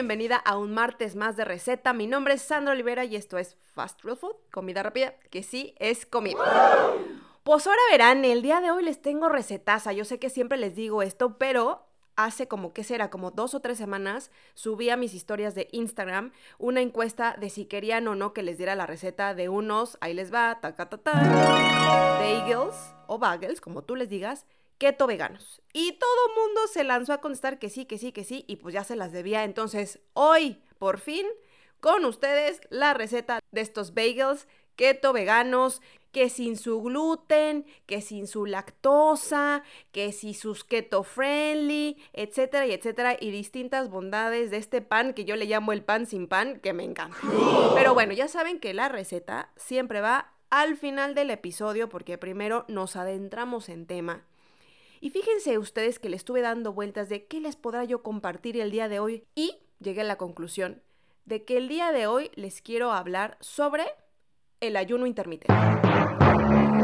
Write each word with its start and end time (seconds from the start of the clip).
bienvenida 0.00 0.36
a 0.36 0.56
un 0.56 0.72
martes 0.72 1.14
más 1.14 1.36
de 1.36 1.44
receta. 1.44 1.92
Mi 1.92 2.06
nombre 2.06 2.32
es 2.32 2.40
Sandra 2.40 2.72
Olivera 2.72 3.04
y 3.04 3.16
esto 3.16 3.36
es 3.36 3.58
Fast 3.74 4.02
Real 4.02 4.16
Food, 4.16 4.34
comida 4.50 4.82
rápida, 4.82 5.12
que 5.30 5.42
sí 5.42 5.74
es 5.78 6.06
comida. 6.06 6.38
Pues 7.42 7.66
ahora 7.66 7.82
verán, 7.90 8.24
el 8.24 8.40
día 8.40 8.62
de 8.62 8.70
hoy 8.70 8.82
les 8.82 9.02
tengo 9.02 9.28
recetaza. 9.28 9.92
Yo 9.92 10.06
sé 10.06 10.18
que 10.18 10.30
siempre 10.30 10.56
les 10.56 10.74
digo 10.74 11.02
esto, 11.02 11.36
pero 11.36 11.84
hace 12.16 12.48
como 12.48 12.72
que 12.72 12.82
será, 12.82 13.10
como 13.10 13.30
dos 13.30 13.52
o 13.52 13.60
tres 13.60 13.76
semanas, 13.76 14.30
subí 14.54 14.88
a 14.88 14.96
mis 14.96 15.12
historias 15.12 15.54
de 15.54 15.68
Instagram 15.70 16.32
una 16.58 16.80
encuesta 16.80 17.36
de 17.38 17.50
si 17.50 17.66
querían 17.66 18.08
o 18.08 18.14
no 18.14 18.32
que 18.32 18.42
les 18.42 18.56
diera 18.56 18.74
la 18.76 18.86
receta 18.86 19.34
de 19.34 19.50
unos, 19.50 19.98
ahí 20.00 20.14
les 20.14 20.32
va, 20.32 20.60
ta, 20.62 20.74
ta, 20.74 20.88
ta, 20.88 20.96
ta, 20.96 21.12
bagels 22.20 22.94
o 23.06 23.18
bagels, 23.18 23.60
como 23.60 23.82
tú 23.82 23.96
les 23.96 24.08
digas, 24.08 24.46
keto 24.80 25.06
veganos. 25.06 25.60
Y 25.72 25.92
todo 25.92 26.34
mundo 26.34 26.62
se 26.72 26.82
lanzó 26.82 27.12
a 27.12 27.20
contestar 27.20 27.60
que 27.60 27.68
sí, 27.68 27.84
que 27.84 27.98
sí, 27.98 28.10
que 28.10 28.24
sí, 28.24 28.44
y 28.48 28.56
pues 28.56 28.74
ya 28.74 28.82
se 28.82 28.96
las 28.96 29.12
debía. 29.12 29.44
Entonces, 29.44 30.00
hoy, 30.14 30.60
por 30.78 30.98
fin, 30.98 31.26
con 31.80 32.04
ustedes, 32.04 32.60
la 32.70 32.94
receta 32.94 33.38
de 33.52 33.60
estos 33.60 33.94
bagels 33.94 34.48
keto 34.76 35.12
veganos, 35.12 35.82
que 36.10 36.30
sin 36.30 36.56
su 36.56 36.82
gluten, 36.82 37.66
que 37.84 38.00
sin 38.00 38.26
su 38.26 38.46
lactosa, 38.46 39.62
que 39.92 40.10
si 40.12 40.32
sus 40.32 40.64
keto 40.64 41.04
friendly, 41.04 42.02
etcétera 42.14 42.66
y 42.66 42.72
etcétera, 42.72 43.16
y 43.20 43.30
distintas 43.30 43.90
bondades 43.90 44.50
de 44.50 44.56
este 44.56 44.80
pan 44.80 45.12
que 45.12 45.26
yo 45.26 45.36
le 45.36 45.44
llamo 45.44 45.72
el 45.72 45.84
pan 45.84 46.06
sin 46.06 46.26
pan, 46.26 46.58
que 46.60 46.72
me 46.72 46.84
encanta. 46.84 47.18
Pero 47.74 47.92
bueno, 47.92 48.14
ya 48.14 48.28
saben 48.28 48.58
que 48.58 48.72
la 48.72 48.88
receta 48.88 49.50
siempre 49.56 50.00
va 50.00 50.32
al 50.48 50.78
final 50.78 51.14
del 51.14 51.30
episodio 51.30 51.90
porque 51.90 52.16
primero 52.16 52.64
nos 52.66 52.96
adentramos 52.96 53.68
en 53.68 53.86
tema 53.86 54.24
y 55.00 55.10
fíjense 55.10 55.58
ustedes 55.58 55.98
que 55.98 56.10
le 56.10 56.16
estuve 56.16 56.42
dando 56.42 56.72
vueltas 56.72 57.08
de 57.08 57.26
qué 57.26 57.40
les 57.40 57.56
podrá 57.56 57.84
yo 57.84 58.02
compartir 58.02 58.60
el 58.60 58.70
día 58.70 58.88
de 58.88 59.00
hoy 59.00 59.24
y 59.34 59.58
llegué 59.80 60.02
a 60.02 60.04
la 60.04 60.18
conclusión 60.18 60.82
de 61.24 61.44
que 61.44 61.56
el 61.56 61.68
día 61.68 61.90
de 61.92 62.06
hoy 62.06 62.30
les 62.34 62.60
quiero 62.60 62.92
hablar 62.92 63.38
sobre 63.40 63.84
el 64.60 64.76
ayuno 64.76 65.06
intermitente. 65.06 65.54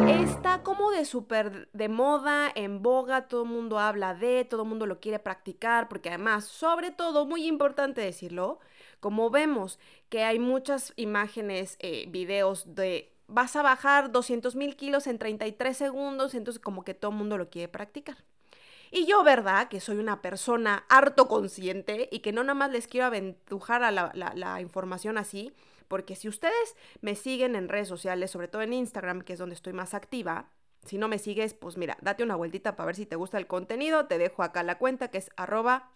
Está 0.09 0.63
como 0.63 0.91
de 0.91 1.05
súper 1.05 1.69
de 1.73 1.89
moda, 1.89 2.51
en 2.55 2.83
boga, 2.83 3.29
todo 3.29 3.43
el 3.43 3.51
mundo 3.51 3.79
habla 3.79 4.15
de, 4.15 4.45
todo 4.45 4.63
el 4.63 4.69
mundo 4.69 4.87
lo 4.87 5.01
quiere 5.01 5.19
practicar, 5.19 5.89
porque 5.89 6.09
además, 6.09 6.45
sobre 6.45 6.91
todo, 6.91 7.27
muy 7.27 7.47
importante 7.47 8.01
decirlo, 8.01 8.61
como 9.01 9.31
vemos 9.31 9.79
que 10.09 10.23
hay 10.23 10.39
muchas 10.39 10.93
imágenes, 10.97 11.77
eh, 11.81 12.07
videos 12.09 12.75
de 12.75 13.16
vas 13.29 13.57
a 13.57 13.63
bajar 13.63 14.13
200 14.13 14.57
mil 14.57 14.77
kilos 14.77 15.07
en 15.07 15.19
33 15.19 15.77
segundos, 15.77 16.35
entonces 16.35 16.61
como 16.61 16.85
que 16.85 16.95
todo 16.95 17.11
el 17.11 17.17
mundo 17.17 17.39
lo 17.39 17.51
quiere 17.51 17.69
practicar. 17.69 18.17
Y 18.91 19.07
yo, 19.07 19.23
¿verdad? 19.25 19.69
Que 19.69 19.81
soy 19.81 19.99
una 19.99 20.23
persona 20.23 20.85
harto 20.89 21.27
consciente 21.27 22.09
y 22.13 22.21
que 22.21 22.33
no 22.33 22.43
nada 22.45 22.55
más 22.55 22.71
les 22.71 22.87
quiero 22.87 23.07
aventujar 23.07 23.83
a 23.83 23.91
la, 23.91 24.13
la, 24.15 24.61
información 24.61 25.19
así, 25.19 25.53
porque 25.89 26.15
si 26.15 26.29
ustedes 26.29 26.77
me 27.01 27.15
siguen 27.15 27.57
en 27.57 27.69
redes 27.69 27.89
sociales, 27.89 28.31
sobre 28.31 28.49
todo 28.49 28.63
en 28.63 28.73
Instagram, 28.73 29.23
que 29.23 29.33
es 29.33 29.39
donde 29.39 29.55
estoy 29.55 29.73
más 29.73 29.93
activa, 29.93 30.51
si 30.87 30.99
no 30.99 31.09
me 31.09 31.19
sigues, 31.19 31.55
pues 31.55 31.77
mira, 31.77 31.97
date 32.01 32.23
una 32.23 32.37
vueltita 32.37 32.77
para 32.77 32.87
ver 32.87 32.97
si 32.97 33.07
te 33.07 33.17
gusta 33.17 33.39
el 33.39 33.47
contenido. 33.47 34.07
Te 34.07 34.19
dejo 34.19 34.43
acá 34.43 34.63
la 34.63 34.79
cuenta 34.79 35.09
que 35.09 35.19
es 35.19 35.31
arroba 35.37 35.91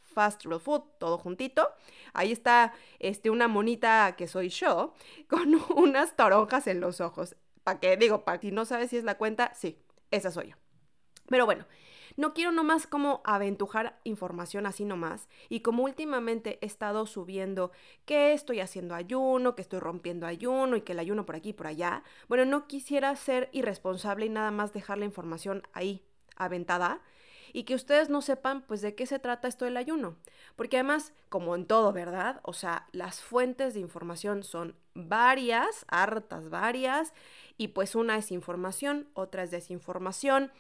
food, 0.61 0.83
todo 0.99 1.19
juntito. 1.19 1.69
Ahí 2.13 2.33
está 2.33 2.75
este, 2.99 3.31
una 3.31 3.49
monita 3.49 4.15
que 4.17 4.27
soy 4.27 4.49
yo, 4.49 4.95
con 5.29 5.55
unas 5.77 6.17
toronjas 6.17 6.67
en 6.67 6.81
los 6.81 7.01
ojos. 7.01 7.37
¿Para 7.65 7.81
qué? 7.81 7.97
Digo, 7.97 8.25
para 8.25 8.41
si 8.41 8.51
no 8.51 8.65
sabes 8.65 8.91
si 8.91 8.97
es 8.97 9.05
la 9.05 9.17
cuenta, 9.17 9.53
sí, 9.55 9.79
esa 10.11 10.31
soy 10.31 10.51
yo. 10.51 10.57
Pero 11.29 11.47
bueno, 11.47 11.67
no 12.21 12.35
quiero 12.35 12.53
nomás 12.53 12.87
como 12.87 13.23
aventujar 13.25 13.99
información 14.05 14.67
así 14.67 14.85
nomás. 14.85 15.27
Y 15.49 15.61
como 15.61 15.85
últimamente 15.85 16.59
he 16.61 16.67
estado 16.67 17.07
subiendo 17.07 17.73
que 18.05 18.35
estoy 18.35 18.61
haciendo 18.61 18.95
ayuno, 18.95 19.55
que 19.55 19.63
estoy 19.63 19.79
rompiendo 19.79 20.27
ayuno 20.27 20.77
y 20.77 20.83
que 20.83 20.93
el 20.93 20.99
ayuno 20.99 21.25
por 21.25 21.37
aquí 21.37 21.49
y 21.49 21.55
por 21.55 21.67
allá, 21.67 22.05
bueno, 22.29 22.45
no 22.45 22.67
quisiera 22.67 23.17
ser 23.17 23.49
irresponsable 23.53 24.27
y 24.27 24.29
nada 24.29 24.51
más 24.51 24.75
dejar 24.75 24.99
la 24.99 25.07
información 25.07 25.63
ahí 25.73 26.05
aventada 26.37 27.01
y 27.55 27.65
que 27.65 27.75
ustedes 27.75 28.11
no 28.11 28.21
sepan 28.21 28.63
pues 28.63 28.83
de 28.83 28.95
qué 28.95 29.07
se 29.07 29.19
trata 29.19 29.49
esto 29.49 29.65
del 29.65 29.79
ayuno. 29.79 30.17
Porque 30.57 30.77
además, 30.77 31.15
como 31.31 31.55
en 31.55 31.67
todo, 31.67 31.93
¿verdad? 31.93 32.41
O 32.43 32.53
sea, 32.53 32.87
las 32.93 33.23
fuentes 33.23 33.73
de 33.73 33.81
información 33.81 34.43
son 34.43 34.77
varias, 34.95 35.87
hartas 35.89 36.51
varias, 36.51 37.13
y 37.57 37.69
pues 37.69 37.95
una 37.95 38.17
es 38.17 38.31
información, 38.31 39.09
otra 39.15 39.43
es 39.43 39.51
desinformación, 39.51 40.53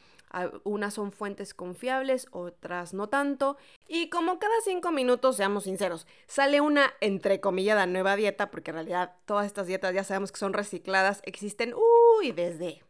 unas 0.64 0.94
son 0.94 1.12
fuentes 1.12 1.54
confiables, 1.54 2.28
otras 2.30 2.94
no 2.94 3.08
tanto. 3.08 3.56
Y 3.88 4.08
como 4.10 4.38
cada 4.38 4.54
cinco 4.64 4.92
minutos, 4.92 5.36
seamos 5.36 5.64
sinceros, 5.64 6.06
sale 6.26 6.60
una 6.60 6.92
entrecomillada 7.00 7.86
nueva 7.86 8.16
dieta, 8.16 8.50
porque 8.50 8.70
en 8.70 8.76
realidad 8.76 9.16
todas 9.24 9.46
estas 9.46 9.66
dietas 9.66 9.94
ya 9.94 10.04
sabemos 10.04 10.32
que 10.32 10.38
son 10.38 10.52
recicladas, 10.52 11.20
existen, 11.24 11.74
uy, 11.74 12.32
desde 12.32 12.82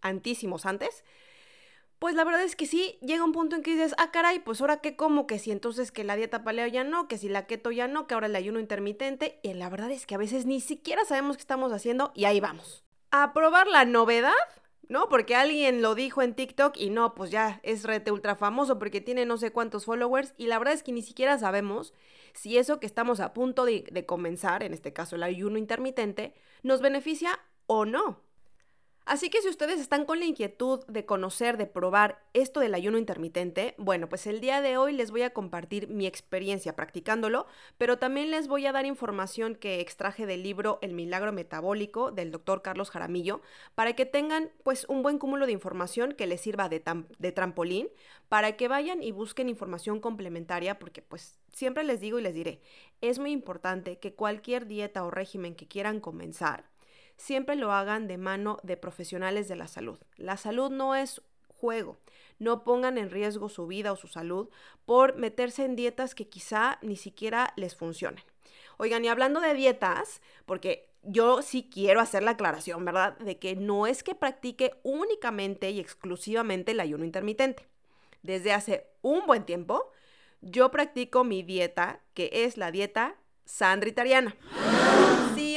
antísimos 0.00 0.66
antes. 0.66 1.04
Pues 1.98 2.14
la 2.14 2.24
verdad 2.24 2.42
es 2.42 2.56
que 2.56 2.66
sí, 2.66 2.98
llega 3.00 3.24
un 3.24 3.32
punto 3.32 3.56
en 3.56 3.62
que 3.62 3.72
dices, 3.72 3.94
ah, 3.96 4.10
caray, 4.10 4.38
pues 4.40 4.60
ahora 4.60 4.78
qué 4.78 4.96
como, 4.96 5.26
que 5.26 5.38
si 5.38 5.50
entonces 5.50 5.92
que 5.92 6.04
la 6.04 6.14
dieta 6.14 6.44
paleo 6.44 6.66
ya 6.66 6.84
no, 6.84 7.08
que 7.08 7.16
si 7.16 7.30
la 7.30 7.46
keto 7.46 7.70
ya 7.70 7.88
no, 7.88 8.06
que 8.06 8.12
ahora 8.12 8.26
el 8.26 8.36
ayuno 8.36 8.60
intermitente, 8.60 9.40
y 9.42 9.54
la 9.54 9.70
verdad 9.70 9.90
es 9.90 10.04
que 10.04 10.14
a 10.14 10.18
veces 10.18 10.44
ni 10.44 10.60
siquiera 10.60 11.06
sabemos 11.06 11.36
qué 11.36 11.40
estamos 11.40 11.72
haciendo 11.72 12.12
y 12.14 12.26
ahí 12.26 12.38
vamos. 12.38 12.84
A 13.10 13.32
probar 13.32 13.66
la 13.66 13.86
novedad 13.86 14.34
¿no? 14.88 15.08
Porque 15.08 15.34
alguien 15.34 15.82
lo 15.82 15.94
dijo 15.94 16.22
en 16.22 16.34
TikTok 16.34 16.76
y 16.76 16.90
no, 16.90 17.14
pues 17.14 17.30
ya 17.30 17.60
es 17.62 17.84
rete 17.84 18.12
ultra 18.12 18.36
famoso 18.36 18.78
porque 18.78 19.00
tiene 19.00 19.26
no 19.26 19.36
sé 19.38 19.50
cuántos 19.52 19.84
followers 19.84 20.34
y 20.36 20.46
la 20.46 20.58
verdad 20.58 20.74
es 20.74 20.82
que 20.82 20.92
ni 20.92 21.02
siquiera 21.02 21.38
sabemos 21.38 21.92
si 22.34 22.58
eso 22.58 22.80
que 22.80 22.86
estamos 22.86 23.20
a 23.20 23.32
punto 23.32 23.64
de, 23.64 23.84
de 23.90 24.06
comenzar, 24.06 24.62
en 24.62 24.74
este 24.74 24.92
caso 24.92 25.16
el 25.16 25.22
ayuno 25.22 25.58
intermitente, 25.58 26.34
nos 26.62 26.80
beneficia 26.80 27.38
o 27.66 27.84
no. 27.84 28.25
Así 29.06 29.30
que 29.30 29.40
si 29.40 29.48
ustedes 29.48 29.80
están 29.80 30.04
con 30.04 30.18
la 30.18 30.24
inquietud 30.24 30.84
de 30.86 31.06
conocer, 31.06 31.56
de 31.58 31.66
probar 31.66 32.24
esto 32.32 32.58
del 32.58 32.74
ayuno 32.74 32.98
intermitente, 32.98 33.76
bueno, 33.78 34.08
pues 34.08 34.26
el 34.26 34.40
día 34.40 34.60
de 34.60 34.78
hoy 34.78 34.92
les 34.92 35.12
voy 35.12 35.22
a 35.22 35.30
compartir 35.30 35.86
mi 35.86 36.08
experiencia 36.08 36.74
practicándolo, 36.74 37.46
pero 37.78 37.98
también 37.98 38.32
les 38.32 38.48
voy 38.48 38.66
a 38.66 38.72
dar 38.72 38.84
información 38.84 39.54
que 39.54 39.78
extraje 39.78 40.26
del 40.26 40.42
libro 40.42 40.80
El 40.82 40.92
milagro 40.92 41.30
metabólico 41.30 42.10
del 42.10 42.32
doctor 42.32 42.62
Carlos 42.62 42.90
Jaramillo, 42.90 43.42
para 43.76 43.92
que 43.92 44.06
tengan 44.06 44.50
pues 44.64 44.86
un 44.88 45.04
buen 45.04 45.20
cúmulo 45.20 45.46
de 45.46 45.52
información 45.52 46.10
que 46.10 46.26
les 46.26 46.40
sirva 46.40 46.68
de, 46.68 46.80
trampolín, 47.30 47.88
para 48.28 48.56
que 48.56 48.66
vayan 48.66 49.04
y 49.04 49.12
busquen 49.12 49.48
información 49.48 50.00
complementaria, 50.00 50.80
porque 50.80 51.00
pues 51.00 51.38
siempre 51.52 51.84
les 51.84 52.00
digo 52.00 52.18
y 52.18 52.22
les 52.22 52.34
diré, 52.34 52.60
es 53.00 53.20
muy 53.20 53.30
importante 53.30 54.00
que 54.00 54.14
cualquier 54.14 54.66
dieta 54.66 55.04
o 55.04 55.12
régimen 55.12 55.54
que 55.54 55.68
quieran 55.68 56.00
comenzar, 56.00 56.64
siempre 57.16 57.56
lo 57.56 57.72
hagan 57.72 58.08
de 58.08 58.18
mano 58.18 58.58
de 58.62 58.76
profesionales 58.76 59.48
de 59.48 59.56
la 59.56 59.68
salud. 59.68 59.98
La 60.16 60.36
salud 60.36 60.70
no 60.70 60.94
es 60.94 61.22
juego. 61.48 61.98
No 62.38 62.64
pongan 62.64 62.98
en 62.98 63.10
riesgo 63.10 63.48
su 63.48 63.66
vida 63.66 63.92
o 63.92 63.96
su 63.96 64.08
salud 64.08 64.48
por 64.84 65.16
meterse 65.16 65.64
en 65.64 65.76
dietas 65.76 66.14
que 66.14 66.28
quizá 66.28 66.78
ni 66.82 66.96
siquiera 66.96 67.52
les 67.56 67.74
funcionen. 67.74 68.22
Oigan, 68.78 69.04
y 69.04 69.08
hablando 69.08 69.40
de 69.40 69.54
dietas, 69.54 70.20
porque 70.44 70.90
yo 71.02 71.40
sí 71.40 71.68
quiero 71.72 72.00
hacer 72.00 72.22
la 72.22 72.32
aclaración, 72.32 72.84
¿verdad? 72.84 73.16
De 73.18 73.38
que 73.38 73.56
no 73.56 73.86
es 73.86 74.02
que 74.02 74.14
practique 74.14 74.74
únicamente 74.82 75.70
y 75.70 75.80
exclusivamente 75.80 76.72
el 76.72 76.80
ayuno 76.80 77.04
intermitente. 77.04 77.66
Desde 78.22 78.52
hace 78.52 78.86
un 79.02 79.24
buen 79.26 79.44
tiempo, 79.46 79.92
yo 80.42 80.70
practico 80.70 81.24
mi 81.24 81.42
dieta, 81.42 82.00
que 82.12 82.30
es 82.32 82.56
la 82.56 82.70
dieta 82.70 83.16
sandritariana. 83.44 84.36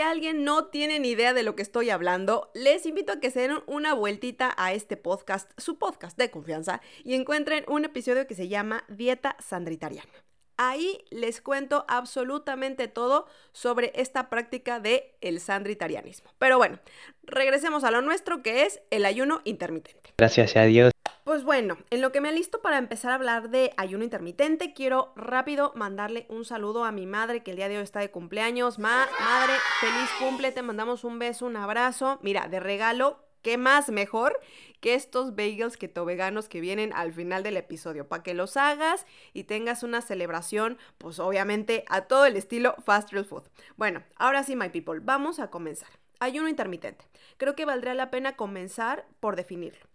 Alguien 0.02 0.44
no 0.44 0.66
tiene 0.66 1.00
ni 1.00 1.10
idea 1.10 1.34
de 1.34 1.44
lo 1.44 1.56
que 1.56 1.62
estoy 1.62 1.90
hablando, 1.90 2.52
les 2.54 2.86
invito 2.86 3.14
a 3.14 3.20
que 3.20 3.32
se 3.32 3.42
den 3.42 3.60
una 3.68 3.94
vueltita 3.94 4.54
a 4.58 4.74
este 4.74 4.98
podcast, 4.98 5.52
su 5.58 5.78
podcast 5.78 6.18
de 6.18 6.32
confianza, 6.32 6.82
y 7.04 7.16
encuentren 7.16 7.66
un 7.68 7.86
episodio 7.86 8.26
que 8.28 8.36
se 8.36 8.48
llama 8.48 8.84
Dieta 8.88 9.36
Sandritariana. 9.40 10.12
Ahí 10.58 11.06
les 11.10 11.42
cuento 11.42 11.86
absolutamente 11.88 12.88
todo 12.88 13.28
sobre 13.54 13.94
esta 13.96 14.30
práctica 14.30 14.80
de 14.80 15.16
el 15.22 15.40
sandritarianismo. 15.40 16.32
Pero 16.38 16.58
bueno, 16.58 16.80
regresemos 17.24 17.84
a 17.84 17.92
lo 17.92 18.02
nuestro 18.02 18.44
que 18.44 18.64
es 18.64 18.82
el 18.92 19.06
ayuno 19.06 19.42
intermitente. 19.46 20.14
Gracias 20.18 20.56
a 20.58 20.64
Dios. 20.64 20.92
Pues 21.30 21.44
bueno, 21.44 21.78
en 21.92 22.02
lo 22.02 22.12
que 22.12 22.22
me 22.22 22.30
alisto 22.30 22.60
para 22.60 22.80
empezar 22.80 23.12
a 23.12 23.14
hablar 23.14 23.52
de 23.52 23.72
ayuno 23.78 24.04
intermitente, 24.04 24.74
quiero 24.74 25.14
rápido 25.16 25.74
mandarle 25.76 26.26
un 26.28 26.44
saludo 26.44 26.86
a 26.86 26.92
mi 26.92 27.06
madre 27.06 27.44
que 27.44 27.52
el 27.52 27.58
día 27.58 27.70
de 27.70 27.78
hoy 27.78 27.84
está 27.84 28.00
de 28.00 28.10
cumpleaños. 28.10 28.80
Ma, 28.80 29.08
madre, 29.20 29.54
feliz 29.80 30.10
cumple, 30.18 30.52
te 30.52 30.64
mandamos 30.64 31.04
un 31.04 31.20
beso, 31.20 31.46
un 31.46 31.56
abrazo. 31.56 32.18
Mira, 32.24 32.48
de 32.48 32.60
regalo, 32.60 33.20
¿qué 33.44 33.60
más 33.60 33.90
mejor 33.90 34.40
que 34.82 34.96
estos 34.96 35.36
bagels 35.36 35.78
keto 35.78 36.04
veganos 36.04 36.50
que 36.50 36.62
vienen 36.62 36.94
al 36.94 37.14
final 37.14 37.44
del 37.44 37.58
episodio, 37.58 38.08
para 38.08 38.24
que 38.24 38.34
los 38.34 38.58
hagas 38.58 39.06
y 39.32 39.44
tengas 39.44 39.84
una 39.84 40.02
celebración, 40.02 40.80
pues 40.98 41.20
obviamente 41.20 41.86
a 41.90 42.06
todo 42.06 42.26
el 42.26 42.38
estilo 42.38 42.74
Fast 42.84 43.12
Real 43.12 43.26
Food. 43.26 43.44
Bueno, 43.78 44.02
ahora 44.16 44.42
sí, 44.42 44.56
my 44.56 44.70
people, 44.70 45.00
vamos 45.00 45.38
a 45.40 45.52
comenzar. 45.52 45.92
Ayuno 46.20 46.50
intermitente. 46.50 47.06
Creo 47.38 47.56
que 47.56 47.66
valdría 47.66 47.94
la 47.94 48.10
pena 48.10 48.36
comenzar 48.36 49.06
por 49.20 49.36
definirlo. 49.36 49.89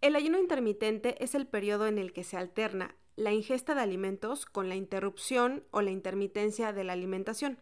El 0.00 0.14
ayuno 0.14 0.38
intermitente 0.38 1.22
es 1.24 1.34
el 1.34 1.46
periodo 1.46 1.88
en 1.88 1.98
el 1.98 2.12
que 2.12 2.22
se 2.22 2.36
alterna 2.36 2.94
la 3.16 3.32
ingesta 3.32 3.74
de 3.74 3.80
alimentos 3.80 4.46
con 4.46 4.68
la 4.68 4.76
interrupción 4.76 5.64
o 5.72 5.82
la 5.82 5.90
intermitencia 5.90 6.72
de 6.72 6.84
la 6.84 6.92
alimentación. 6.92 7.60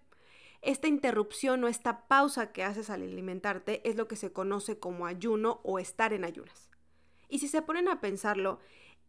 Esta 0.61 0.87
interrupción 0.87 1.65
o 1.65 1.69
esta 1.69 2.07
pausa 2.09 2.53
que 2.53 2.63
haces 2.63 2.91
al 2.91 3.03
alimentarte 3.03 3.81
es 3.89 3.97
lo 3.97 4.07
que 4.07 4.17
se 4.17 4.33
conoce 4.33 4.79
como 4.79 5.07
ayuno 5.07 5.61
o 5.65 5.79
estar 5.79 6.13
en 6.13 6.25
ayunas. 6.25 6.69
Y 7.31 7.39
si 7.39 7.49
se 7.49 7.63
ponen 7.63 7.89
a 7.89 8.03
pensarlo, 8.03 8.61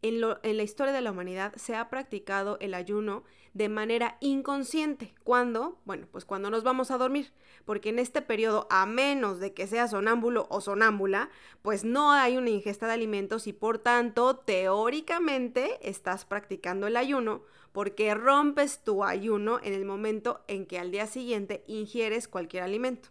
en, 0.02 0.22
la 0.22 0.64
historia 0.64 0.94
de 0.94 1.02
la 1.02 1.12
humanidad 1.12 1.54
se 1.56 1.76
ha 1.76 1.90
practicado 1.90 2.58
el 2.60 2.74
ayuno 2.74 3.24
de 3.54 3.70
manera 3.70 4.18
inconsciente. 4.20 5.16
¿Cuándo? 5.24 5.80
Bueno, 5.86 6.08
pues 6.12 6.26
cuando 6.26 6.50
nos 6.50 6.64
vamos 6.64 6.92
a 6.92 6.98
dormir, 6.98 7.34
porque 7.66 7.90
en 7.90 8.00
este 8.00 8.22
periodo, 8.22 8.68
a 8.70 8.86
menos 8.86 9.40
de 9.40 9.54
que 9.54 9.68
sea 9.68 9.88
sonámbulo 9.88 10.48
o 10.50 10.62
sonámbula, 10.62 11.30
pues 11.62 11.84
no 11.84 12.12
hay 12.12 12.38
una 12.38 12.52
ingesta 12.52 12.88
de 12.88 12.94
alimentos 12.94 13.48
y 13.48 13.54
por 13.54 13.80
tanto, 13.80 14.38
teóricamente, 14.38 15.78
estás 15.82 16.26
practicando 16.26 16.88
el 16.88 16.98
ayuno 16.98 17.42
porque 17.72 18.14
rompes 18.16 18.84
tu 18.84 19.04
ayuno 19.04 19.60
en 19.64 19.74
el 19.74 19.86
momento 19.86 20.42
en 20.48 20.66
que 20.66 20.80
al 20.80 20.92
día 20.92 21.06
siguiente 21.06 21.64
ingieres 21.68 22.28
cualquier 22.28 22.64
alimento. 22.64 23.10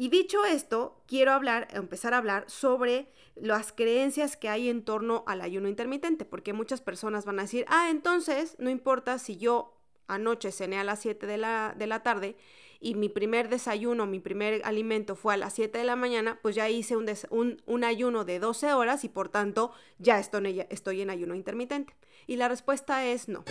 Y 0.00 0.10
dicho 0.10 0.44
esto, 0.44 1.02
quiero 1.08 1.32
hablar, 1.32 1.66
empezar 1.72 2.14
a 2.14 2.18
hablar 2.18 2.44
sobre 2.48 3.08
las 3.34 3.72
creencias 3.72 4.36
que 4.36 4.48
hay 4.48 4.68
en 4.68 4.84
torno 4.84 5.24
al 5.26 5.40
ayuno 5.40 5.66
intermitente, 5.66 6.24
porque 6.24 6.52
muchas 6.52 6.80
personas 6.80 7.24
van 7.24 7.40
a 7.40 7.42
decir, 7.42 7.64
ah, 7.66 7.90
entonces 7.90 8.54
no 8.60 8.70
importa 8.70 9.18
si 9.18 9.38
yo 9.38 9.76
anoche 10.06 10.52
cené 10.52 10.78
a 10.78 10.84
las 10.84 11.00
7 11.00 11.26
de 11.26 11.36
la, 11.36 11.74
de 11.76 11.88
la 11.88 12.04
tarde 12.04 12.36
y 12.78 12.94
mi 12.94 13.08
primer 13.08 13.48
desayuno, 13.48 14.06
mi 14.06 14.20
primer 14.20 14.62
alimento 14.64 15.16
fue 15.16 15.34
a 15.34 15.36
las 15.36 15.54
7 15.54 15.78
de 15.78 15.84
la 15.84 15.96
mañana, 15.96 16.38
pues 16.42 16.54
ya 16.54 16.68
hice 16.68 16.96
un, 16.96 17.60
un, 17.66 17.82
ayuno 17.84 18.24
de 18.24 18.38
12 18.38 18.72
horas 18.74 19.02
y 19.02 19.08
por 19.08 19.30
tanto 19.30 19.72
ya 19.98 20.20
estoy 20.20 21.00
en 21.02 21.10
ayuno 21.10 21.34
intermitente. 21.34 21.96
Y 22.28 22.36
la 22.36 22.46
respuesta 22.46 23.06
es 23.06 23.26
no. 23.26 23.42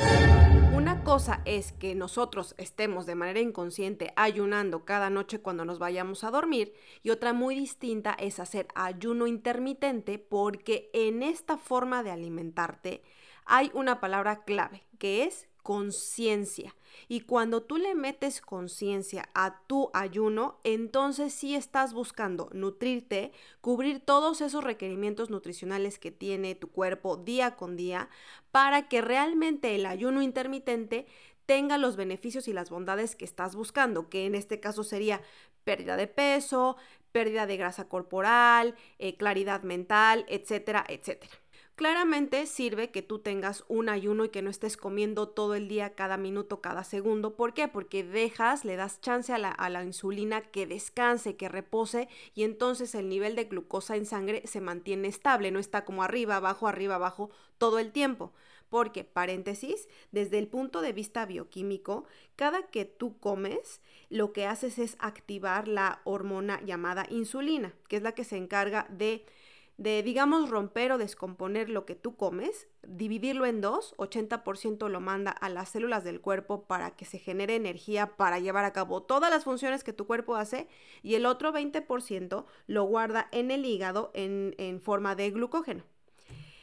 Una 0.75 1.03
cosa 1.03 1.41
es 1.45 1.71
que 1.71 1.95
nosotros 1.95 2.53
estemos 2.59 3.07
de 3.07 3.15
manera 3.15 3.39
inconsciente 3.39 4.13
ayunando 4.15 4.85
cada 4.85 5.09
noche 5.09 5.41
cuando 5.41 5.65
nos 5.65 5.79
vayamos 5.79 6.23
a 6.23 6.29
dormir 6.29 6.75
y 7.01 7.09
otra 7.09 7.33
muy 7.33 7.55
distinta 7.55 8.13
es 8.19 8.39
hacer 8.39 8.67
ayuno 8.75 9.25
intermitente 9.25 10.19
porque 10.19 10.91
en 10.93 11.23
esta 11.23 11.57
forma 11.57 12.03
de 12.03 12.11
alimentarte 12.11 13.01
hay 13.45 13.71
una 13.73 13.99
palabra 13.99 14.43
clave 14.43 14.83
que 14.99 15.23
es 15.23 15.46
conciencia. 15.67 16.73
Y 17.09 17.21
cuando 17.21 17.61
tú 17.61 17.75
le 17.75 17.93
metes 17.93 18.39
conciencia 18.39 19.27
a 19.33 19.59
tu 19.67 19.91
ayuno, 19.93 20.61
entonces 20.63 21.33
sí 21.33 21.55
estás 21.55 21.93
buscando 21.93 22.49
nutrirte, 22.53 23.33
cubrir 23.59 23.99
todos 23.99 24.39
esos 24.39 24.63
requerimientos 24.63 25.29
nutricionales 25.29 25.99
que 25.99 26.09
tiene 26.09 26.55
tu 26.55 26.69
cuerpo 26.69 27.17
día 27.17 27.57
con 27.57 27.75
día 27.75 28.07
para 28.51 28.87
que 28.87 29.01
realmente 29.01 29.75
el 29.75 29.85
ayuno 29.85 30.21
intermitente 30.21 31.05
tenga 31.45 31.77
los 31.77 31.97
beneficios 31.97 32.47
y 32.47 32.53
las 32.53 32.69
bondades 32.69 33.17
que 33.17 33.25
estás 33.25 33.53
buscando, 33.53 34.07
que 34.07 34.25
en 34.25 34.35
este 34.35 34.61
caso 34.61 34.85
sería 34.85 35.21
pérdida 35.65 35.97
de 35.97 36.07
peso, 36.07 36.77
pérdida 37.11 37.45
de 37.45 37.57
grasa 37.57 37.89
corporal, 37.89 38.73
eh, 38.99 39.17
claridad 39.17 39.63
mental, 39.63 40.25
etcétera, 40.29 40.85
etcétera. 40.87 41.33
Claramente 41.77 42.47
sirve 42.47 42.89
que 42.89 43.03
tú 43.03 43.19
tengas 43.19 43.63
un 43.67 43.87
ayuno 43.87 44.25
y 44.25 44.29
que 44.29 44.41
no 44.41 44.49
estés 44.49 44.77
comiendo 44.77 45.29
todo 45.29 45.53
el 45.53 45.67
día, 45.67 45.93
cada 45.93 46.17
minuto, 46.17 46.59
cada 46.59 46.83
segundo. 46.83 47.35
¿Por 47.35 47.53
qué? 47.53 47.67
Porque 47.67 48.03
dejas, 48.03 48.65
le 48.65 48.75
das 48.75 48.99
chance 48.99 49.31
a 49.31 49.37
la, 49.37 49.83
insulina 49.83 50.41
que 50.41 50.65
descanse, 50.65 51.35
que 51.35 51.49
repose 51.49 52.09
y 52.33 52.45
entonces 52.45 52.95
el 52.95 53.09
nivel 53.09 53.35
de 53.35 53.43
glucosa 53.43 53.95
en 53.95 54.07
sangre 54.07 54.41
se 54.47 54.59
mantiene 54.59 55.07
estable, 55.07 55.51
no 55.51 55.59
está 55.59 55.85
como 55.85 56.01
arriba, 56.01 56.37
abajo, 56.37 56.67
arriba, 56.67 56.95
abajo 56.95 57.29
todo 57.59 57.77
el 57.77 57.91
tiempo. 57.91 58.33
Porque, 58.69 59.03
paréntesis, 59.03 59.87
desde 60.11 60.39
el 60.39 60.47
punto 60.47 60.81
de 60.81 60.93
vista 60.93 61.27
bioquímico, 61.27 62.05
cada 62.35 62.63
que 62.63 62.85
tú 62.85 63.19
comes, 63.19 63.81
lo 64.09 64.33
que 64.33 64.47
haces 64.47 64.79
es 64.79 64.95
activar 64.97 65.67
la 65.67 66.01
hormona 66.05 66.59
llamada 66.65 67.05
insulina, 67.11 67.75
que 67.87 67.97
es 67.97 68.01
la 68.01 68.13
que 68.13 68.23
se 68.23 68.35
encarga 68.37 68.87
de 68.89 69.23
de, 69.77 70.01
digamos, 70.01 70.49
romper 70.49 70.91
o 70.91 70.97
descomponer 70.97 71.69
lo 71.69 71.85
que 71.85 71.95
tú 71.95 72.15
comes, 72.15 72.67
dividirlo 72.87 73.45
en 73.45 73.61
dos, 73.61 73.93
80% 73.97 74.89
lo 74.89 74.99
manda 74.99 75.31
a 75.31 75.49
las 75.49 75.69
células 75.69 76.03
del 76.03 76.19
cuerpo 76.19 76.63
para 76.63 76.91
que 76.91 77.05
se 77.05 77.19
genere 77.19 77.55
energía 77.55 78.17
para 78.17 78.39
llevar 78.39 78.65
a 78.65 78.73
cabo 78.73 79.03
todas 79.03 79.29
las 79.29 79.43
funciones 79.43 79.83
que 79.83 79.93
tu 79.93 80.07
cuerpo 80.07 80.35
hace 80.35 80.67
y 81.03 81.13
el 81.13 81.27
otro 81.27 81.53
20% 81.53 82.45
lo 82.65 82.83
guarda 82.85 83.27
en 83.31 83.51
el 83.51 83.65
hígado 83.65 84.11
en, 84.15 84.55
en 84.57 84.81
forma 84.81 85.15
de 85.15 85.29
glucógeno. 85.29 85.83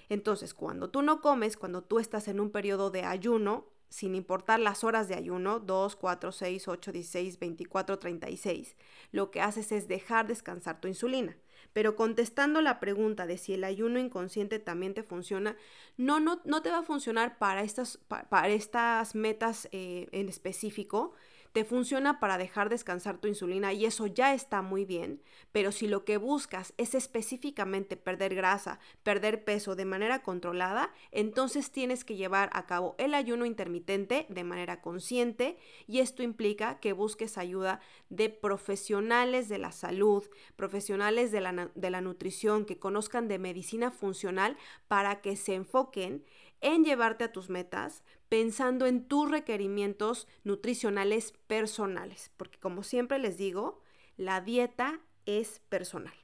Entonces, 0.09 0.53
cuando 0.53 0.91
tú 0.91 1.03
no 1.03 1.21
comes, 1.21 1.57
cuando 1.57 1.83
tú 1.83 2.01
estás 2.01 2.27
en 2.29 2.41
un 2.41 2.51
periodo 2.51 2.91
de 2.91 3.05
ayuno, 3.05 3.67
sin 3.89 4.17
importar 4.17 4.59
las 4.59 4.83
horas 4.83 5.07
de 5.07 5.15
ayuno, 5.15 5.61
2, 5.61 5.95
4, 5.95 6.33
6, 6.33 6.69
8, 6.69 6.93
16, 6.93 7.39
24, 7.39 7.99
36, 8.01 8.77
lo 9.13 9.31
que 9.31 9.41
haces 9.41 9.71
es 9.71 9.87
dejar 9.87 10.27
descansar 10.27 10.81
tu 10.81 10.89
insulina. 10.89 11.37
Pero 11.75 11.97
contestando 11.97 12.63
la 12.63 12.81
pregunta 12.81 13.27
de 13.27 13.37
si 13.37 13.53
el 13.53 13.65
ayuno 13.65 13.99
inconsciente 13.99 14.59
también 14.59 14.95
te 14.95 15.03
funciona, 15.03 15.57
no, 15.99 16.21
no, 16.21 16.41
no 16.47 16.63
te 16.63 16.71
va 16.71 16.79
a 16.79 16.83
funcionar 16.83 17.37
para 17.37 17.63
estas, 17.63 17.99
para 18.09 18.49
estas 18.49 19.15
metas 19.15 19.69
eh, 19.73 20.09
en 20.13 20.31
específico, 20.31 21.13
te 21.55 21.65
funciona 21.65 22.19
para 22.19 22.37
dejar 22.37 22.69
descansar 22.69 23.19
tu 23.19 23.29
insulina 23.29 23.73
y 23.73 23.87
eso 23.87 24.09
ya 24.09 24.35
está 24.35 24.61
muy 24.61 24.85
bien, 24.85 25.23
pero 25.53 25.71
si 25.71 25.87
lo 25.87 26.05
que 26.05 26.17
buscas 26.17 26.75
es 26.79 26.97
específicamente 26.97 27.97
perder 27.97 28.35
grasa, 28.35 28.81
perder 29.05 29.45
peso 29.45 29.77
de 29.77 29.85
manera 29.85 30.25
controlada, 30.25 30.93
entonces 31.13 31.71
tienes 31.71 32.05
que 32.05 32.17
llevar 32.17 32.51
a 32.55 32.67
cabo 32.67 32.97
el 32.99 33.15
ayuno 33.15 33.47
intermitente 33.47 34.27
de 34.31 34.43
manera 34.43 34.83
consciente 34.83 35.57
y 35.87 36.01
esto 36.01 36.25
implica 36.25 36.81
que 36.81 36.93
busques 36.93 37.39
ayuda 37.39 37.79
de 38.09 38.31
profesionales 38.31 39.49
de 39.49 39.59
la 39.59 39.71
salud, 39.71 40.29
profesionales 40.57 41.31
de 41.31 41.41
la, 41.41 41.71
de 41.73 41.91
la 41.91 42.01
nutrición, 42.01 42.65
que 42.65 42.81
conozcan 42.81 43.29
de 43.29 43.39
medicina 43.39 43.93
funcional 43.93 44.57
para 44.89 45.21
que 45.21 45.37
se 45.37 45.55
enfoquen 45.55 46.25
en 46.65 46.85
llevarte 46.85 47.25
a 47.25 47.33
tus 47.33 47.51
metas 47.51 48.03
pensando 48.29 48.87
en 48.87 49.07
tus 49.07 49.31
requerimientos 49.31 50.27
nutricionales 50.43 51.33
personales, 51.47 52.33
porque 52.37 52.59
como 52.59 52.83
siempre 52.83 53.19
les 53.19 53.37
digo, 53.37 53.83
la 54.17 54.41
dieta 54.41 54.99
es 55.27 55.61
personal. 55.69 56.15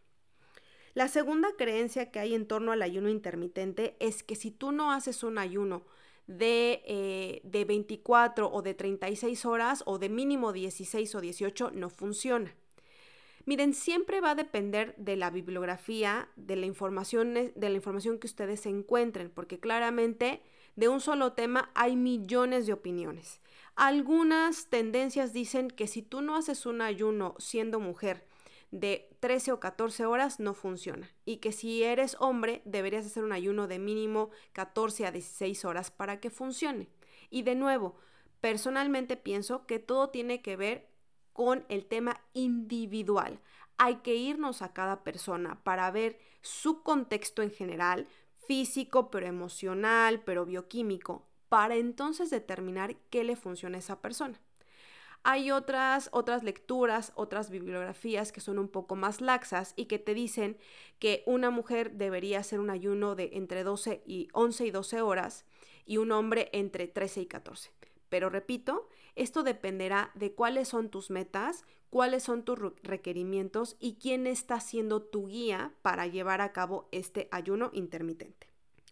La 0.94 1.08
segunda 1.08 1.50
creencia 1.56 2.10
que 2.10 2.18
hay 2.18 2.34
en 2.34 2.46
torno 2.46 2.72
al 2.72 2.82
ayuno 2.82 3.10
intermitente 3.10 3.96
es 4.00 4.22
que 4.22 4.34
si 4.34 4.50
tú 4.50 4.72
no 4.72 4.92
haces 4.92 5.22
un 5.22 5.38
ayuno 5.38 5.84
de, 6.26 6.82
eh, 6.86 7.40
de 7.44 7.64
24 7.64 8.50
o 8.50 8.62
de 8.62 8.74
36 8.74 9.44
horas 9.44 9.82
o 9.86 9.98
de 9.98 10.08
mínimo 10.08 10.52
16 10.52 11.14
o 11.14 11.20
18, 11.20 11.70
no 11.72 11.90
funciona. 11.90 12.54
Miren, 13.46 13.74
siempre 13.74 14.20
va 14.20 14.32
a 14.32 14.34
depender 14.34 14.94
de 14.96 15.16
la 15.16 15.30
bibliografía, 15.30 16.28
de 16.36 16.56
la 16.56 16.66
información, 16.66 17.34
de 17.34 17.68
la 17.68 17.76
información 17.76 18.18
que 18.18 18.26
ustedes 18.26 18.66
encuentren, 18.66 19.30
porque 19.30 19.58
claramente 19.58 20.42
de 20.76 20.88
un 20.88 21.00
solo 21.00 21.32
tema 21.32 21.70
hay 21.74 21.96
millones 21.96 22.66
de 22.66 22.72
opiniones. 22.72 23.40
Algunas 23.76 24.68
tendencias 24.68 25.32
dicen 25.32 25.68
que 25.68 25.86
si 25.86 26.02
tú 26.02 26.20
no 26.20 26.36
haces 26.36 26.66
un 26.66 26.82
ayuno 26.82 27.34
siendo 27.38 27.80
mujer 27.80 28.26
de 28.70 29.08
13 29.20 29.52
o 29.52 29.60
14 29.60 30.06
horas 30.06 30.38
no 30.38 30.54
funciona 30.54 31.10
y 31.24 31.38
que 31.38 31.50
si 31.50 31.82
eres 31.82 32.16
hombre 32.20 32.62
deberías 32.64 33.04
hacer 33.04 33.24
un 33.24 33.32
ayuno 33.32 33.66
de 33.66 33.78
mínimo 33.78 34.30
14 34.52 35.06
a 35.06 35.12
16 35.12 35.64
horas 35.64 35.90
para 35.90 36.20
que 36.20 36.30
funcione. 36.30 36.88
Y 37.30 37.42
de 37.42 37.54
nuevo, 37.54 37.96
personalmente 38.40 39.16
pienso 39.16 39.66
que 39.66 39.78
todo 39.78 40.10
tiene 40.10 40.40
que 40.42 40.56
ver 40.56 40.89
con 41.32 41.64
el 41.68 41.86
tema 41.86 42.20
individual. 42.32 43.40
Hay 43.78 43.96
que 43.96 44.14
irnos 44.14 44.62
a 44.62 44.72
cada 44.72 45.02
persona 45.04 45.62
para 45.62 45.90
ver 45.90 46.18
su 46.42 46.82
contexto 46.82 47.42
en 47.42 47.50
general, 47.50 48.06
físico, 48.46 49.10
pero 49.10 49.26
emocional, 49.26 50.22
pero 50.24 50.44
bioquímico, 50.44 51.26
para 51.48 51.76
entonces 51.76 52.30
determinar 52.30 52.96
qué 53.10 53.24
le 53.24 53.36
funciona 53.36 53.76
a 53.76 53.80
esa 53.80 54.00
persona. 54.00 54.40
Hay 55.22 55.50
otras, 55.50 56.08
otras 56.12 56.42
lecturas, 56.42 57.12
otras 57.14 57.50
bibliografías 57.50 58.32
que 58.32 58.40
son 58.40 58.58
un 58.58 58.68
poco 58.68 58.96
más 58.96 59.20
laxas 59.20 59.74
y 59.76 59.84
que 59.84 59.98
te 59.98 60.14
dicen 60.14 60.56
que 60.98 61.22
una 61.26 61.50
mujer 61.50 61.92
debería 61.92 62.38
hacer 62.38 62.58
un 62.58 62.70
ayuno 62.70 63.14
de 63.14 63.30
entre 63.34 63.62
12 63.62 64.02
y 64.06 64.28
11 64.32 64.66
y 64.66 64.70
12 64.70 65.02
horas 65.02 65.44
y 65.84 65.98
un 65.98 66.10
hombre 66.12 66.48
entre 66.52 66.88
13 66.88 67.22
y 67.22 67.26
14. 67.26 67.70
Pero 68.08 68.30
repito, 68.30 68.88
esto 69.20 69.42
dependerá 69.42 70.10
de 70.14 70.32
cuáles 70.32 70.68
son 70.68 70.88
tus 70.88 71.10
metas, 71.10 71.64
cuáles 71.90 72.22
son 72.22 72.42
tus 72.42 72.58
requerimientos 72.82 73.76
y 73.78 73.96
quién 74.00 74.26
está 74.26 74.60
siendo 74.60 75.02
tu 75.02 75.26
guía 75.26 75.74
para 75.82 76.06
llevar 76.06 76.40
a 76.40 76.52
cabo 76.52 76.88
este 76.90 77.28
ayuno 77.30 77.70
intermitente. 77.74 78.48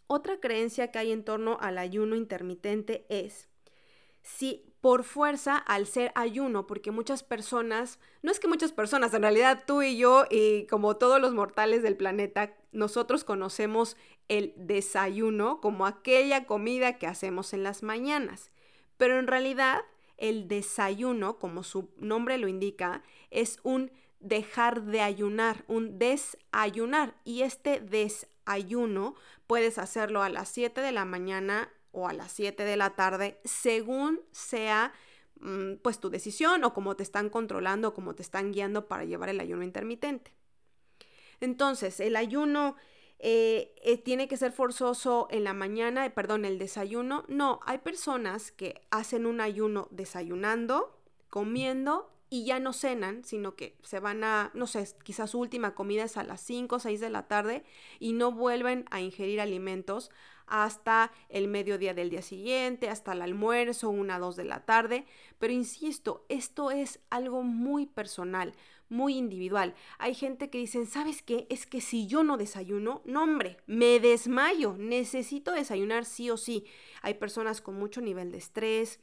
Otra 0.06 0.38
creencia 0.38 0.90
que 0.90 0.98
hay 0.98 1.12
en 1.12 1.24
torno 1.24 1.56
al 1.60 1.78
ayuno 1.78 2.14
intermitente 2.14 3.06
es 3.08 3.48
si 4.20 4.74
por 4.82 5.02
fuerza 5.02 5.56
al 5.56 5.86
ser 5.86 6.12
ayuno, 6.14 6.66
porque 6.66 6.90
muchas 6.90 7.22
personas, 7.22 7.98
no 8.22 8.30
es 8.30 8.38
que 8.38 8.48
muchas 8.48 8.72
personas, 8.72 9.14
en 9.14 9.22
realidad 9.22 9.64
tú 9.66 9.80
y 9.80 9.96
yo 9.96 10.26
y 10.30 10.66
como 10.66 10.96
todos 10.96 11.20
los 11.22 11.32
mortales 11.32 11.82
del 11.82 11.96
planeta, 11.96 12.54
nosotros 12.72 13.24
conocemos 13.24 13.96
el 14.28 14.52
desayuno 14.56 15.62
como 15.62 15.86
aquella 15.86 16.44
comida 16.44 16.98
que 16.98 17.06
hacemos 17.06 17.54
en 17.54 17.62
las 17.62 17.82
mañanas. 17.82 18.50
Pero 18.98 19.18
en 19.18 19.26
realidad 19.26 19.80
el 20.18 20.48
desayuno, 20.48 21.38
como 21.38 21.62
su 21.62 21.90
nombre 21.96 22.36
lo 22.38 22.48
indica, 22.48 23.02
es 23.30 23.58
un 23.62 23.90
dejar 24.20 24.82
de 24.82 25.00
ayunar, 25.00 25.64
un 25.68 25.98
desayunar. 25.98 27.14
Y 27.24 27.42
este 27.42 27.80
desayuno 27.80 29.14
puedes 29.46 29.78
hacerlo 29.78 30.22
a 30.22 30.28
las 30.28 30.48
7 30.50 30.80
de 30.80 30.92
la 30.92 31.04
mañana 31.04 31.72
o 31.92 32.08
a 32.08 32.12
las 32.12 32.32
7 32.32 32.64
de 32.64 32.76
la 32.76 32.90
tarde, 32.90 33.40
según 33.44 34.20
sea 34.32 34.92
mm, 35.40 35.74
pues 35.82 36.00
tu 36.00 36.10
decisión 36.10 36.64
o 36.64 36.74
cómo 36.74 36.96
te 36.96 37.02
están 37.02 37.30
controlando 37.30 37.88
o 37.88 37.94
cómo 37.94 38.14
te 38.14 38.22
están 38.22 38.52
guiando 38.52 38.88
para 38.88 39.04
llevar 39.04 39.28
el 39.28 39.40
ayuno 39.40 39.62
intermitente. 39.62 40.32
Entonces, 41.40 42.00
el 42.00 42.16
ayuno 42.16 42.76
eh, 43.20 43.74
eh, 43.82 43.98
tiene 43.98 44.28
que 44.28 44.36
ser 44.36 44.52
forzoso 44.52 45.26
en 45.30 45.44
la 45.44 45.52
mañana, 45.52 46.06
eh, 46.06 46.10
perdón, 46.10 46.44
el 46.44 46.58
desayuno. 46.58 47.24
No, 47.28 47.60
hay 47.66 47.78
personas 47.78 48.52
que 48.52 48.80
hacen 48.90 49.26
un 49.26 49.40
ayuno 49.40 49.88
desayunando, 49.90 50.96
comiendo 51.28 52.10
y 52.30 52.44
ya 52.44 52.60
no 52.60 52.72
cenan, 52.72 53.24
sino 53.24 53.56
que 53.56 53.76
se 53.82 54.00
van 54.00 54.22
a, 54.22 54.50
no 54.54 54.66
sé, 54.66 54.86
quizás 55.02 55.30
su 55.30 55.40
última 55.40 55.74
comida 55.74 56.04
es 56.04 56.16
a 56.16 56.24
las 56.24 56.40
5 56.42 56.76
o 56.76 56.78
6 56.78 57.00
de 57.00 57.10
la 57.10 57.26
tarde 57.26 57.64
y 57.98 58.12
no 58.12 58.32
vuelven 58.32 58.84
a 58.90 59.00
ingerir 59.00 59.40
alimentos 59.40 60.10
hasta 60.46 61.12
el 61.28 61.48
mediodía 61.48 61.94
del 61.94 62.10
día 62.10 62.22
siguiente, 62.22 62.88
hasta 62.88 63.12
el 63.12 63.22
almuerzo, 63.22 63.90
una, 63.90 64.18
dos 64.18 64.36
de 64.36 64.44
la 64.44 64.64
tarde. 64.64 65.06
Pero 65.38 65.52
insisto, 65.52 66.24
esto 66.28 66.70
es 66.70 67.00
algo 67.10 67.42
muy 67.42 67.86
personal 67.86 68.54
muy 68.88 69.16
individual. 69.16 69.74
Hay 69.98 70.14
gente 70.14 70.50
que 70.50 70.58
dicen, 70.58 70.86
¿sabes 70.86 71.22
qué? 71.22 71.46
Es 71.50 71.66
que 71.66 71.80
si 71.80 72.06
yo 72.06 72.22
no 72.24 72.36
desayuno, 72.36 73.02
no 73.04 73.24
hombre, 73.24 73.58
me 73.66 74.00
desmayo, 74.00 74.76
necesito 74.78 75.52
desayunar 75.52 76.04
sí 76.04 76.30
o 76.30 76.36
sí. 76.36 76.64
Hay 77.02 77.14
personas 77.14 77.60
con 77.60 77.76
mucho 77.76 78.00
nivel 78.00 78.32
de 78.32 78.38
estrés, 78.38 79.00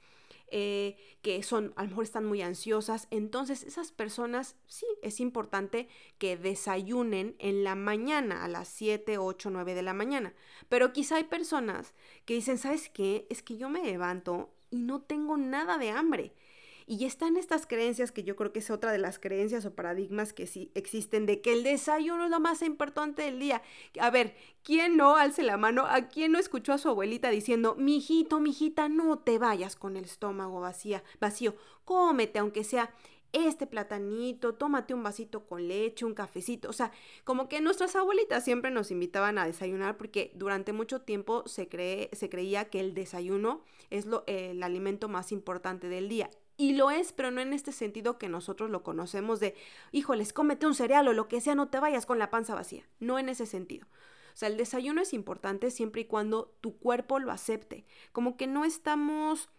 eh, 0.47 0.95
que 1.21 1.41
son, 1.41 1.73
a 1.75 1.83
lo 1.83 1.89
mejor 1.89 2.03
están 2.03 2.25
muy 2.25 2.41
ansiosas. 2.41 3.07
Entonces, 3.09 3.63
esas 3.63 3.91
personas 3.91 4.55
sí 4.67 4.85
es 5.01 5.19
importante 5.19 5.87
que 6.17 6.37
desayunen 6.37 7.35
en 7.39 7.63
la 7.63 7.75
mañana, 7.75 8.43
a 8.43 8.47
las 8.47 8.67
7, 8.67 9.17
8, 9.17 9.49
9 9.49 9.73
de 9.73 9.81
la 9.81 9.93
mañana. 9.93 10.33
Pero 10.69 10.93
quizá 10.93 11.15
hay 11.15 11.23
personas 11.23 11.93
que 12.25 12.35
dicen, 12.35 12.57
¿sabes 12.57 12.89
qué? 12.89 13.25
Es 13.29 13.41
que 13.41 13.57
yo 13.57 13.69
me 13.69 13.83
levanto 13.83 14.53
y 14.69 14.81
no 14.81 15.01
tengo 15.01 15.37
nada 15.37 15.77
de 15.77 15.89
hambre. 15.89 16.33
Y 16.87 17.05
están 17.05 17.35
estas 17.35 17.65
creencias 17.65 18.11
que 18.11 18.23
yo 18.23 18.35
creo 18.35 18.53
que 18.53 18.59
es 18.59 18.69
otra 18.69 18.91
de 18.91 18.99
las 18.99 19.17
creencias 19.17 19.65
o 19.65 19.73
paradigmas 19.73 20.33
que 20.33 20.45
sí 20.45 20.71
existen 20.75 21.25
de 21.25 21.41
que 21.41 21.53
el 21.53 21.63
desayuno 21.63 22.25
es 22.25 22.29
lo 22.29 22.39
más 22.39 22.61
importante 22.61 23.23
del 23.23 23.39
día. 23.39 23.63
A 23.99 24.11
ver, 24.11 24.35
¿quién 24.63 24.95
no 24.95 25.15
alce 25.15 25.41
la 25.41 25.57
mano? 25.57 25.85
¿A 25.87 26.09
quién 26.09 26.31
no 26.31 26.39
escuchó 26.39 26.73
a 26.73 26.77
su 26.77 26.89
abuelita 26.89 27.31
diciendo, 27.31 27.75
mijito, 27.75 28.39
mijita, 28.39 28.87
no 28.87 29.17
te 29.17 29.39
vayas 29.39 29.75
con 29.75 29.97
el 29.97 30.05
estómago 30.05 30.59
vacía, 30.59 31.03
vacío, 31.19 31.55
cómete 31.85 32.37
aunque 32.37 32.63
sea 32.63 32.93
este 33.33 33.67
platanito, 33.67 34.53
tómate 34.53 34.93
un 34.93 35.03
vasito 35.03 35.45
con 35.45 35.67
leche, 35.67 36.05
un 36.05 36.13
cafecito. 36.13 36.69
O 36.69 36.73
sea, 36.73 36.91
como 37.23 37.49
que 37.49 37.61
nuestras 37.61 37.95
abuelitas 37.95 38.45
siempre 38.45 38.71
nos 38.71 38.91
invitaban 38.91 39.37
a 39.37 39.45
desayunar 39.45 39.97
porque 39.97 40.31
durante 40.35 40.71
mucho 40.71 41.01
tiempo 41.01 41.43
se, 41.47 41.67
cree, 41.67 42.09
se 42.13 42.29
creía 42.29 42.69
que 42.69 42.79
el 42.79 42.93
desayuno 42.93 43.61
es 43.89 44.05
lo, 44.05 44.23
el 44.27 44.63
alimento 44.63 45.09
más 45.09 45.31
importante 45.31 45.89
del 45.89 46.07
día. 46.07 46.29
Y 46.57 46.73
lo 46.73 46.89
es, 46.89 47.11
pero 47.11 47.31
no 47.31 47.41
en 47.41 47.53
este 47.53 47.71
sentido 47.71 48.17
que 48.17 48.29
nosotros 48.29 48.69
lo 48.69 48.83
conocemos 48.83 49.39
de, 49.39 49.55
híjoles, 49.91 50.31
cómete 50.31 50.65
un 50.65 50.75
cereal 50.75 51.07
o 51.07 51.13
lo 51.13 51.27
que 51.27 51.41
sea, 51.41 51.55
no 51.55 51.67
te 51.67 51.79
vayas 51.79 52.05
con 52.05 52.19
la 52.19 52.29
panza 52.29 52.55
vacía. 52.55 52.87
No 52.99 53.19
en 53.19 53.29
ese 53.29 53.45
sentido. 53.45 53.87
O 54.33 54.37
sea, 54.37 54.49
el 54.49 54.57
desayuno 54.57 55.01
es 55.01 55.13
importante 55.13 55.71
siempre 55.71 56.01
y 56.01 56.05
cuando 56.05 56.53
tu 56.61 56.77
cuerpo 56.77 57.19
lo 57.19 57.31
acepte. 57.31 57.85
Como 58.11 58.35
que 58.35 58.47
no 58.47 58.65
estamos 58.65 59.49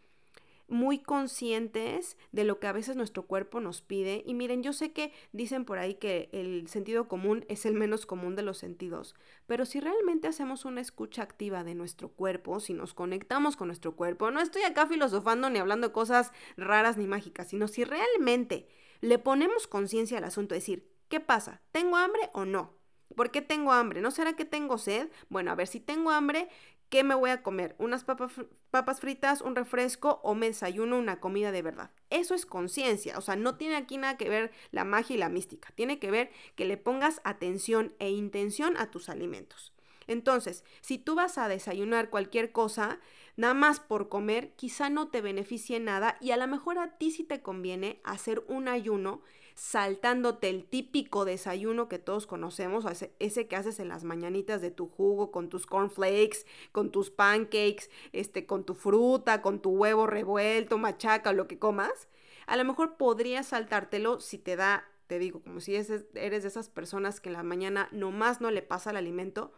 muy 0.68 0.98
conscientes 0.98 2.16
de 2.32 2.44
lo 2.44 2.58
que 2.58 2.66
a 2.66 2.72
veces 2.72 2.96
nuestro 2.96 3.26
cuerpo 3.26 3.60
nos 3.60 3.82
pide. 3.82 4.22
Y 4.26 4.34
miren, 4.34 4.62
yo 4.62 4.72
sé 4.72 4.92
que 4.92 5.12
dicen 5.32 5.64
por 5.64 5.78
ahí 5.78 5.94
que 5.94 6.28
el 6.32 6.68
sentido 6.68 7.08
común 7.08 7.44
es 7.48 7.66
el 7.66 7.74
menos 7.74 8.06
común 8.06 8.36
de 8.36 8.42
los 8.42 8.58
sentidos, 8.58 9.14
pero 9.46 9.64
si 9.64 9.80
realmente 9.80 10.28
hacemos 10.28 10.64
una 10.64 10.80
escucha 10.80 11.22
activa 11.22 11.64
de 11.64 11.74
nuestro 11.74 12.08
cuerpo, 12.08 12.60
si 12.60 12.72
nos 12.72 12.94
conectamos 12.94 13.56
con 13.56 13.68
nuestro 13.68 13.96
cuerpo, 13.96 14.30
no 14.30 14.40
estoy 14.40 14.62
acá 14.62 14.86
filosofando 14.86 15.50
ni 15.50 15.58
hablando 15.58 15.92
cosas 15.92 16.32
raras 16.56 16.96
ni 16.96 17.06
mágicas, 17.06 17.48
sino 17.48 17.68
si 17.68 17.84
realmente 17.84 18.68
le 19.00 19.18
ponemos 19.18 19.66
conciencia 19.66 20.18
al 20.18 20.24
asunto, 20.24 20.54
decir, 20.54 20.90
¿qué 21.08 21.20
pasa? 21.20 21.62
¿Tengo 21.72 21.96
hambre 21.96 22.30
o 22.32 22.44
no? 22.44 22.74
¿Por 23.14 23.30
qué 23.30 23.40
tengo 23.40 23.72
hambre? 23.72 24.00
¿No 24.00 24.10
será 24.10 24.34
que 24.34 24.44
tengo 24.44 24.78
sed? 24.78 25.08
Bueno, 25.28 25.50
a 25.50 25.54
ver, 25.54 25.68
si 25.68 25.80
tengo 25.80 26.10
hambre, 26.10 26.48
¿Qué 26.88 27.02
me 27.02 27.16
voy 27.16 27.30
a 27.30 27.42
comer? 27.42 27.74
¿Unas 27.78 28.04
papas, 28.04 29.00
fritas, 29.00 29.40
un 29.40 29.56
refresco 29.56 30.20
o 30.22 30.34
me 30.34 30.46
desayuno 30.46 30.98
una 30.98 31.18
comida 31.18 31.50
de 31.50 31.62
verdad? 31.62 31.90
Eso 32.10 32.34
es 32.34 32.46
conciencia, 32.46 33.18
o 33.18 33.20
sea, 33.20 33.34
no 33.34 33.56
tiene 33.56 33.74
aquí 33.74 33.96
nada 33.96 34.16
que 34.16 34.28
ver 34.28 34.52
la 34.70 34.84
magia 34.84 35.16
y 35.16 35.18
la 35.18 35.28
mística, 35.28 35.70
tiene 35.74 35.98
que 35.98 36.12
ver 36.12 36.30
que 36.54 36.64
le 36.64 36.76
pongas 36.76 37.20
atención 37.24 37.94
e 37.98 38.10
intención 38.10 38.76
a 38.76 38.92
tus 38.92 39.08
alimentos. 39.08 39.72
Entonces, 40.06 40.64
si 40.80 40.98
tú 40.98 41.16
vas 41.16 41.38
a 41.38 41.48
desayunar 41.48 42.10
cualquier 42.10 42.52
cosa, 42.52 43.00
nada 43.36 43.54
más 43.54 43.80
por 43.80 44.08
comer, 44.08 44.54
quizá 44.54 44.88
no 44.88 45.08
te 45.08 45.20
beneficie 45.20 45.80
nada 45.80 46.16
y 46.20 46.30
a 46.30 46.36
lo 46.36 46.46
mejor 46.46 46.78
a 46.78 46.96
ti 46.96 47.10
sí 47.10 47.24
te 47.24 47.42
conviene 47.42 48.00
hacer 48.04 48.44
un 48.46 48.68
ayuno 48.68 49.22
saltándote 49.56 50.50
el 50.50 50.64
típico 50.64 51.24
desayuno 51.24 51.88
que 51.88 51.98
todos 51.98 52.26
conocemos, 52.26 52.84
ese, 53.18 53.48
que 53.48 53.56
haces 53.56 53.80
en 53.80 53.88
las 53.88 54.04
mañanitas 54.04 54.60
de 54.60 54.70
tu 54.70 54.86
jugo, 54.86 55.32
con 55.32 55.48
tus 55.48 55.66
cornflakes, 55.66 56.44
con 56.72 56.90
tus 56.92 57.10
pancakes, 57.10 57.88
este, 58.12 58.44
con 58.44 58.64
tu 58.64 58.74
fruta, 58.74 59.40
con 59.40 59.60
tu 59.60 59.70
huevo 59.70 60.06
revuelto, 60.06 60.76
machaca, 60.76 61.32
lo 61.32 61.48
que 61.48 61.58
comas, 61.58 62.08
a 62.46 62.58
lo 62.58 62.64
mejor 62.64 62.98
podrías 62.98 63.46
saltártelo 63.46 64.20
si 64.20 64.36
te 64.36 64.56
da, 64.56 64.84
te 65.06 65.18
digo, 65.18 65.40
como 65.40 65.60
si 65.60 65.74
eres 65.74 66.04
de 66.12 66.36
esas 66.36 66.68
personas 66.68 67.18
que 67.18 67.30
en 67.30 67.32
la 67.32 67.42
mañana 67.42 67.88
nomás 67.92 68.42
no 68.42 68.50
le 68.50 68.60
pasa 68.60 68.90
el 68.90 68.98
alimento, 68.98 69.52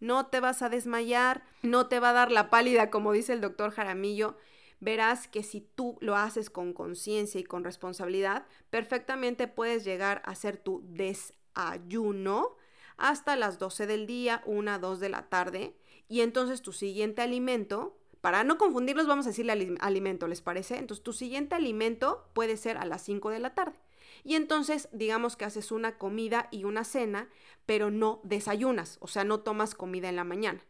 no 0.00 0.26
te 0.26 0.40
vas 0.40 0.62
a 0.62 0.70
desmayar, 0.70 1.44
no 1.62 1.86
te 1.88 2.00
va 2.00 2.10
a 2.10 2.14
dar 2.14 2.32
la 2.32 2.48
pálida, 2.48 2.90
como 2.90 3.12
dice 3.12 3.34
el 3.34 3.42
doctor 3.42 3.72
Jaramillo, 3.72 4.36
verás 4.84 5.26
que 5.26 5.42
si 5.42 5.60
tú 5.62 5.96
lo 6.00 6.14
haces 6.14 6.50
con 6.50 6.72
conciencia 6.72 7.40
y 7.40 7.44
con 7.44 7.64
responsabilidad, 7.64 8.46
perfectamente 8.70 9.48
puedes 9.48 9.84
llegar 9.84 10.22
a 10.24 10.32
hacer 10.32 10.58
tu 10.58 10.82
desayuno 10.84 12.56
hasta 12.96 13.34
las 13.34 13.58
12 13.58 13.86
del 13.86 14.06
día, 14.06 14.42
1, 14.46 14.78
2 14.78 15.00
de 15.00 15.08
la 15.08 15.28
tarde, 15.28 15.74
y 16.06 16.20
entonces 16.20 16.62
tu 16.62 16.72
siguiente 16.72 17.22
alimento, 17.22 17.98
para 18.20 18.44
no 18.44 18.58
confundirlos, 18.58 19.06
vamos 19.06 19.26
a 19.26 19.30
decirle 19.30 19.76
alimento, 19.80 20.28
¿les 20.28 20.42
parece? 20.42 20.76
Entonces 20.76 21.02
tu 21.02 21.12
siguiente 21.12 21.54
alimento 21.54 22.28
puede 22.34 22.56
ser 22.56 22.76
a 22.76 22.84
las 22.84 23.02
5 23.02 23.30
de 23.30 23.38
la 23.38 23.54
tarde. 23.54 23.78
Y 24.22 24.34
entonces 24.34 24.88
digamos 24.92 25.36
que 25.36 25.44
haces 25.44 25.72
una 25.72 25.98
comida 25.98 26.48
y 26.50 26.64
una 26.64 26.84
cena, 26.84 27.28
pero 27.66 27.90
no 27.90 28.20
desayunas, 28.22 28.98
o 29.00 29.08
sea, 29.08 29.24
no 29.24 29.40
tomas 29.40 29.74
comida 29.74 30.08
en 30.08 30.16
la 30.16 30.24
mañana. 30.24 30.64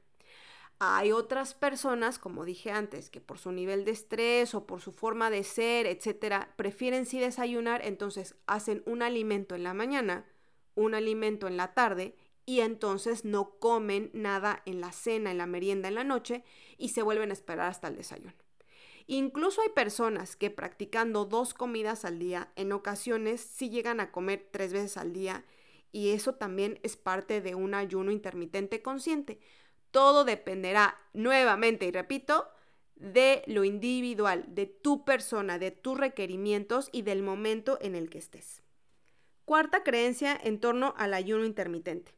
Hay 0.81 1.13
otras 1.13 1.55
personas, 1.55 2.19
como 2.19 2.45
dije 2.45 2.71
antes, 2.71 3.09
que 3.09 3.21
por 3.21 3.39
su 3.39 3.53
nivel 3.53 3.85
de 3.85 3.93
estrés 3.93 4.55
o 4.55 4.67
por 4.67 4.81
su 4.81 4.93
forma 4.93 5.31
de 5.31 5.45
ser, 5.45 5.87
etcétera, 5.87 6.53
prefieren 6.57 7.07
sí 7.07 7.21
desayunar, 7.21 7.85
entonces 7.85 8.35
hacen 8.47 8.83
un 8.85 9.03
alimento 9.03 9.55
en 9.55 9.63
la 9.63 9.73
mañana, 9.73 10.27
un 10.75 10.95
alimento 10.95 11.47
en 11.47 11.57
la 11.57 11.75
tarde 11.75 12.17
y 12.47 12.61
entonces 12.61 13.25
no 13.25 13.59
comen 13.59 14.11
nada 14.13 14.63
en 14.67 14.81
la 14.81 14.93
cena, 14.93 15.31
en 15.31 15.39
la 15.39 15.47
merienda, 15.47 15.89
en 15.89 15.95
la 15.95 16.05
noche 16.05 16.45
y 16.77 16.91
se 16.91 17.03
vuelven 17.03 17.31
a 17.31 17.35
esperar 17.35 17.69
hasta 17.69 17.89
el 17.89 17.97
desayuno. 17.97 18.35
Incluso 19.07 19.61
hay 19.61 19.69
personas 19.69 20.35
que 20.35 20.51
practicando 20.51 21.25
dos 21.27 21.53
comidas 21.53 22.05
al 22.05 22.19
día, 22.19 22.51
en 22.57 22.73
ocasiones 22.73 23.41
sí 23.41 23.69
llegan 23.69 24.01
a 24.01 24.11
comer 24.11 24.49
tres 24.51 24.73
veces 24.73 24.97
al 24.97 25.13
día 25.13 25.45
y 25.93 26.11
eso 26.11 26.35
también 26.35 26.81
es 26.83 26.97
parte 26.97 27.41
de 27.41 27.55
un 27.55 27.75
ayuno 27.75 28.11
intermitente 28.11 28.83
consciente. 28.83 29.39
Todo 29.95 30.25
dependerá 30.25 30.99
nuevamente, 31.13 31.87
y 31.87 31.93
repito, 31.93 32.49
de 32.97 33.45
lo 33.47 33.63
individual, 33.63 34.45
de 34.49 34.67
tu 34.67 35.05
persona, 35.05 35.61
de 35.61 35.71
tus 35.71 35.97
requerimientos 35.97 36.89
y 36.91 37.03
del 37.03 37.23
momento 37.23 37.79
en 37.81 37.95
el 37.95 38.11
que 38.11 38.19
estés. 38.19 38.65
Cuarta 39.45 39.85
creencia 39.85 40.37
en 40.43 40.59
torno 40.59 40.95
al 40.97 41.15
ayuno 41.15 41.45
intermitente. 41.45 42.11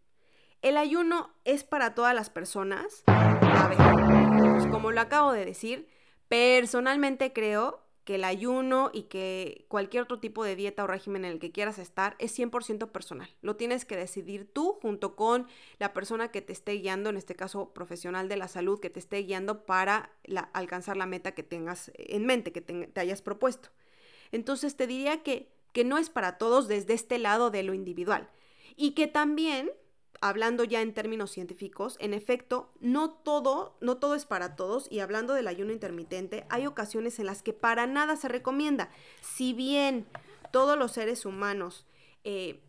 ¿El 0.63 0.79
ayuno 0.79 1.35
es 1.45 1.65
para 1.65 1.95
todas 1.95 2.15
las 2.15 2.31
personas? 2.31 3.03
A 3.09 3.69
ver, 3.69 4.55
pues 4.55 4.67
como 4.69 4.91
lo 4.91 5.03
acabo 5.03 5.33
de 5.33 5.45
decir, 5.45 5.87
personalmente 6.29 7.35
creo 7.35 7.86
que 8.07 8.15
el 8.15 8.25
ayuno 8.25 8.91
y 8.95 9.03
que 9.03 9.67
cualquier 9.67 10.05
otro 10.05 10.21
tipo 10.21 10.45
de 10.45 10.55
dieta 10.55 10.85
o 10.85 10.87
régimen 10.87 11.25
en 11.25 11.33
el 11.33 11.39
que 11.41 11.51
quieras 11.51 11.81
estar 11.81 12.15
es 12.21 12.39
100% 12.39 12.93
personal. 12.93 13.29
Lo 13.43 13.57
tienes 13.57 13.85
que 13.85 13.97
decidir 13.97 14.49
tú 14.51 14.79
junto 14.81 15.17
con 15.17 15.49
la 15.81 15.93
persona 15.93 16.31
que 16.31 16.41
te 16.41 16.53
esté 16.53 16.75
guiando, 16.75 17.11
en 17.11 17.17
este 17.17 17.35
caso 17.35 17.75
profesional 17.75 18.29
de 18.29 18.37
la 18.37 18.47
salud, 18.47 18.79
que 18.79 18.91
te 18.91 19.01
esté 19.01 19.19
guiando 19.19 19.67
para 19.67 20.13
alcanzar 20.53 20.97
la 20.97 21.07
meta 21.07 21.33
que 21.33 21.43
tengas 21.43 21.91
en 21.97 22.27
mente, 22.27 22.53
que 22.53 22.61
te, 22.61 22.87
te 22.87 23.01
hayas 23.01 23.23
propuesto. 23.23 23.71
Entonces 24.31 24.77
te 24.77 24.87
diría 24.87 25.25
que, 25.25 25.51
que 25.73 25.83
no 25.83 25.99
es 25.99 26.09
para 26.09 26.39
todos 26.39 26.69
desde 26.69 26.95
este 26.95 27.19
lado 27.19 27.51
de 27.51 27.65
lo 27.65 27.75
individual 27.75 28.31
y 28.77 28.93
que 28.93 29.09
también 29.09 29.73
hablando 30.21 30.65
ya 30.65 30.83
en 30.83 30.95
términos 30.95 31.31
científicos, 31.31 31.97
en 32.01 32.15
efecto, 32.15 32.73
no 32.81 33.11
todo, 33.11 33.77
no 33.81 33.99
todo 33.99 34.15
es 34.15 34.27
para 34.27 34.57
todos 34.57 34.87
y 34.91 35.01
hablando 35.01 35.35
del 35.35 35.49
ayuno 35.49 35.73
intermitente, 35.73 36.47
hay 36.49 36.67
ocasiones 36.67 37.19
en 37.19 37.27
las 37.27 37.43
que 37.43 37.53
para 37.53 37.87
nada 37.87 38.17
se 38.17 38.29
recomienda. 38.29 38.91
Si 39.21 39.53
bien 39.53 40.07
todos 40.51 40.79
los 40.79 40.93
seres 40.93 41.27
humanos, 41.27 41.87
eh, 42.25 42.61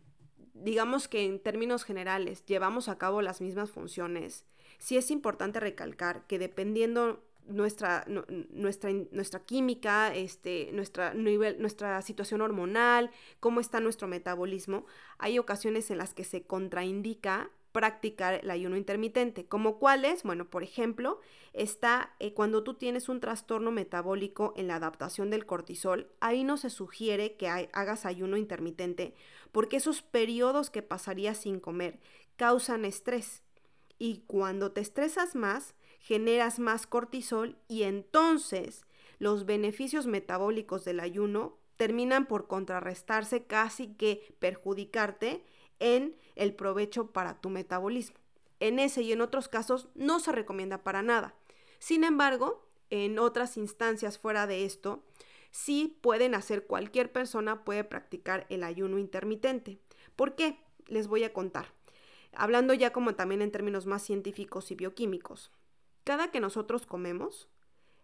digamos 0.54 1.08
que 1.08 1.24
en 1.24 1.40
términos 1.40 1.84
generales, 1.84 2.44
llevamos 2.46 2.88
a 2.88 2.98
cabo 2.98 3.22
las 3.22 3.40
mismas 3.40 3.70
funciones, 3.70 4.44
sí 4.78 4.96
es 4.96 5.10
importante 5.10 5.60
recalcar 5.60 6.26
que 6.26 6.38
dependiendo 6.38 7.24
nuestra, 7.48 8.04
nuestra, 8.50 8.90
nuestra 9.10 9.40
química, 9.40 10.14
este, 10.14 10.70
nuestra, 10.72 11.14
nivel, 11.14 11.60
nuestra 11.60 12.00
situación 12.02 12.40
hormonal, 12.40 13.10
cómo 13.40 13.60
está 13.60 13.80
nuestro 13.80 14.08
metabolismo, 14.08 14.86
hay 15.18 15.38
ocasiones 15.38 15.90
en 15.90 15.98
las 15.98 16.14
que 16.14 16.24
se 16.24 16.42
contraindica 16.42 17.50
practicar 17.72 18.40
el 18.42 18.50
ayuno 18.50 18.76
intermitente, 18.76 19.46
como 19.46 19.78
cuáles, 19.78 20.22
bueno, 20.22 20.48
por 20.48 20.62
ejemplo, 20.62 21.20
está 21.52 22.14
eh, 22.18 22.32
cuando 22.32 22.64
tú 22.64 22.74
tienes 22.74 23.08
un 23.08 23.20
trastorno 23.20 23.70
metabólico 23.70 24.52
en 24.56 24.68
la 24.68 24.76
adaptación 24.76 25.30
del 25.30 25.46
cortisol, 25.46 26.10
ahí 26.20 26.44
no 26.44 26.56
se 26.56 26.70
sugiere 26.70 27.36
que 27.36 27.48
hagas 27.48 28.06
ayuno 28.06 28.36
intermitente, 28.36 29.14
porque 29.52 29.76
esos 29.76 30.02
periodos 30.02 30.70
que 30.70 30.82
pasarías 30.82 31.38
sin 31.38 31.60
comer 31.60 32.00
causan 32.36 32.84
estrés. 32.84 33.42
Y 33.98 34.22
cuando 34.26 34.72
te 34.72 34.80
estresas 34.80 35.34
más, 35.34 35.74
generas 35.98 36.58
más 36.58 36.86
cortisol 36.86 37.56
y 37.68 37.82
entonces 37.82 38.84
los 39.18 39.46
beneficios 39.46 40.06
metabólicos 40.06 40.84
del 40.84 41.00
ayuno 41.00 41.58
terminan 41.76 42.26
por 42.26 42.46
contrarrestarse 42.46 43.44
casi 43.44 43.88
que 43.94 44.34
perjudicarte 44.38 45.44
en 45.78 46.16
el 46.34 46.54
provecho 46.54 47.12
para 47.12 47.40
tu 47.40 47.50
metabolismo. 47.50 48.16
En 48.60 48.78
ese 48.78 49.02
y 49.02 49.12
en 49.12 49.20
otros 49.20 49.48
casos 49.48 49.88
no 49.94 50.18
se 50.18 50.32
recomienda 50.32 50.82
para 50.82 51.02
nada. 51.02 51.34
Sin 51.78 52.02
embargo, 52.02 52.68
en 52.90 53.18
otras 53.18 53.56
instancias 53.56 54.18
fuera 54.18 54.46
de 54.46 54.64
esto, 54.64 55.04
sí 55.50 55.98
pueden 56.00 56.34
hacer, 56.34 56.66
cualquier 56.66 57.12
persona 57.12 57.64
puede 57.64 57.84
practicar 57.84 58.46
el 58.50 58.64
ayuno 58.64 58.98
intermitente. 58.98 59.78
¿Por 60.16 60.34
qué? 60.34 60.58
Les 60.86 61.06
voy 61.06 61.22
a 61.24 61.32
contar. 61.32 61.72
Hablando 62.32 62.74
ya 62.74 62.92
como 62.92 63.14
también 63.14 63.42
en 63.42 63.52
términos 63.52 63.86
más 63.86 64.02
científicos 64.02 64.70
y 64.70 64.74
bioquímicos. 64.74 65.52
Cada 66.08 66.30
que 66.30 66.40
nosotros 66.40 66.86
comemos, 66.86 67.50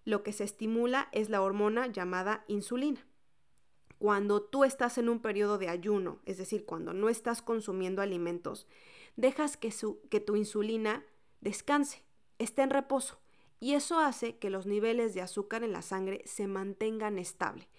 lo 0.05 0.23
que 0.23 0.35
se 0.35 0.45
estimula 0.45 1.09
es 1.13 1.31
la 1.31 1.41
hormona 1.41 1.87
llamada 1.87 2.45
insulina. 2.49 3.07
Cuando 3.99 4.43
tú 4.43 4.65
estás 4.65 4.99
en 4.99 5.09
un 5.09 5.21
periodo 5.21 5.57
de 5.57 5.71
ayuno, 5.71 6.19
es 6.27 6.37
decir, 6.37 6.67
cuando 6.67 6.93
no 6.93 7.09
estás 7.09 7.41
consumiendo 7.41 8.03
alimentos, 8.03 8.67
dejas 9.17 9.57
que, 9.57 9.73
que 10.11 10.21
tu 10.21 10.37
insulina 10.37 11.03
descanse, 11.41 12.05
esté 12.39 12.61
en 12.61 12.69
reposo. 12.69 13.23
Y 13.59 13.73
eso 13.73 13.99
hace 13.99 14.37
que 14.37 14.51
los 14.51 14.67
niveles 14.67 15.15
de 15.15 15.23
azúcar 15.23 15.65
en 15.65 15.73
la 15.73 15.81
sangre 15.81 16.21
se 16.27 16.47
mantengan 16.47 17.19
estable, 17.19 17.71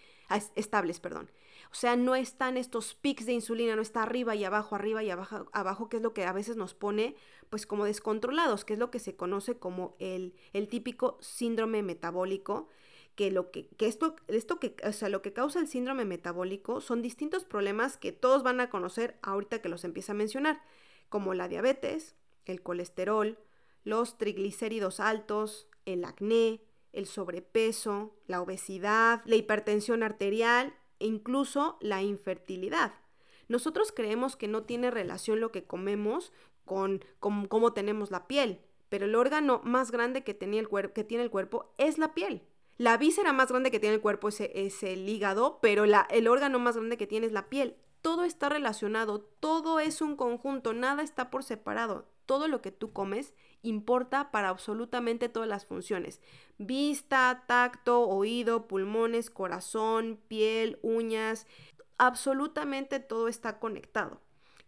estables. 0.56 1.00
Perdón. 1.00 1.30
O 1.76 1.78
sea, 1.78 1.98
no 1.98 2.16
están 2.16 2.56
estos 2.56 2.94
pics 2.94 3.26
de 3.26 3.34
insulina, 3.34 3.76
no 3.76 3.82
está 3.82 4.04
arriba 4.04 4.34
y 4.34 4.46
abajo, 4.46 4.76
arriba 4.76 5.04
y 5.04 5.10
abajo, 5.10 5.50
abajo, 5.52 5.90
que 5.90 5.98
es 5.98 6.04
lo 6.04 6.14
que 6.14 6.24
a 6.24 6.32
veces 6.32 6.56
nos 6.56 6.74
pone 6.74 7.18
pues 7.50 7.68
como 7.68 7.84
descontrolados, 7.84 8.64
que 8.64 8.72
es 8.76 8.80
lo 8.80 8.92
que 8.92 9.00
se 9.00 9.18
conoce 9.18 9.60
como 9.60 9.98
el, 10.00 10.34
el 10.54 10.70
típico 10.70 11.18
síndrome 11.20 11.84
metabólico, 11.84 12.70
que 13.16 13.30
lo 13.30 13.52
que, 13.52 13.68
que 13.76 13.88
esto, 13.88 14.16
esto 14.30 14.58
que, 14.58 14.78
o 14.88 14.94
sea, 14.94 15.10
lo 15.10 15.22
que 15.22 15.34
causa 15.34 15.60
el 15.60 15.68
síndrome 15.68 16.06
metabólico 16.06 16.80
son 16.80 17.02
distintos 17.02 17.44
problemas 17.44 17.98
que 17.98 18.14
todos 18.14 18.42
van 18.42 18.62
a 18.62 18.70
conocer 18.70 19.20
ahorita 19.22 19.62
que 19.62 19.68
los 19.68 19.84
empieza 19.84 20.14
a 20.14 20.16
mencionar, 20.16 20.62
como 21.10 21.34
la 21.34 21.50
diabetes, 21.50 22.16
el 22.46 22.62
colesterol, 22.62 23.38
los 23.84 24.18
triglicéridos 24.18 25.02
altos, 25.02 25.68
el 25.86 26.06
acné, 26.06 26.62
el 26.94 27.06
sobrepeso, 27.06 28.16
la 28.28 28.42
obesidad, 28.42 29.24
la 29.26 29.36
hipertensión 29.36 30.04
arterial 30.04 30.74
e 31.00 31.08
incluso 31.08 31.78
la 31.82 32.02
infertilidad. 32.02 32.94
Nosotros 33.48 33.92
creemos 33.92 34.36
que 34.36 34.48
no 34.48 34.64
tiene 34.64 34.92
relación 34.92 35.40
lo 35.40 35.52
que 35.52 35.66
comemos 35.66 36.32
con, 36.66 37.04
cómo 37.20 37.74
tenemos 37.74 38.12
la 38.12 38.28
piel, 38.28 38.60
pero 38.90 39.06
el 39.06 39.16
órgano 39.16 39.62
más 39.64 39.92
grande 39.92 40.24
que, 40.24 40.34
tiene 40.34 40.60
el 40.60 41.30
cuerpo 41.30 41.74
es 41.78 41.98
la 41.98 42.14
piel. 42.14 42.42
La 42.78 42.98
víscera 42.98 43.34
más 43.34 43.50
grande 43.50 43.72
que 43.72 43.80
tiene 43.80 43.96
el 43.96 44.02
cuerpo 44.02 44.30
es, 44.30 44.42
es 44.42 44.84
el 44.84 45.08
hígado, 45.08 45.60
pero 45.62 45.86
la, 45.86 46.08
el 46.10 46.28
órgano 46.28 46.60
más 46.60 46.76
grande 46.76 46.98
que 46.98 47.08
tiene 47.08 47.28
es 47.28 47.32
la 47.32 47.50
piel. 47.50 47.76
Todo 48.02 48.24
está 48.24 48.50
relacionado, 48.50 49.22
todo 49.40 49.80
es 49.80 50.02
un 50.02 50.16
conjunto, 50.16 50.74
nada 50.74 51.02
está 51.02 51.32
por 51.32 51.44
separado. 51.44 52.08
Todo 52.26 52.48
lo 52.48 52.62
que 52.62 52.72
tú 52.72 52.92
comes 52.92 53.34
importa 53.68 54.32
para 54.32 54.50
absolutamente 54.50 55.30
todas 55.30 55.50
las 55.50 55.66
funciones. 55.66 56.22
Vista, 56.58 57.44
tacto, 57.48 58.08
oído, 58.08 58.68
pulmones, 58.68 59.30
corazón, 59.30 60.20
piel, 60.28 60.80
uñas. 60.82 61.48
Absolutamente 61.98 63.00
todo 63.00 63.28
está 63.28 63.60
conectado. 63.60 64.22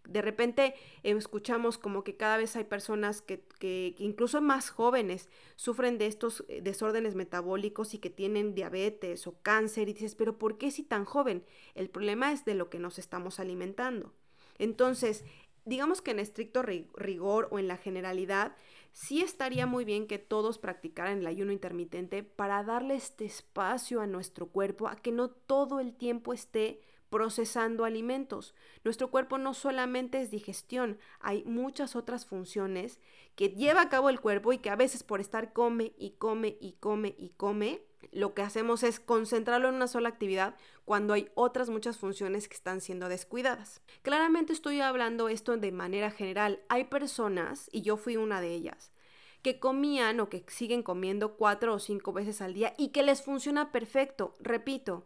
De 0.08 0.22
repente 0.22 0.74
escuchamos 1.04 1.78
como 1.78 2.04
que 2.04 2.16
cada 2.16 2.38
vez 2.38 2.56
hay 2.56 2.64
personas 2.64 3.22
que, 3.22 3.44
que, 3.60 3.94
incluso 3.98 4.42
más 4.42 4.70
jóvenes 4.70 5.30
sufren 5.58 5.98
de 5.98 6.08
estos 6.08 6.46
eh, 6.48 6.62
desórdenes 6.62 7.14
metabólicos 7.16 7.94
y 7.94 8.00
que 8.00 8.10
tienen 8.10 8.56
diabetes 8.56 9.28
o 9.28 9.38
cáncer 9.42 9.90
y 9.90 9.94
dices, 9.94 10.16
pero 10.16 10.38
¿por 10.38 10.58
qué 10.58 10.72
si 10.72 10.84
tan 10.84 11.04
joven? 11.04 11.44
El 11.76 11.90
problema 11.90 12.32
es 12.32 12.46
de 12.46 12.56
lo 12.56 12.70
que 12.70 12.80
nos 12.80 13.00
estamos 13.00 13.42
alimentando. 13.42 14.14
Entonces, 14.60 15.26
digamos 15.68 16.02
que 16.02 16.12
en 16.12 16.20
estricto 16.20 16.64
rigor 16.64 17.50
o 17.52 17.60
en 17.60 17.68
la 17.68 17.78
generalidad, 17.78 18.56
sí 18.98 19.22
estaría 19.22 19.68
muy 19.68 19.86
bien 19.86 20.08
que 20.08 20.18
todos 20.18 20.58
practicaran 20.58 21.20
el 21.20 21.28
ayuno 21.28 21.52
intermitente 21.52 22.24
para 22.24 22.64
darle 22.64 22.96
este 22.96 23.26
espacio 23.26 24.02
a 24.02 24.08
nuestro 24.08 24.48
cuerpo, 24.48 24.88
a 24.88 24.96
que 24.96 25.12
no 25.12 25.30
todo 25.30 25.80
el 25.80 25.94
tiempo 25.94 26.34
esté 26.34 26.82
procesando 27.12 27.86
alimentos. 27.86 28.56
Nuestro 28.84 29.12
cuerpo 29.12 29.38
no 29.38 29.54
solamente 29.54 30.20
es 30.20 30.32
digestión, 30.32 30.98
hay 31.20 31.44
muchas 31.44 31.96
otras 31.96 32.26
funciones 32.26 33.00
que 33.36 33.50
lleva 33.50 33.82
a 33.82 33.90
cabo 33.90 34.10
el 34.10 34.20
cuerpo 34.20 34.52
y 34.52 34.58
que 34.58 34.72
a 34.72 34.76
veces 34.76 35.04
por 35.04 35.22
estar 35.22 35.54
come 35.54 35.94
y 36.00 36.16
come 36.18 36.58
y 36.60 36.74
come 36.80 37.14
y 37.20 37.30
come, 37.38 37.84
lo 38.12 38.34
que 38.34 38.42
hacemos 38.42 38.82
es 38.82 39.00
concentrarlo 39.00 39.70
en 39.70 39.76
una 39.76 39.88
sola 39.88 40.10
actividad 40.10 40.56
cuando 40.88 41.14
hay 41.14 41.28
otras 41.36 41.70
muchas 41.70 41.98
funciones 41.98 42.48
que 42.48 42.56
están 42.56 42.80
siendo 42.80 43.10
descuidadas. 43.10 43.82
Claramente 44.04 44.54
estoy 44.54 44.80
hablando 44.80 45.28
esto 45.28 45.58
de 45.58 45.74
manera 45.74 46.12
general. 46.12 46.62
Hay 46.70 46.86
personas, 46.86 47.70
y 47.74 47.82
yo 47.82 47.98
fui 47.98 48.16
una 48.16 48.40
de 48.40 48.54
ellas, 48.54 48.94
que 49.42 49.60
comían 49.60 50.22
o 50.22 50.30
que 50.30 50.46
siguen 50.48 50.84
comiendo 50.84 51.36
cuatro 51.36 51.74
o 51.74 51.80
cinco 51.80 52.14
veces 52.14 52.40
al 52.40 52.54
día 52.54 52.74
y 52.78 52.94
que 52.94 53.04
les 53.04 53.22
funciona 53.22 53.74
perfecto. 53.74 54.34
Repito, 54.40 55.06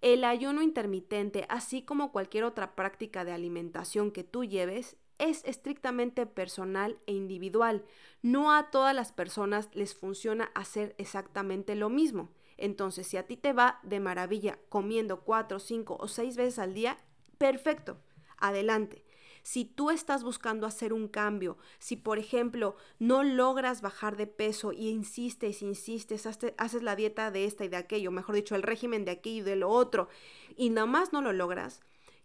el 0.00 0.24
ayuno 0.24 0.62
intermitente, 0.62 1.44
así 1.50 1.82
como 1.82 2.10
cualquier 2.10 2.44
otra 2.44 2.74
práctica 2.74 3.26
de 3.26 3.32
alimentación 3.32 4.12
que 4.12 4.24
tú 4.24 4.46
lleves, 4.46 4.96
es 5.18 5.44
estrictamente 5.44 6.24
personal 6.24 6.96
e 7.04 7.12
individual. 7.12 7.84
No 8.22 8.50
a 8.54 8.70
todas 8.70 8.94
las 8.94 9.12
personas 9.12 9.68
les 9.74 9.94
funciona 9.94 10.50
hacer 10.54 10.94
exactamente 10.96 11.74
lo 11.74 11.90
mismo. 11.90 12.30
Entonces, 12.58 13.06
si 13.06 13.16
a 13.16 13.26
ti 13.26 13.36
te 13.36 13.52
va 13.52 13.80
de 13.84 14.00
maravilla 14.00 14.58
comiendo 14.68 15.20
cuatro, 15.20 15.60
cinco 15.60 15.96
o 15.98 16.08
seis 16.08 16.36
veces 16.36 16.58
al 16.58 16.74
día, 16.74 16.98
perfecto, 17.38 17.98
adelante. 18.36 19.04
Si 19.42 19.64
tú 19.64 19.90
estás 19.90 20.24
buscando 20.24 20.66
hacer 20.66 20.92
un 20.92 21.08
cambio, 21.08 21.56
si 21.78 21.96
por 21.96 22.18
ejemplo 22.18 22.76
no 22.98 23.22
logras 23.22 23.80
bajar 23.80 24.16
de 24.16 24.26
peso 24.26 24.72
y 24.72 24.88
insistes, 24.88 25.62
insistes, 25.62 26.26
haces 26.26 26.82
la 26.82 26.96
dieta 26.96 27.30
de 27.30 27.46
esta 27.46 27.64
y 27.64 27.68
de 27.68 27.76
aquello, 27.76 28.10
mejor 28.10 28.34
dicho, 28.34 28.54
el 28.56 28.62
régimen 28.62 29.06
de 29.06 29.12
aquello 29.12 29.42
y 29.42 29.44
de 29.44 29.56
lo 29.56 29.70
otro, 29.70 30.08
y 30.56 30.68
nada 30.68 30.86
más 30.86 31.12
no 31.12 31.22
lo 31.22 31.32
logras, 31.32 31.80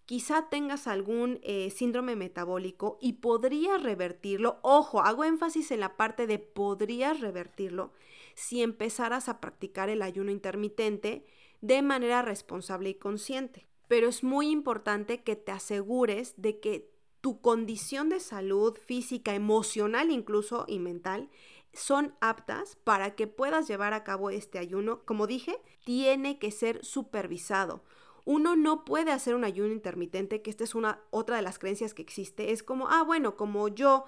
quizá 0.05 0.49
tengas 0.49 0.87
algún 0.87 1.39
eh, 1.43 1.69
síndrome 1.69 2.15
metabólico 2.15 2.97
y 2.99 3.13
podrías 3.13 3.81
revertirlo. 3.81 4.59
Ojo, 4.61 5.01
hago 5.01 5.23
énfasis 5.23 5.71
en 5.71 5.79
la 5.79 5.95
parte 5.95 6.27
de 6.27 6.39
podrías 6.39 7.21
revertirlo 7.21 7.93
si 8.35 8.61
empezaras 8.61 9.29
a 9.29 9.39
practicar 9.39 9.89
el 9.89 10.01
ayuno 10.01 10.31
intermitente 10.31 11.25
de 11.61 11.81
manera 11.81 12.21
responsable 12.21 12.89
y 12.89 12.95
consciente. 12.95 13.67
Pero 13.87 14.07
es 14.07 14.23
muy 14.23 14.49
importante 14.49 15.23
que 15.23 15.35
te 15.35 15.51
asegures 15.51 16.33
de 16.37 16.59
que 16.59 16.91
tu 17.21 17.39
condición 17.39 18.09
de 18.09 18.19
salud 18.19 18.77
física, 18.77 19.33
emocional 19.33 20.11
incluso 20.11 20.65
y 20.67 20.79
mental 20.79 21.29
son 21.73 22.15
aptas 22.21 22.77
para 22.83 23.15
que 23.15 23.27
puedas 23.27 23.67
llevar 23.67 23.93
a 23.93 24.03
cabo 24.03 24.29
este 24.29 24.59
ayuno. 24.59 25.03
Como 25.05 25.25
dije, 25.25 25.57
tiene 25.85 26.37
que 26.37 26.51
ser 26.51 26.83
supervisado. 26.83 27.83
Uno 28.25 28.55
no 28.55 28.85
puede 28.85 29.11
hacer 29.11 29.35
un 29.35 29.43
ayuno 29.43 29.73
intermitente, 29.73 30.41
que 30.41 30.49
esta 30.49 30.63
es 30.63 30.75
una 30.75 31.01
otra 31.09 31.37
de 31.37 31.41
las 31.41 31.59
creencias 31.59 31.93
que 31.93 32.01
existe. 32.01 32.51
Es 32.51 32.63
como, 32.63 32.87
ah, 32.89 33.03
bueno, 33.03 33.35
como 33.35 33.67
yo 33.67 34.05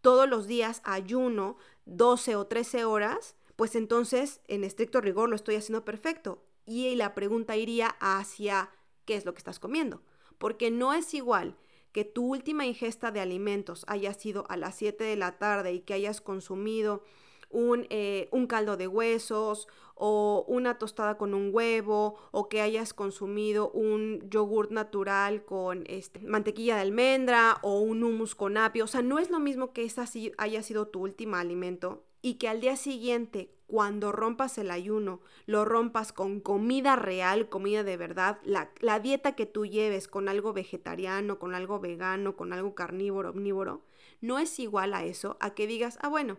todos 0.00 0.28
los 0.28 0.46
días 0.46 0.80
ayuno 0.84 1.56
12 1.86 2.36
o 2.36 2.46
13 2.46 2.84
horas, 2.84 3.34
pues 3.58 3.74
entonces 3.74 4.40
en 4.46 4.62
estricto 4.62 5.00
rigor 5.00 5.28
lo 5.28 5.34
estoy 5.34 5.56
haciendo 5.56 5.84
perfecto. 5.84 6.44
Y 6.64 6.94
la 6.94 7.16
pregunta 7.16 7.56
iría 7.56 7.96
hacia 7.98 8.70
qué 9.04 9.16
es 9.16 9.24
lo 9.24 9.34
que 9.34 9.38
estás 9.38 9.58
comiendo. 9.58 10.00
Porque 10.38 10.70
no 10.70 10.94
es 10.94 11.12
igual 11.12 11.56
que 11.90 12.04
tu 12.04 12.24
última 12.24 12.66
ingesta 12.66 13.10
de 13.10 13.18
alimentos 13.18 13.84
haya 13.88 14.14
sido 14.14 14.46
a 14.48 14.56
las 14.56 14.76
7 14.76 15.02
de 15.02 15.16
la 15.16 15.38
tarde 15.38 15.72
y 15.72 15.80
que 15.80 15.94
hayas 15.94 16.20
consumido 16.20 17.02
un, 17.50 17.88
eh, 17.90 18.28
un, 18.30 18.46
caldo 18.46 18.76
de 18.76 18.86
huesos 18.86 19.66
o 19.96 20.44
una 20.46 20.78
tostada 20.78 21.18
con 21.18 21.34
un 21.34 21.50
huevo 21.52 22.16
o 22.30 22.48
que 22.48 22.60
hayas 22.60 22.94
consumido 22.94 23.72
un 23.72 24.20
yogur 24.30 24.70
natural 24.70 25.44
con 25.44 25.82
este, 25.88 26.20
mantequilla 26.20 26.76
de 26.76 26.82
almendra 26.82 27.58
o 27.62 27.80
un 27.80 28.04
hummus 28.04 28.36
con 28.36 28.56
apio. 28.56 28.84
O 28.84 28.88
sea, 28.88 29.02
no 29.02 29.18
es 29.18 29.30
lo 29.30 29.40
mismo 29.40 29.72
que 29.72 29.82
esa 29.82 30.04
haya 30.36 30.62
sido 30.62 30.86
tu 30.86 31.00
último 31.00 31.34
alimento 31.34 32.04
y 32.22 32.34
que 32.34 32.48
al 32.48 32.60
día 32.60 32.76
siguiente, 32.76 33.54
cuando 33.66 34.12
rompas 34.12 34.58
el 34.58 34.70
ayuno, 34.70 35.20
lo 35.46 35.64
rompas 35.64 36.12
con 36.12 36.40
comida 36.40 36.96
real, 36.96 37.48
comida 37.48 37.84
de 37.84 37.96
verdad, 37.96 38.38
la, 38.44 38.70
la 38.80 38.98
dieta 38.98 39.34
que 39.34 39.46
tú 39.46 39.66
lleves 39.66 40.08
con 40.08 40.28
algo 40.28 40.52
vegetariano, 40.52 41.38
con 41.38 41.54
algo 41.54 41.78
vegano, 41.80 42.36
con 42.36 42.52
algo 42.52 42.74
carnívoro, 42.74 43.30
omnívoro, 43.30 43.82
no 44.20 44.38
es 44.38 44.58
igual 44.58 44.94
a 44.94 45.04
eso, 45.04 45.36
a 45.40 45.54
que 45.54 45.66
digas, 45.66 45.98
ah, 46.00 46.08
bueno, 46.08 46.38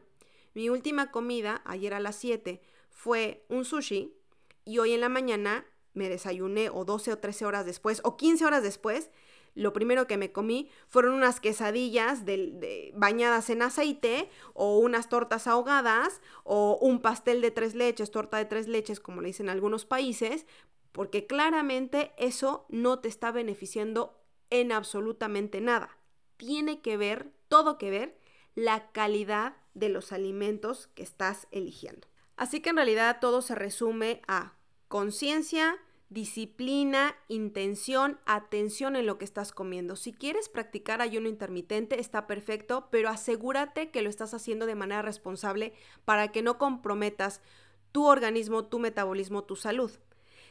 mi 0.53 0.69
última 0.69 1.11
comida, 1.11 1.61
ayer 1.65 1.93
a 1.93 1.99
las 1.99 2.15
7, 2.15 2.61
fue 2.89 3.45
un 3.47 3.63
sushi 3.63 4.13
y 4.65 4.79
hoy 4.79 4.93
en 4.93 5.01
la 5.01 5.09
mañana 5.09 5.65
me 5.93 6.09
desayuné 6.09 6.69
o 6.69 6.85
12 6.85 7.13
o 7.13 7.17
13 7.17 7.45
horas 7.45 7.65
después 7.65 8.01
o 8.03 8.17
15 8.17 8.45
horas 8.45 8.63
después, 8.63 9.11
lo 9.55 9.73
primero 9.73 10.07
que 10.07 10.17
me 10.17 10.31
comí 10.31 10.69
fueron 10.87 11.13
unas 11.13 11.39
quesadillas 11.39 12.25
de, 12.25 12.91
bañadas 12.95 13.49
en 13.49 13.61
aceite 13.61 14.29
o 14.53 14.77
unas 14.79 15.09
tortas 15.09 15.47
ahogadas 15.47 16.21
o 16.43 16.77
un 16.81 17.01
pastel 17.01 17.41
de 17.41 17.51
tres 17.51 17.75
leches, 17.75 18.11
torta 18.11 18.37
de 18.37 18.45
tres 18.45 18.67
leches, 18.67 18.99
como 18.99 19.21
le 19.21 19.27
dicen 19.27 19.47
en 19.47 19.51
algunos 19.51 19.85
países, 19.85 20.45
porque 20.91 21.27
claramente 21.27 22.13
eso 22.17 22.65
no 22.69 22.99
te 22.99 23.07
está 23.07 23.31
beneficiando 23.31 24.19
en 24.49 24.71
absolutamente 24.71 25.61
nada. 25.61 25.97
Tiene 26.37 26.81
que 26.81 26.97
ver, 26.97 27.31
todo 27.47 27.77
que 27.77 27.89
ver, 27.89 28.19
la 28.55 28.91
calidad 28.91 29.55
de 29.73 29.89
los 29.89 30.11
alimentos 30.11 30.87
que 30.95 31.03
estás 31.03 31.47
eligiendo. 31.51 32.07
Así 32.35 32.61
que 32.61 32.69
en 32.69 32.77
realidad 32.77 33.17
todo 33.19 33.41
se 33.41 33.55
resume 33.55 34.21
a 34.27 34.53
conciencia, 34.87 35.77
disciplina, 36.09 37.15
intención, 37.27 38.19
atención 38.25 38.95
en 38.95 39.05
lo 39.05 39.17
que 39.17 39.25
estás 39.25 39.51
comiendo. 39.51 39.95
Si 39.95 40.11
quieres 40.11 40.49
practicar 40.49 41.01
ayuno 41.01 41.29
intermitente, 41.29 41.99
está 41.99 42.25
perfecto, 42.25 42.87
pero 42.89 43.09
asegúrate 43.09 43.91
que 43.91 44.01
lo 44.01 44.09
estás 44.09 44.33
haciendo 44.33 44.65
de 44.65 44.75
manera 44.75 45.03
responsable 45.03 45.73
para 46.05 46.31
que 46.31 46.41
no 46.41 46.57
comprometas 46.57 47.41
tu 47.91 48.05
organismo, 48.05 48.65
tu 48.65 48.79
metabolismo, 48.79 49.43
tu 49.43 49.55
salud. 49.55 49.91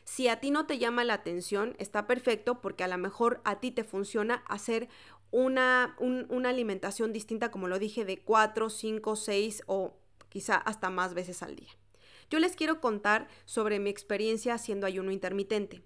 Si 0.05 0.29
a 0.29 0.41
ti 0.41 0.51
no 0.51 0.67
te 0.67 0.79
llama 0.79 1.05
la 1.05 1.15
atención, 1.15 1.75
está 1.79 2.07
perfecto 2.07 2.61
porque 2.61 2.85
a 2.85 2.89
lo 2.89 2.97
mejor 2.97 3.41
a 3.45 3.61
ti 3.61 3.73
te 3.73 3.85
funciona 3.85 4.43
hacer 4.47 4.89
una, 5.31 5.97
una 5.99 6.49
alimentación 6.49 7.13
distinta, 7.13 7.51
como 7.51 7.69
lo 7.69 7.79
dije, 7.79 8.05
de 8.05 8.19
4, 8.19 8.71
5, 8.71 9.17
6 9.17 9.63
o 9.67 9.99
quizá 10.29 10.57
hasta 10.57 10.89
más 10.89 11.15
veces 11.15 11.43
al 11.43 11.57
día. 11.57 11.78
Yo 12.31 12.39
les 12.39 12.57
quiero 12.57 12.81
contar 12.81 13.29
sobre 13.45 13.79
mi 13.79 13.91
experiencia 13.91 14.55
haciendo 14.55 14.87
ayuno 14.87 15.11
intermitente. 15.13 15.83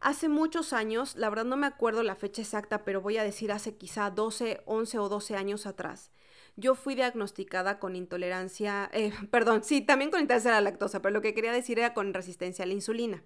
Hace 0.00 0.28
muchos 0.28 0.72
años, 0.72 1.16
la 1.16 1.30
verdad 1.30 1.44
no 1.44 1.56
me 1.56 1.66
acuerdo 1.66 2.02
la 2.02 2.14
fecha 2.14 2.42
exacta, 2.42 2.84
pero 2.84 3.00
voy 3.00 3.16
a 3.16 3.24
decir 3.24 3.52
hace 3.52 3.76
quizá 3.76 4.10
12, 4.10 4.62
11 4.66 4.98
o 4.98 5.08
12 5.08 5.36
años 5.36 5.66
atrás, 5.66 6.10
yo 6.56 6.74
fui 6.74 6.94
diagnosticada 6.94 7.78
con 7.78 7.96
intolerancia, 7.96 8.90
eh, 8.92 9.12
perdón, 9.30 9.64
sí, 9.64 9.80
también 9.80 10.10
con 10.10 10.20
intolerancia 10.20 10.52
a 10.52 10.60
la 10.60 10.70
lactosa, 10.70 11.02
pero 11.02 11.12
lo 11.12 11.22
que 11.22 11.34
quería 11.34 11.52
decir 11.52 11.78
era 11.78 11.94
con 11.94 12.14
resistencia 12.14 12.64
a 12.64 12.66
la 12.66 12.74
insulina. 12.74 13.24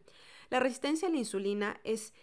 La 0.50 0.60
resistencia 0.60 1.08
a 1.08 1.10
la 1.10 1.18
insulina 1.18 1.80
es 1.84 2.14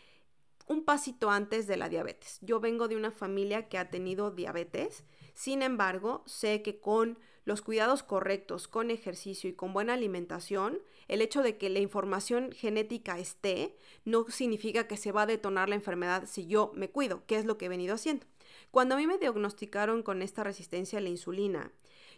un 0.67 0.83
pasito 0.83 1.29
antes 1.29 1.67
de 1.67 1.77
la 1.77 1.89
diabetes. 1.89 2.39
Yo 2.41 2.59
vengo 2.59 2.87
de 2.87 2.95
una 2.95 3.11
familia 3.11 3.69
que 3.69 3.77
ha 3.77 3.91
tenido 3.91 4.31
diabetes, 4.31 5.03
sin 5.35 5.61
embargo, 5.61 6.23
sé 6.25 6.63
que 6.63 6.79
con 6.79 7.19
los 7.45 7.61
cuidados 7.61 8.03
correctos, 8.03 8.67
con 8.67 8.91
ejercicio 8.91 9.49
y 9.49 9.53
con 9.53 9.71
buena 9.71 9.93
alimentación, 9.93 10.79
el 11.07 11.21
hecho 11.21 11.43
de 11.43 11.57
que 11.57 11.69
la 11.69 11.79
información 11.79 12.51
genética 12.51 13.19
esté 13.19 13.77
no 14.03 14.25
significa 14.29 14.87
que 14.87 14.97
se 14.97 15.11
va 15.11 15.21
a 15.21 15.27
detonar 15.27 15.69
la 15.69 15.75
enfermedad 15.75 16.25
si 16.25 16.47
yo 16.47 16.71
me 16.75 16.89
cuido, 16.89 17.23
que 17.27 17.37
es 17.37 17.45
lo 17.45 17.57
que 17.57 17.65
he 17.65 17.69
venido 17.69 17.95
haciendo. 17.95 18.25
Cuando 18.71 18.95
a 18.95 18.97
mí 18.97 19.07
me 19.07 19.19
diagnosticaron 19.19 20.01
con 20.01 20.21
esta 20.21 20.43
resistencia 20.43 20.99
a 20.99 21.01
la 21.01 21.09
insulina, 21.09 21.71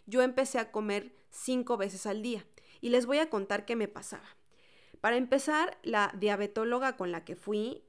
yo 0.06 0.22
empecé 0.22 0.58
a 0.58 0.72
comer 0.72 1.14
cinco 1.30 1.76
veces 1.76 2.06
al 2.06 2.22
día 2.22 2.46
y 2.80 2.88
les 2.88 3.04
voy 3.04 3.18
a 3.18 3.28
contar 3.28 3.66
qué 3.66 3.76
me 3.76 3.88
pasaba. 3.88 4.36
Para 5.00 5.16
empezar, 5.16 5.78
la 5.82 6.12
diabetóloga 6.18 6.96
con 6.96 7.12
la 7.12 7.24
que 7.24 7.36
fui 7.36 7.84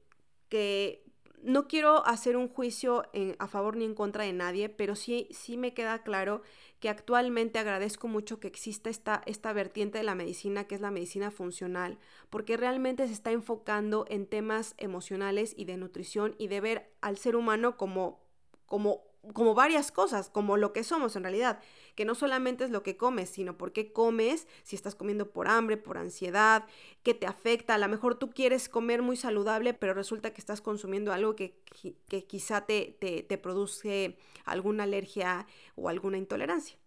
que 0.48 1.09
no 1.42 1.68
quiero 1.68 2.06
hacer 2.06 2.36
un 2.36 2.48
juicio 2.48 3.04
a 3.38 3.46
favor 3.48 3.76
ni 3.76 3.84
en 3.84 3.94
contra 3.94 4.24
de 4.24 4.32
nadie, 4.32 4.68
pero 4.68 4.94
sí, 4.94 5.28
sí 5.30 5.56
me 5.56 5.74
queda 5.74 6.02
claro 6.02 6.42
que 6.80 6.88
actualmente 6.88 7.58
agradezco 7.58 8.08
mucho 8.08 8.40
que 8.40 8.48
exista 8.48 8.90
esta, 8.90 9.22
esta 9.26 9.52
vertiente 9.52 9.98
de 9.98 10.04
la 10.04 10.14
medicina, 10.14 10.64
que 10.64 10.74
es 10.74 10.80
la 10.80 10.90
medicina 10.90 11.30
funcional, 11.30 11.98
porque 12.30 12.56
realmente 12.56 13.06
se 13.06 13.12
está 13.12 13.32
enfocando 13.32 14.06
en 14.08 14.26
temas 14.26 14.74
emocionales 14.78 15.54
y 15.56 15.64
de 15.66 15.76
nutrición 15.76 16.34
y 16.38 16.48
de 16.48 16.60
ver 16.60 16.92
al 17.00 17.18
ser 17.18 17.36
humano 17.36 17.76
como, 17.76 18.20
como 18.66 19.09
como 19.34 19.54
varias 19.54 19.92
cosas, 19.92 20.30
como 20.30 20.56
lo 20.56 20.72
que 20.72 20.82
somos 20.82 21.14
en 21.14 21.24
realidad, 21.24 21.60
que 21.94 22.04
no 22.04 22.14
solamente 22.14 22.64
es 22.64 22.70
lo 22.70 22.82
que 22.82 22.96
comes, 22.96 23.28
sino 23.28 23.58
por 23.58 23.72
qué 23.72 23.92
comes, 23.92 24.46
si 24.62 24.76
estás 24.76 24.94
comiendo 24.94 25.30
por 25.30 25.48
hambre, 25.48 25.76
por 25.76 25.98
ansiedad, 25.98 26.64
qué 27.02 27.14
te 27.14 27.26
afecta. 27.26 27.74
A 27.74 27.78
lo 27.78 27.88
mejor 27.88 28.14
tú 28.14 28.30
quieres 28.30 28.68
comer 28.68 29.02
muy 29.02 29.16
saludable, 29.16 29.74
pero 29.74 29.94
resulta 29.94 30.32
que 30.32 30.40
estás 30.40 30.60
consumiendo 30.60 31.12
algo 31.12 31.36
que, 31.36 31.60
que 32.08 32.24
quizá 32.24 32.62
te, 32.62 32.96
te, 32.98 33.22
te 33.22 33.38
produce 33.38 34.16
alguna 34.44 34.84
alergia 34.84 35.46
o 35.76 35.88
alguna 35.88 36.16
intolerancia. 36.16 36.78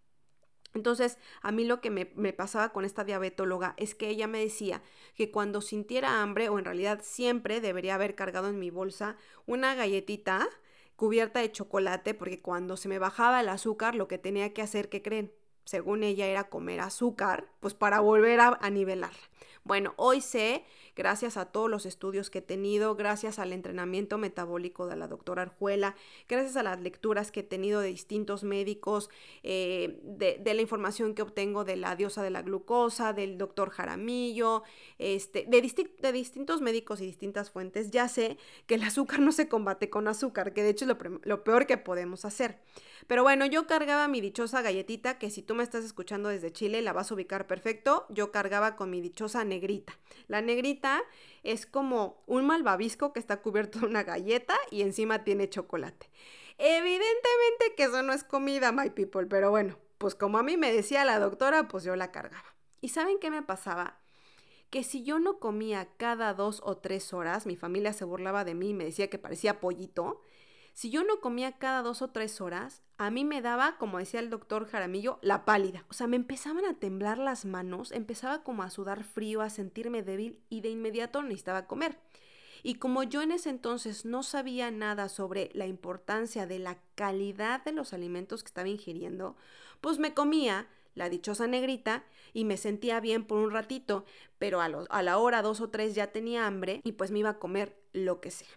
Entonces, 0.74 1.18
a 1.40 1.52
mí 1.52 1.64
lo 1.64 1.80
que 1.80 1.90
me, 1.90 2.10
me, 2.16 2.32
pasaba 2.32 2.72
con 2.72 2.84
esta 2.84 3.04
diabetóloga 3.04 3.74
es 3.76 3.94
que 3.94 4.08
ella 4.08 4.26
me 4.26 4.40
decía 4.40 4.82
que 5.14 5.30
cuando 5.30 5.60
sintiera 5.60 6.20
hambre, 6.20 6.48
o 6.48 6.58
en 6.58 6.64
realidad 6.64 7.00
siempre 7.02 7.60
debería 7.60 7.94
haber 7.94 8.16
cargado 8.16 8.48
en 8.48 8.58
mi 8.58 8.70
bolsa 8.70 9.16
una 9.46 9.76
galletita 9.76 10.48
cubierta 10.96 11.40
de 11.40 11.52
chocolate 11.52 12.14
porque 12.14 12.40
cuando 12.40 12.76
se 12.76 12.88
me 12.88 12.98
bajaba 12.98 13.40
el 13.40 13.48
azúcar 13.48 13.94
lo 13.94 14.08
que 14.08 14.18
tenía 14.18 14.52
que 14.52 14.62
hacer, 14.62 14.88
¿qué 14.88 15.02
creen? 15.02 15.32
Según 15.64 16.02
ella 16.02 16.26
era 16.26 16.48
comer 16.50 16.80
azúcar, 16.80 17.48
pues 17.60 17.74
para 17.74 18.00
volver 18.00 18.40
a, 18.40 18.58
a 18.60 18.70
nivelarla. 18.70 19.18
Bueno, 19.64 19.94
hoy 19.96 20.20
sé 20.20 20.64
gracias 20.96 21.36
a 21.36 21.46
todos 21.46 21.70
los 21.70 21.86
estudios 21.86 22.30
que 22.30 22.38
he 22.38 22.42
tenido, 22.42 22.94
gracias 22.94 23.38
al 23.38 23.52
entrenamiento 23.52 24.18
metabólico 24.18 24.86
de 24.86 24.96
la 24.96 25.08
doctora 25.08 25.42
Arjuela, 25.42 25.96
gracias 26.28 26.56
a 26.56 26.62
las 26.62 26.80
lecturas 26.80 27.32
que 27.32 27.40
he 27.40 27.44
tenido 27.44 27.80
de 27.80 27.88
distintos 27.88 28.44
médicos, 28.44 29.10
eh, 29.42 29.98
de, 30.02 30.54
la 30.54 30.62
información 30.62 31.14
que 31.14 31.22
obtengo 31.22 31.64
de 31.64 31.76
la 31.76 31.96
diosa 31.96 32.22
de 32.22 32.30
la 32.30 32.42
glucosa, 32.42 33.12
del 33.12 33.38
doctor 33.38 33.70
Jaramillo, 33.70 34.62
este, 34.98 35.46
de, 35.48 35.88
de 36.00 36.12
distintos 36.12 36.60
médicos 36.60 37.00
y 37.00 37.06
distintas 37.06 37.50
fuentes, 37.50 37.90
ya 37.90 38.08
sé 38.08 38.38
que 38.66 38.76
el 38.76 38.82
azúcar 38.82 39.20
no 39.20 39.32
se 39.32 39.48
combate 39.48 39.90
con 39.90 40.06
azúcar, 40.06 40.52
que 40.52 40.62
de 40.62 40.70
hecho 40.70 40.84
es 40.84 40.88
lo, 40.88 41.20
lo 41.22 41.44
peor 41.44 41.66
que 41.66 41.76
podemos 41.76 42.24
hacer. 42.24 42.60
Pero 43.06 43.22
bueno, 43.22 43.44
yo 43.44 43.66
cargaba 43.66 44.08
mi 44.08 44.20
dichosa 44.20 44.62
galletita, 44.62 45.18
que 45.18 45.30
si 45.30 45.42
tú 45.42 45.54
me 45.54 45.62
estás 45.62 45.84
escuchando 45.84 46.28
desde 46.28 46.52
Chile 46.52 46.80
la 46.80 46.92
vas 46.92 47.10
a 47.10 47.14
ubicar 47.14 47.46
perfecto, 47.46 48.06
yo 48.08 48.30
cargaba 48.30 48.76
con 48.76 48.90
mi 48.90 49.00
dichosa 49.00 49.33
negrita. 49.42 49.98
La 50.28 50.42
negrita 50.42 51.02
es 51.42 51.66
como 51.66 52.22
un 52.26 52.46
malvavisco 52.46 53.12
que 53.12 53.18
está 53.18 53.42
cubierto 53.42 53.80
de 53.80 53.86
una 53.86 54.04
galleta 54.04 54.54
y 54.70 54.82
encima 54.82 55.24
tiene 55.24 55.50
chocolate. 55.50 56.10
Evidentemente 56.58 57.74
que 57.76 57.84
eso 57.84 58.02
no 58.02 58.12
es 58.12 58.22
comida, 58.22 58.70
my 58.70 58.90
people, 58.90 59.26
pero 59.26 59.50
bueno, 59.50 59.76
pues 59.98 60.14
como 60.14 60.38
a 60.38 60.42
mí 60.44 60.56
me 60.56 60.72
decía 60.72 61.04
la 61.04 61.18
doctora, 61.18 61.66
pues 61.66 61.82
yo 61.82 61.96
la 61.96 62.12
cargaba. 62.12 62.54
¿Y 62.80 62.90
saben 62.90 63.18
qué 63.18 63.30
me 63.30 63.42
pasaba? 63.42 63.98
Que 64.70 64.84
si 64.84 65.02
yo 65.02 65.18
no 65.18 65.40
comía 65.40 65.88
cada 65.96 66.34
dos 66.34 66.60
o 66.64 66.76
tres 66.76 67.12
horas, 67.12 67.46
mi 67.46 67.56
familia 67.56 67.92
se 67.92 68.04
burlaba 68.04 68.44
de 68.44 68.54
mí 68.54 68.70
y 68.70 68.74
me 68.74 68.84
decía 68.84 69.10
que 69.10 69.18
parecía 69.18 69.58
pollito, 69.58 70.20
si 70.74 70.90
yo 70.90 71.02
no 71.02 71.20
comía 71.20 71.58
cada 71.58 71.82
dos 71.82 72.02
o 72.02 72.10
tres 72.10 72.40
horas, 72.40 72.83
a 72.96 73.10
mí 73.10 73.24
me 73.24 73.42
daba, 73.42 73.76
como 73.78 73.98
decía 73.98 74.20
el 74.20 74.30
doctor 74.30 74.66
Jaramillo, 74.66 75.18
la 75.20 75.44
pálida. 75.44 75.84
O 75.88 75.94
sea, 75.94 76.06
me 76.06 76.16
empezaban 76.16 76.64
a 76.64 76.74
temblar 76.74 77.18
las 77.18 77.44
manos, 77.44 77.92
empezaba 77.92 78.42
como 78.42 78.62
a 78.62 78.70
sudar 78.70 79.04
frío, 79.04 79.40
a 79.40 79.50
sentirme 79.50 80.02
débil 80.02 80.40
y 80.48 80.60
de 80.60 80.70
inmediato 80.70 81.22
necesitaba 81.22 81.66
comer. 81.66 81.98
Y 82.62 82.76
como 82.76 83.02
yo 83.02 83.20
en 83.20 83.32
ese 83.32 83.50
entonces 83.50 84.04
no 84.04 84.22
sabía 84.22 84.70
nada 84.70 85.08
sobre 85.08 85.50
la 85.52 85.66
importancia 85.66 86.46
de 86.46 86.58
la 86.58 86.78
calidad 86.94 87.62
de 87.64 87.72
los 87.72 87.92
alimentos 87.92 88.42
que 88.42 88.48
estaba 88.48 88.68
ingiriendo, 88.68 89.36
pues 89.80 89.98
me 89.98 90.14
comía 90.14 90.66
la 90.94 91.08
dichosa 91.08 91.46
negrita 91.46 92.04
y 92.32 92.44
me 92.44 92.56
sentía 92.56 93.00
bien 93.00 93.24
por 93.24 93.38
un 93.38 93.50
ratito, 93.50 94.06
pero 94.38 94.60
a, 94.60 95.02
la 95.02 95.18
hora 95.18 95.42
dos 95.42 95.60
o 95.60 95.68
tres 95.68 95.94
ya 95.94 96.06
tenía 96.12 96.46
hambre 96.46 96.80
y 96.84 96.92
pues 96.92 97.10
me 97.10 97.18
iba 97.18 97.30
a 97.30 97.38
comer 97.38 97.76
lo 97.92 98.20
que 98.20 98.30
sea. 98.30 98.48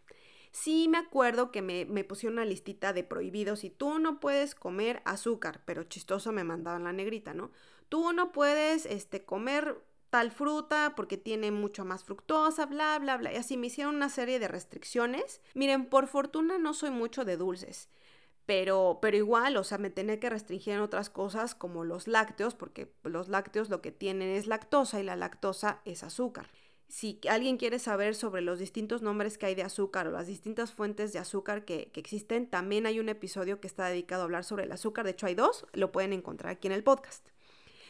Sí 0.52 0.88
me 0.88 0.98
acuerdo 0.98 1.52
que 1.52 1.62
me, 1.62 1.86
me 1.86 2.04
pusieron 2.04 2.40
una 2.40 2.46
listita 2.46 2.94
de 2.94 3.04
prohibidos 3.04 3.64
y 3.64 3.70
tú 3.70 4.00
no 4.00 4.20
puedes 4.20 4.56
comer 4.56 5.02
azúcar, 5.06 5.62
pero 5.66 5.84
chistoso 5.84 6.32
me 6.32 6.44
mandaban 6.44 6.84
la 6.84 6.94
negrita, 6.94 7.34
¿no? 7.34 7.52
Tú 7.90 8.12
no 8.14 8.32
puedes 8.32 8.86
este, 8.86 9.24
comer 9.24 9.78
tal 10.10 10.32
fruta 10.32 10.94
porque 10.96 11.18
tiene 11.18 11.52
mucho 11.52 11.86
más 11.86 12.04
fructosa, 12.04 12.66
bla, 12.66 12.98
bla, 13.00 13.18
bla. 13.18 13.34
Y 13.34 13.36
así 13.36 13.58
me 13.58 13.68
hicieron 13.68 13.96
una 13.96 14.10
serie 14.10 14.40
de 14.40 14.48
restricciones. 14.48 15.42
Miren, 15.54 15.86
por 15.86 16.08
fortuna 16.08 16.58
no 16.58 16.74
soy 16.74 16.92
mucho 16.92 17.26
de 17.26 17.38
dulces. 17.38 17.90
Pero, 18.46 19.00
pero 19.02 19.18
igual, 19.18 19.58
o 19.58 19.64
sea, 19.66 19.78
me 19.78 19.90
tenía 19.90 20.22
que 20.22 20.30
restringir 20.30 20.74
en 20.74 20.80
otras 20.80 21.10
cosas 21.10 21.54
como 21.54 21.84
los 21.84 22.08
lácteos, 22.08 22.56
porque 22.56 22.94
los 23.04 23.28
lácteos 23.28 23.70
lo 23.70 23.82
que 23.82 23.92
tienen 23.92 24.30
es 24.30 24.48
lactosa 24.48 25.02
y 25.02 25.04
la 25.04 25.18
lactosa 25.18 25.82
es 25.84 26.02
azúcar. 26.04 26.50
Si 26.90 27.20
alguien 27.30 27.58
quiere 27.58 27.80
saber 27.80 28.16
sobre 28.16 28.42
los 28.42 28.60
distintos 28.60 29.02
nombres 29.02 29.38
que 29.38 29.46
hay 29.46 29.56
de 29.56 29.64
azúcar 29.64 30.08
o 30.08 30.12
las 30.12 30.28
distintas 30.28 30.72
fuentes 30.72 31.12
de 31.14 31.20
azúcar 31.20 31.66
que, 31.66 31.92
que 31.92 32.00
existen, 32.00 32.48
también 32.48 32.86
hay 32.86 33.00
un 33.00 33.10
episodio 33.10 33.60
que 33.60 33.68
está 33.68 33.88
dedicado 33.88 34.22
a 34.22 34.26
hablar 34.26 34.44
sobre 34.44 34.64
el 34.64 34.72
azúcar. 34.72 35.04
De 35.06 35.12
hecho, 35.12 35.26
hay 35.26 35.36
dos, 35.36 35.66
lo 35.74 35.92
pueden 35.92 36.14
encontrar 36.14 36.54
aquí 36.54 36.68
en 36.68 36.74
el 36.74 36.84
podcast. 36.84 37.28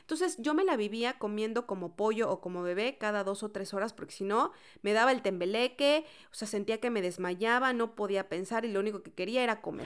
Entonces 0.07 0.37
yo 0.39 0.53
me 0.53 0.63
la 0.63 0.77
vivía 0.77 1.19
comiendo 1.19 1.67
como 1.67 1.97
pollo 1.97 2.31
o 2.31 2.39
como 2.39 2.63
bebé 2.63 2.97
cada 2.97 3.25
dos 3.25 3.43
o 3.43 3.51
tres 3.51 3.73
horas 3.73 3.91
porque 3.91 4.13
si 4.13 4.23
no 4.23 4.53
me 4.81 4.93
daba 4.93 5.11
el 5.11 5.21
tembeleque, 5.21 6.05
o 6.31 6.33
sea, 6.33 6.47
sentía 6.47 6.79
que 6.79 6.89
me 6.89 7.01
desmayaba, 7.01 7.73
no 7.73 7.93
podía 7.93 8.29
pensar 8.29 8.63
y 8.63 8.71
lo 8.71 8.79
único 8.79 9.03
que 9.03 9.11
quería 9.11 9.43
era 9.43 9.59
comer. 9.59 9.85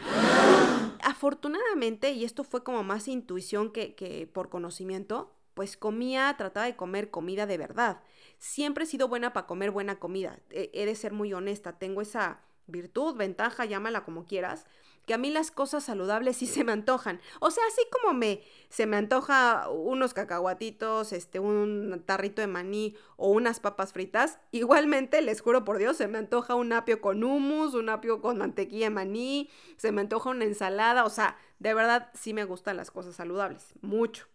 Afortunadamente, 1.04 2.12
y 2.12 2.24
esto 2.24 2.44
fue 2.44 2.64
como 2.64 2.84
más 2.84 3.08
intuición 3.08 3.72
que, 3.72 3.96
que 3.96 4.28
por 4.28 4.50
conocimiento, 4.50 5.34
pues 5.56 5.76
comía, 5.76 6.36
trataba 6.38 6.68
de 6.68 6.76
comer 6.76 7.10
comida 7.10 7.48
de 7.48 7.58
verdad. 7.58 8.04
Siempre 8.42 8.86
he 8.86 8.88
sido 8.88 9.08
buena 9.08 9.34
para 9.34 9.46
comer 9.46 9.70
buena 9.70 10.00
comida. 10.00 10.40
He 10.50 10.88
de 10.88 10.96
ser 10.96 11.14
muy 11.14 11.32
honesta, 11.32 11.78
tengo 11.78 12.02
esa 12.02 12.40
virtud, 12.66 13.16
ventaja, 13.16 13.66
llámala 13.66 14.04
como 14.04 14.26
quieras, 14.26 14.66
que 15.06 15.14
a 15.14 15.20
mí 15.20 15.30
las 15.30 15.52
cosas 15.52 15.84
saludables 15.84 16.38
sí 16.38 16.48
se 16.48 16.64
me 16.64 16.72
antojan. 16.72 17.22
O 17.40 17.52
sea, 17.52 17.64
así 17.68 17.82
como 17.92 18.16
me 18.16 18.42
se 18.70 18.88
me 18.88 18.98
antoja 18.98 19.70
unos 19.70 20.16
cacahuatitos, 20.16 21.14
este 21.14 21.40
un 21.40 22.02
tarrito 22.08 22.42
de 22.42 22.48
maní 22.48 22.96
o 23.16 23.30
unas 23.30 23.60
papas 23.60 23.94
fritas, 23.94 24.40
igualmente 24.50 25.22
les 25.22 25.40
juro 25.40 25.64
por 25.64 25.78
Dios, 25.78 25.98
se 25.98 26.08
me 26.08 26.18
antoja 26.18 26.56
un 26.56 26.74
apio 26.74 27.00
con 27.00 27.24
hummus, 27.24 27.76
un 27.76 27.90
apio 27.90 28.22
con 28.22 28.40
mantequilla 28.40 28.88
de 28.88 28.96
maní, 28.96 29.52
se 29.78 29.92
me 29.92 30.02
antoja 30.02 30.32
una 30.32 30.46
ensalada, 30.46 31.06
o 31.06 31.12
sea, 31.12 31.38
de 31.60 31.76
verdad 31.76 32.10
sí 32.16 32.34
me 32.34 32.46
gustan 32.46 32.76
las 32.76 32.90
cosas 32.90 33.16
saludables, 33.16 33.76
mucho. 33.82 34.31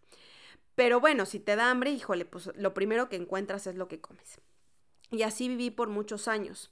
Pero 0.76 1.00
bueno, 1.00 1.26
si 1.26 1.40
te 1.40 1.56
da 1.56 1.70
hambre, 1.70 1.90
híjole, 1.90 2.24
pues 2.26 2.50
lo 2.54 2.74
primero 2.74 3.08
que 3.08 3.16
encuentras 3.16 3.66
es 3.66 3.74
lo 3.74 3.88
que 3.88 4.00
comes. 4.00 4.40
Y 5.10 5.22
así 5.22 5.48
viví 5.48 5.70
por 5.70 5.88
muchos 5.88 6.28
años. 6.28 6.70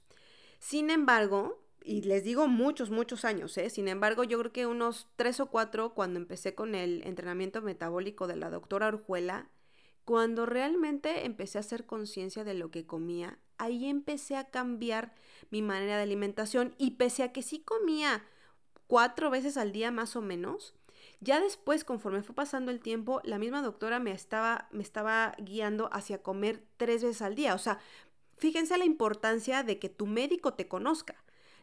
Sin 0.59 0.89
embargo, 0.89 1.65
y 1.83 2.01
les 2.01 2.23
digo 2.23 2.47
muchos, 2.47 2.89
muchos 2.89 3.25
años, 3.25 3.57
¿eh? 3.57 3.69
Sin 3.69 3.87
embargo, 3.87 4.23
yo 4.23 4.39
creo 4.39 4.51
que 4.51 4.65
unos 4.67 5.07
tres 5.15 5.39
o 5.39 5.47
cuatro 5.47 5.93
cuando 5.93 6.19
empecé 6.19 6.55
con 6.55 6.75
el 6.75 7.05
entrenamiento 7.05 7.61
metabólico 7.61 8.27
de 8.27 8.35
la 8.35 8.49
doctora 8.49 8.87
Orjuela, 8.87 9.49
cuando 10.03 10.45
realmente 10.45 11.25
empecé 11.25 11.57
a 11.57 11.61
hacer 11.61 11.85
conciencia 11.85 12.43
de 12.43 12.53
lo 12.53 12.69
que 12.69 12.85
comía, 12.85 13.39
ahí 13.57 13.87
empecé 13.87 14.35
a 14.35 14.49
cambiar 14.49 15.13
mi 15.49 15.61
manera 15.61 15.97
de 15.97 16.03
alimentación 16.03 16.75
y 16.77 16.91
pese 16.91 17.23
a 17.23 17.31
que 17.31 17.41
sí 17.41 17.59
comía 17.59 18.23
cuatro 18.87 19.29
veces 19.31 19.57
al 19.57 19.71
día 19.71 19.89
más 19.91 20.15
o 20.15 20.21
menos, 20.21 20.75
ya 21.25 21.41
después, 21.41 21.83
conforme 21.83 22.21
fue 22.21 22.35
pasando 22.35 22.71
el 22.71 22.79
tiempo, 22.79 23.19
la 23.23 23.39
misma 23.39 23.63
doctora 23.63 23.99
me 23.99 24.11
estaba, 24.11 24.69
me 24.71 24.83
estaba 24.83 25.33
guiando 25.39 25.89
hacia 25.91 26.21
comer 26.21 26.63
tres 26.77 27.03
veces 27.03 27.21
al 27.23 27.33
día. 27.33 27.55
O 27.55 27.57
sea, 27.57 27.79
fíjense 28.37 28.77
la 28.77 28.85
importancia 28.85 29.63
de 29.63 29.79
que 29.79 29.89
tu 29.89 30.05
médico 30.05 30.53
te 30.53 30.67
conozca. 30.67 31.15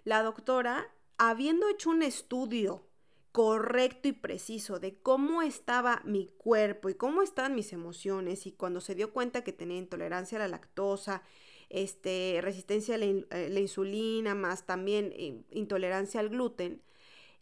La 0.03 0.23
doctora, 0.25 0.93
habiendo 1.17 1.69
hecho 1.69 1.91
un 1.91 2.03
estudio 2.03 2.85
correcto 3.31 4.09
y 4.09 4.13
preciso 4.13 4.81
de 4.81 4.97
cómo 4.97 5.43
estaba 5.43 6.03
mi 6.05 6.27
cuerpo 6.27 6.91
y 6.91 6.95
cómo 6.95 7.23
estaban 7.23 7.55
mis 7.55 7.73
emociones 7.73 8.47
y 8.47 8.53
cuando 8.53 8.81
se 8.81 8.97
dio 8.97 9.13
cuenta 9.13 9.45
que 9.45 9.53
tenía 9.53 9.79
intolerancia 9.79 10.39
a 10.39 10.41
la 10.41 10.49
lactosa, 10.49 11.23
este, 11.71 12.41
resistencia 12.43 12.97
a 12.97 12.99
la, 12.99 13.07
eh, 13.07 13.61
insulina, 13.61 14.35
más 14.35 14.67
también 14.67 15.13
eh, 15.17 15.41
intolerancia 15.53 16.19
al 16.19 16.31
gluten, 16.31 16.83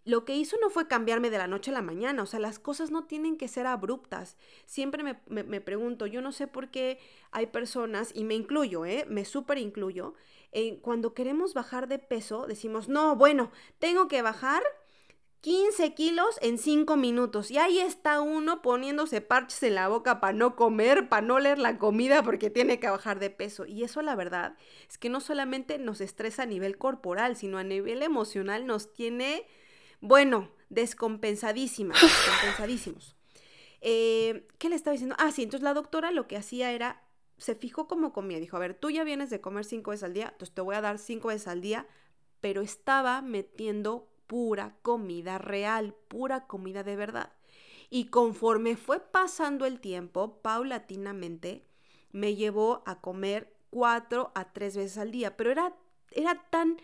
lo 0.04 0.24
que 0.24 0.34
hizo 0.34 0.56
no 0.60 0.70
fue 0.70 0.88
cambiarme 0.88 1.30
de 1.30 1.38
la 1.38 1.46
noche 1.46 1.70
a 1.70 1.74
la 1.74 1.82
mañana, 1.82 2.22
o 2.22 2.26
sea, 2.26 2.40
las 2.40 2.58
cosas 2.58 2.90
no 2.90 3.04
tienen 3.04 3.36
que 3.36 3.48
ser 3.48 3.66
abruptas. 3.66 4.36
Siempre 4.64 5.02
me, 5.26 5.60
pregunto, 5.60 6.06
yo 6.06 6.22
no 6.22 6.32
sé 6.32 6.46
por 6.46 6.70
qué 6.70 6.98
hay 7.30 7.46
personas, 7.46 8.12
y 8.14 8.24
me 8.24 8.34
incluyo, 8.34 8.86
¿eh? 8.86 9.06
Me 9.08 9.24
súper 9.24 9.58
incluyo, 9.58 10.14
cuando 10.82 11.14
queremos 11.14 11.54
bajar 11.54 11.86
de 11.86 11.98
peso, 11.98 12.46
decimos, 12.46 12.88
no, 12.88 13.14
bueno, 13.14 13.52
tengo 13.78 14.08
que 14.08 14.22
bajar 14.22 14.62
15 15.42 15.94
kilos 15.94 16.38
en 16.42 16.58
5 16.58 16.96
minutos. 16.96 17.50
Y 17.50 17.58
ahí 17.58 17.78
está 17.78 18.20
uno 18.20 18.60
poniéndose 18.60 19.20
parches 19.20 19.62
en 19.62 19.74
la 19.74 19.88
boca 19.88 20.20
para 20.20 20.34
no 20.34 20.54
comer, 20.54 21.08
para 21.08 21.26
no 21.26 21.38
leer 21.38 21.58
la 21.58 21.78
comida 21.78 22.22
porque 22.22 22.50
tiene 22.50 22.78
que 22.78 22.90
bajar 22.90 23.18
de 23.20 23.30
peso. 23.30 23.64
Y 23.64 23.84
eso 23.84 24.02
la 24.02 24.16
verdad 24.16 24.56
es 24.88 24.98
que 24.98 25.08
no 25.08 25.20
solamente 25.20 25.78
nos 25.78 26.00
estresa 26.00 26.42
a 26.42 26.46
nivel 26.46 26.76
corporal, 26.76 27.36
sino 27.36 27.58
a 27.58 27.64
nivel 27.64 28.02
emocional 28.02 28.66
nos 28.66 28.92
tiene 28.92 29.46
bueno, 30.00 30.50
descompensadísimas, 30.68 32.00
descompensadísimos. 32.02 33.16
Eh, 33.80 34.46
¿Qué 34.58 34.68
le 34.68 34.76
estaba 34.76 34.92
diciendo? 34.92 35.16
Ah, 35.18 35.32
sí, 35.32 35.42
entonces 35.42 35.64
la 35.64 35.74
doctora 35.74 36.10
lo 36.10 36.26
que 36.26 36.36
hacía 36.36 36.72
era, 36.72 37.02
se 37.38 37.54
fijó 37.54 37.88
cómo 37.88 38.12
comía. 38.12 38.40
Dijo, 38.40 38.56
a 38.56 38.60
ver, 38.60 38.74
tú 38.74 38.90
ya 38.90 39.04
vienes 39.04 39.30
de 39.30 39.40
comer 39.40 39.64
cinco 39.64 39.90
veces 39.90 40.04
al 40.04 40.14
día, 40.14 40.28
entonces 40.32 40.54
te 40.54 40.60
voy 40.60 40.76
a 40.76 40.80
dar 40.80 40.98
cinco 40.98 41.28
veces 41.28 41.48
al 41.48 41.60
día, 41.60 41.86
pero 42.40 42.62
estaba 42.62 43.22
metiendo 43.22 44.08
pura 44.26 44.76
comida 44.82 45.38
real, 45.38 45.94
pura 46.08 46.46
comida 46.46 46.82
de 46.82 46.96
verdad. 46.96 47.32
Y 47.90 48.06
conforme 48.06 48.76
fue 48.76 49.00
pasando 49.00 49.66
el 49.66 49.80
tiempo, 49.80 50.40
paulatinamente, 50.42 51.64
me 52.12 52.36
llevó 52.36 52.82
a 52.86 53.00
comer 53.00 53.52
cuatro 53.70 54.30
a 54.34 54.52
tres 54.52 54.76
veces 54.76 54.98
al 54.98 55.10
día, 55.10 55.36
pero 55.36 55.50
era, 55.50 55.74
era 56.12 56.46
tan 56.50 56.76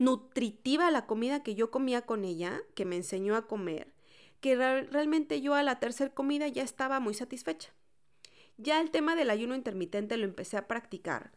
nutritiva 0.00 0.90
la 0.90 1.04
comida 1.04 1.42
que 1.42 1.54
yo 1.54 1.70
comía 1.70 2.02
con 2.02 2.24
ella, 2.24 2.62
que 2.74 2.86
me 2.86 2.96
enseñó 2.96 3.36
a 3.36 3.46
comer, 3.46 3.92
que 4.40 4.56
realmente 4.56 5.42
yo 5.42 5.54
a 5.54 5.62
la 5.62 5.78
tercera 5.78 6.12
comida 6.12 6.48
ya 6.48 6.62
estaba 6.62 7.00
muy 7.00 7.12
satisfecha. 7.12 7.70
Ya 8.56 8.80
el 8.80 8.90
tema 8.90 9.14
del 9.14 9.28
ayuno 9.28 9.54
intermitente 9.54 10.16
lo 10.16 10.24
empecé 10.24 10.56
a 10.56 10.66
practicar 10.66 11.32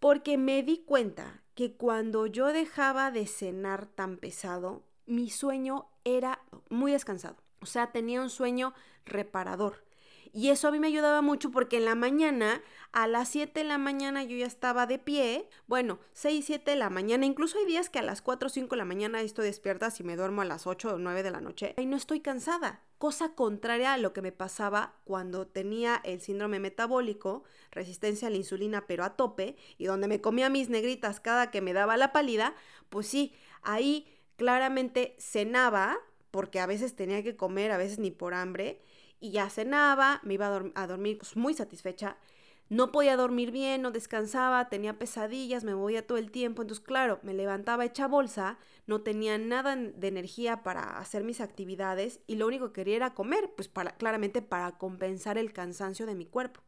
porque 0.00 0.38
me 0.38 0.64
di 0.64 0.78
cuenta 0.78 1.42
que 1.54 1.74
cuando 1.76 2.26
yo 2.26 2.48
dejaba 2.52 3.12
de 3.12 3.26
cenar 3.26 3.86
tan 3.86 4.16
pesado, 4.16 4.82
mi 5.06 5.30
sueño 5.30 5.86
era 6.04 6.42
muy 6.68 6.90
descansado. 6.90 7.36
O 7.60 7.66
sea, 7.66 7.92
tenía 7.92 8.22
un 8.22 8.30
sueño 8.30 8.74
reparador. 9.04 9.84
Y 10.32 10.50
eso 10.50 10.68
a 10.68 10.70
mí 10.70 10.78
me 10.78 10.86
ayudaba 10.86 11.22
mucho 11.22 11.50
porque 11.50 11.78
en 11.78 11.84
la 11.84 11.94
mañana, 11.94 12.62
a 12.92 13.06
las 13.06 13.28
7 13.28 13.60
de 13.60 13.64
la 13.64 13.78
mañana 13.78 14.22
yo 14.22 14.36
ya 14.36 14.46
estaba 14.46 14.86
de 14.86 14.98
pie. 14.98 15.48
Bueno, 15.66 15.98
6, 16.12 16.44
7 16.44 16.70
de 16.70 16.76
la 16.76 16.90
mañana. 16.90 17.26
Incluso 17.26 17.58
hay 17.58 17.66
días 17.66 17.90
que 17.90 17.98
a 17.98 18.02
las 18.02 18.22
4 18.22 18.46
o 18.46 18.50
5 18.50 18.70
de 18.70 18.76
la 18.76 18.84
mañana 18.84 19.20
estoy 19.20 19.46
despierta 19.46 19.90
si 19.90 20.04
me 20.04 20.16
duermo 20.16 20.42
a 20.42 20.44
las 20.44 20.66
8 20.66 20.94
o 20.94 20.98
9 20.98 21.22
de 21.22 21.30
la 21.30 21.40
noche. 21.40 21.74
Y 21.78 21.86
no 21.86 21.96
estoy 21.96 22.20
cansada. 22.20 22.82
Cosa 22.98 23.34
contraria 23.34 23.94
a 23.94 23.98
lo 23.98 24.12
que 24.12 24.22
me 24.22 24.30
pasaba 24.32 24.94
cuando 25.04 25.46
tenía 25.46 26.00
el 26.04 26.20
síndrome 26.20 26.60
metabólico, 26.60 27.44
resistencia 27.70 28.28
a 28.28 28.30
la 28.30 28.36
insulina 28.36 28.86
pero 28.86 29.04
a 29.04 29.16
tope, 29.16 29.56
y 29.78 29.86
donde 29.86 30.06
me 30.06 30.20
comía 30.20 30.50
mis 30.50 30.68
negritas 30.68 31.18
cada 31.18 31.50
que 31.50 31.62
me 31.62 31.72
daba 31.72 31.96
la 31.96 32.12
pálida, 32.12 32.54
pues 32.90 33.06
sí, 33.06 33.34
ahí 33.62 34.06
claramente 34.36 35.16
cenaba, 35.18 35.98
porque 36.30 36.60
a 36.60 36.66
veces 36.66 36.94
tenía 36.94 37.22
que 37.22 37.36
comer, 37.36 37.72
a 37.72 37.78
veces 37.78 37.98
ni 37.98 38.10
por 38.10 38.34
hambre, 38.34 38.80
y 39.20 39.30
ya 39.32 39.48
cenaba, 39.50 40.20
me 40.24 40.34
iba 40.34 40.46
a, 40.74 40.86
dormir 40.86 41.18
pues, 41.18 41.36
muy 41.36 41.54
satisfecha. 41.54 42.16
No 42.68 42.92
podía 42.92 43.16
dormir 43.16 43.50
bien, 43.50 43.82
no 43.82 43.90
descansaba, 43.90 44.68
tenía 44.68 44.98
pesadillas, 44.98 45.64
me 45.64 45.74
movía 45.74 46.06
todo 46.06 46.18
el 46.18 46.30
tiempo. 46.30 46.62
Entonces, 46.62 46.84
claro, 46.84 47.18
me 47.22 47.34
levantaba 47.34 47.84
hecha 47.84 48.06
bolsa, 48.06 48.58
no 48.86 49.02
tenía 49.02 49.38
nada 49.38 49.74
de 49.76 50.08
energía 50.08 50.62
para 50.62 50.98
hacer 50.98 51.24
mis 51.24 51.40
actividades 51.40 52.20
y 52.28 52.36
lo 52.36 52.46
único 52.46 52.68
que 52.68 52.80
quería 52.80 52.96
era 52.96 53.14
comer, 53.14 53.52
pues 53.56 53.68
para, 53.68 53.96
claramente 53.96 54.40
para 54.40 54.78
compensar 54.78 55.36
el 55.36 55.52
cansancio 55.52 56.06
de 56.06 56.14
mi 56.14 56.26
cuerpo. 56.26 56.60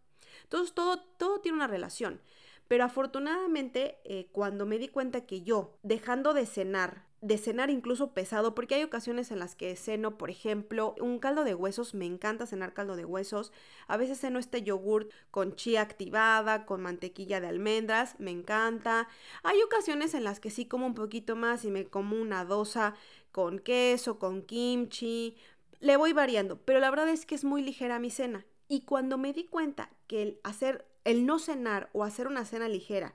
Entonces, 0.43 0.75
todo, 0.75 0.99
todo 1.19 1.41
tiene 1.41 1.57
una 1.57 1.69
relación. 1.69 2.21
Pero 2.67 2.85
afortunadamente, 2.85 3.99
eh, 4.05 4.29
cuando 4.33 4.67
me 4.67 4.79
di 4.79 4.89
cuenta 4.89 5.27
que 5.27 5.43
yo, 5.43 5.79
dejando 5.83 6.35
de 6.35 6.47
cenar, 6.47 7.07
de 7.23 7.39
cenar 7.39 7.71
incluso 7.71 8.13
pesado, 8.13 8.55
porque 8.55 8.75
hay 8.75 8.83
ocasiones 8.83 9.31
en 9.31 9.39
las 9.39 9.55
que 9.55 9.77
ceno, 9.77 10.19
por 10.19 10.29
ejemplo, 10.29 10.97
un 11.01 11.21
caldo 11.21 11.45
de 11.45 11.55
huesos, 11.55 11.95
me 11.95 12.05
encanta 12.05 12.47
cenar 12.47 12.75
caldo 12.75 12.97
de 12.97 13.05
huesos, 13.05 13.53
a 13.87 13.97
veces 13.97 14.21
ceno 14.21 14.41
este 14.41 14.63
yogur 14.63 15.09
con 15.31 15.55
chía 15.55 15.83
activada, 15.83 16.67
con 16.67 16.83
mantequilla 16.83 17.41
de 17.41 17.47
almendras, 17.47 18.19
me 18.19 18.33
encanta. 18.33 19.09
Hay 19.45 19.63
ocasiones 19.63 20.15
en 20.15 20.25
las 20.25 20.41
que 20.41 20.51
sí 20.51 20.67
como 20.67 20.85
un 20.85 20.95
poquito 20.95 21.37
más 21.37 21.65
y 21.65 21.71
me 21.71 21.87
como 21.87 22.21
una 22.21 22.45
dosa 22.45 22.95
con 23.31 23.61
queso, 23.61 24.19
con 24.19 24.43
kimchi, 24.43 25.37
le 25.79 25.97
voy 25.97 26.13
variando, 26.13 26.59
pero 26.59 26.81
la 26.81 26.91
verdad 26.91 27.09
es 27.09 27.25
que 27.25 27.37
es 27.37 27.45
muy 27.45 27.63
ligera 27.63 28.01
mi 28.01 28.11
cena. 28.11 28.45
Y 28.69 28.81
cuando 28.83 29.17
me 29.17 29.33
di 29.33 29.45
cuenta 29.45 29.91
que 30.09 30.23
el 30.23 30.41
hacer, 30.43 30.87
el 31.05 31.25
no 31.25 31.39
cenar 31.39 31.89
o 31.93 32.03
hacer 32.03 32.27
una 32.27 32.45
cena 32.45 32.69
ligera 32.69 33.15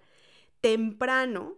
temprano, 0.62 1.58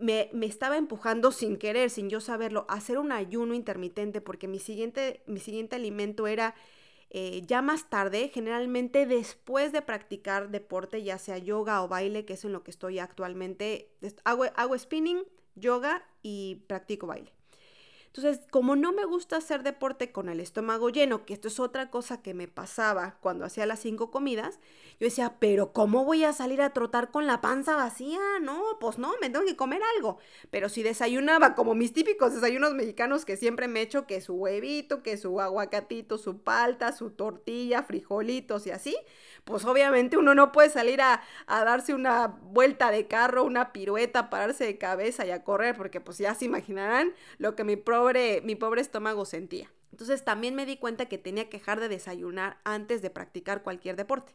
me, 0.00 0.30
estaba 0.42 0.76
empujando 0.76 1.32
sin 1.32 1.56
querer, 1.56 1.90
sin 1.90 2.08
yo 2.08 2.20
saberlo, 2.20 2.66
a 2.68 2.74
hacer 2.74 2.98
un 2.98 3.12
ayuno 3.12 3.54
intermitente 3.54 4.20
porque 4.20 4.48
mi 4.48 4.58
siguiente, 4.58 5.22
mi 5.26 5.40
siguiente 5.40 5.76
alimento 5.76 6.26
era 6.26 6.54
eh, 7.10 7.42
ya 7.46 7.62
más 7.62 7.90
tarde, 7.90 8.30
generalmente 8.32 9.06
después 9.06 9.72
de 9.72 9.82
practicar 9.82 10.50
deporte, 10.50 11.02
ya 11.02 11.18
sea 11.18 11.38
yoga 11.38 11.82
o 11.82 11.88
baile, 11.88 12.24
que 12.24 12.34
es 12.34 12.44
en 12.44 12.52
lo 12.52 12.62
que 12.62 12.70
estoy 12.70 12.98
actualmente, 12.98 13.90
hago, 14.24 14.44
hago 14.54 14.78
spinning, 14.78 15.22
yoga 15.54 16.04
y 16.22 16.64
practico 16.66 17.06
baile. 17.06 17.32
Entonces, 18.12 18.44
como 18.50 18.74
no 18.74 18.92
me 18.92 19.04
gusta 19.04 19.36
hacer 19.36 19.62
deporte 19.62 20.10
con 20.10 20.28
el 20.28 20.40
estómago 20.40 20.90
lleno, 20.90 21.24
que 21.24 21.32
esto 21.32 21.46
es 21.46 21.60
otra 21.60 21.90
cosa 21.90 22.20
que 22.20 22.34
me 22.34 22.48
pasaba 22.48 23.16
cuando 23.20 23.44
hacía 23.44 23.66
las 23.66 23.78
cinco 23.78 24.10
comidas, 24.10 24.58
yo 24.98 25.06
decía, 25.06 25.36
pero 25.38 25.72
¿cómo 25.72 26.04
voy 26.04 26.24
a 26.24 26.32
salir 26.32 26.60
a 26.60 26.72
trotar 26.72 27.12
con 27.12 27.28
la 27.28 27.40
panza 27.40 27.76
vacía? 27.76 28.18
No, 28.42 28.60
pues 28.80 28.98
no, 28.98 29.12
me 29.20 29.30
tengo 29.30 29.46
que 29.46 29.54
comer 29.54 29.80
algo. 29.96 30.18
Pero 30.50 30.68
si 30.68 30.82
desayunaba 30.82 31.54
como 31.54 31.76
mis 31.76 31.92
típicos 31.92 32.34
desayunos 32.34 32.74
mexicanos 32.74 33.24
que 33.24 33.36
siempre 33.36 33.68
me 33.68 33.80
echo, 33.80 34.08
que 34.08 34.20
su 34.20 34.34
huevito, 34.34 35.04
que 35.04 35.16
su 35.16 35.40
aguacatito, 35.40 36.18
su 36.18 36.38
palta, 36.38 36.90
su 36.90 37.10
tortilla, 37.10 37.84
frijolitos 37.84 38.66
y 38.66 38.72
así, 38.72 38.96
pues 39.44 39.64
obviamente 39.64 40.16
uno 40.16 40.34
no 40.34 40.52
puede 40.52 40.70
salir 40.70 41.00
a, 41.00 41.22
a 41.46 41.64
darse 41.64 41.94
una 41.94 42.26
vuelta 42.26 42.90
de 42.90 43.06
carro, 43.06 43.44
una 43.44 43.72
pirueta, 43.72 44.30
pararse 44.30 44.64
de 44.64 44.78
cabeza 44.78 45.26
y 45.26 45.30
a 45.30 45.44
correr, 45.44 45.76
porque 45.76 46.00
pues 46.00 46.18
ya 46.18 46.34
se 46.34 46.44
imaginarán 46.44 47.12
lo 47.38 47.56
que 47.56 47.64
mi 47.64 47.76
pobre, 47.76 48.40
mi 48.42 48.54
pobre 48.54 48.80
estómago 48.80 49.24
sentía. 49.24 49.70
Entonces 49.92 50.24
también 50.24 50.54
me 50.54 50.66
di 50.66 50.76
cuenta 50.76 51.06
que 51.06 51.18
tenía 51.18 51.48
que 51.48 51.58
dejar 51.58 51.80
de 51.80 51.88
desayunar 51.88 52.58
antes 52.64 53.02
de 53.02 53.10
practicar 53.10 53.62
cualquier 53.62 53.96
deporte. 53.96 54.34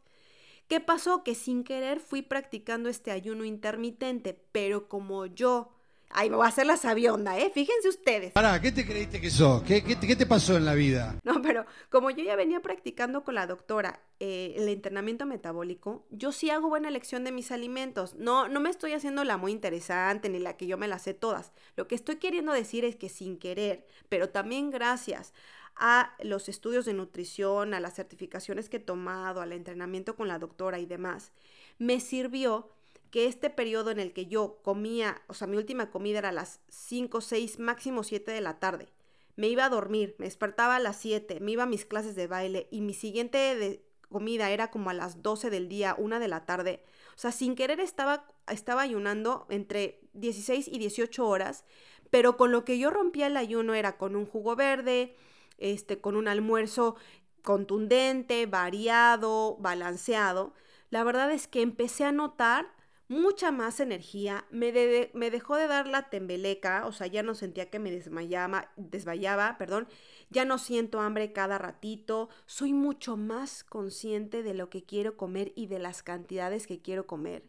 ¿Qué 0.68 0.80
pasó? 0.80 1.24
Que 1.24 1.36
sin 1.36 1.64
querer 1.64 2.00
fui 2.00 2.22
practicando 2.22 2.90
este 2.90 3.12
ayuno 3.12 3.46
intermitente, 3.46 4.40
pero 4.52 4.90
como 4.90 5.28
yo 5.28 5.70
Ay, 6.18 6.30
me 6.30 6.38
voy 6.38 6.46
a 6.46 6.48
hacer 6.48 6.66
la 6.66 6.78
sabionda, 6.78 7.38
¿eh? 7.38 7.52
Fíjense 7.54 7.90
ustedes. 7.90 8.32
Pará, 8.32 8.62
¿qué 8.62 8.72
te 8.72 8.86
creíste 8.86 9.20
que 9.20 9.30
sos? 9.30 9.62
¿Qué, 9.64 9.84
qué, 9.84 10.16
te 10.16 10.26
pasó 10.26 10.56
en 10.56 10.64
la 10.64 10.74
vida? 10.74 11.20
No, 11.26 11.42
pero 11.42 11.66
como 11.90 12.10
yo 12.10 12.24
ya 12.24 12.38
venía 12.38 12.62
practicando 12.62 13.26
con 13.26 13.36
la 13.36 13.48
doctora 13.48 14.00
eh, 14.22 14.54
el 14.56 14.70
internamiento 14.70 15.26
metabólico, 15.26 16.06
yo 16.12 16.32
sí 16.32 16.50
hago 16.50 16.70
buena 16.70 16.88
elección 16.88 17.26
de 17.26 17.34
mis 17.34 17.52
alimentos. 17.52 18.16
No, 18.16 18.48
no 18.48 18.62
me 18.62 18.70
estoy 18.70 18.94
haciendo 18.94 19.26
la 19.26 19.36
muy 19.36 19.52
interesante 19.52 20.30
ni 20.30 20.40
la 20.40 20.56
que 20.56 20.68
yo 20.68 20.78
me 20.78 20.88
la 20.88 21.00
sé 21.00 21.14
todas. 21.14 21.52
Lo 21.76 21.90
que 21.90 21.96
estoy 21.96 22.16
queriendo 22.16 22.54
decir 22.54 22.86
es 22.86 22.96
que 22.96 23.10
sin 23.10 23.38
querer, 23.38 23.86
pero 24.08 24.30
también 24.30 24.72
gracias 24.72 25.34
a 25.76 26.16
los 26.24 26.48
estudios 26.48 26.86
de 26.86 26.94
nutrición, 26.94 27.74
a 27.74 27.82
las 27.82 27.96
certificaciones 27.96 28.70
que 28.70 28.78
he 28.78 28.80
tomado, 28.80 29.42
al 29.42 29.52
entrenamiento 29.52 30.16
con 30.16 30.30
la 30.30 30.40
doctora 30.40 30.80
y 30.80 30.86
demás, 30.86 31.34
me 31.78 32.00
sirvió 32.00 32.70
que 33.16 33.28
este 33.28 33.50
periodo 33.50 33.92
en 33.92 34.02
el 34.02 34.12
que 34.12 34.26
yo 34.26 34.60
comía, 34.62 35.22
o 35.28 35.34
sea, 35.34 35.48
mi 35.48 35.56
última 35.56 35.90
comida 35.90 36.20
era 36.20 36.30
a 36.30 36.34
las 36.34 36.60
5, 36.68 37.22
6, 37.22 37.60
máximo 37.60 38.04
7 38.04 38.30
de 38.30 38.42
la 38.42 38.60
tarde. 38.60 38.90
Me 39.38 39.48
iba 39.48 39.64
a 39.64 39.70
dormir, 39.70 40.18
me 40.20 40.26
despertaba 40.26 40.76
a 40.76 40.80
las 40.80 40.98
7, 40.98 41.40
me 41.40 41.54
iba 41.54 41.64
a 41.64 41.66
mis 41.66 41.86
clases 41.86 42.18
de 42.18 42.28
baile 42.28 42.68
y 42.72 42.82
mi 42.82 42.94
siguiente 42.94 43.38
de 43.56 43.86
comida 44.10 44.50
era 44.50 44.70
como 44.70 44.90
a 44.90 44.94
las 44.94 45.24
12 45.24 45.50
del 45.50 45.70
día, 45.70 45.96
1 45.98 46.20
de 46.20 46.28
la 46.28 46.46
tarde. 46.46 46.84
O 47.16 47.18
sea, 47.18 47.32
sin 47.32 47.56
querer 47.56 47.80
estaba, 47.80 48.28
estaba 48.52 48.82
ayunando 48.82 49.46
entre 49.50 50.02
16 50.12 50.68
y 50.68 50.78
18 50.78 51.26
horas, 51.26 51.64
pero 52.10 52.36
con 52.36 52.52
lo 52.52 52.66
que 52.66 52.78
yo 52.78 52.90
rompía 52.90 53.28
el 53.28 53.38
ayuno 53.38 53.76
era 53.76 53.96
con 53.96 54.18
un 54.18 54.26
jugo 54.26 54.58
verde, 54.58 55.16
este, 55.58 56.02
con 56.02 56.18
un 56.18 56.28
almuerzo 56.28 56.98
contundente, 57.44 58.46
variado, 58.46 59.56
balanceado. 59.62 60.52
La 60.90 61.06
verdad 61.06 61.32
es 61.32 61.48
que 61.48 61.62
empecé 61.62 62.04
a 62.04 62.12
notar 62.12 62.76
mucha 63.08 63.52
más 63.52 63.80
energía, 63.80 64.46
me, 64.50 64.72
me, 65.14 65.32
dejó 65.32 65.56
de 65.56 65.68
dar 65.68 65.88
la 65.88 66.10
tembeleca, 66.10 66.86
o 66.88 66.92
sea, 66.92 67.08
ya 67.08 67.24
no 67.24 67.36
sentía 67.36 67.70
que 67.70 67.80
me 67.80 67.92
desmayaba, 67.92 68.72
desmayaba, 68.78 69.58
perdón, 69.58 69.88
ya 70.30 70.46
no 70.46 70.58
siento 70.58 71.00
hambre 71.00 71.32
cada 71.32 71.58
ratito, 71.58 72.30
soy 72.48 72.74
mucho 72.74 73.16
más 73.16 73.64
consciente 73.64 74.44
de 74.44 74.54
lo 74.54 74.70
que 74.70 74.84
quiero 74.84 75.18
comer 75.18 75.54
y 75.56 75.68
de 75.68 75.80
las 75.80 76.02
cantidades 76.02 76.66
que 76.68 76.82
quiero 76.82 77.06
comer. 77.06 77.44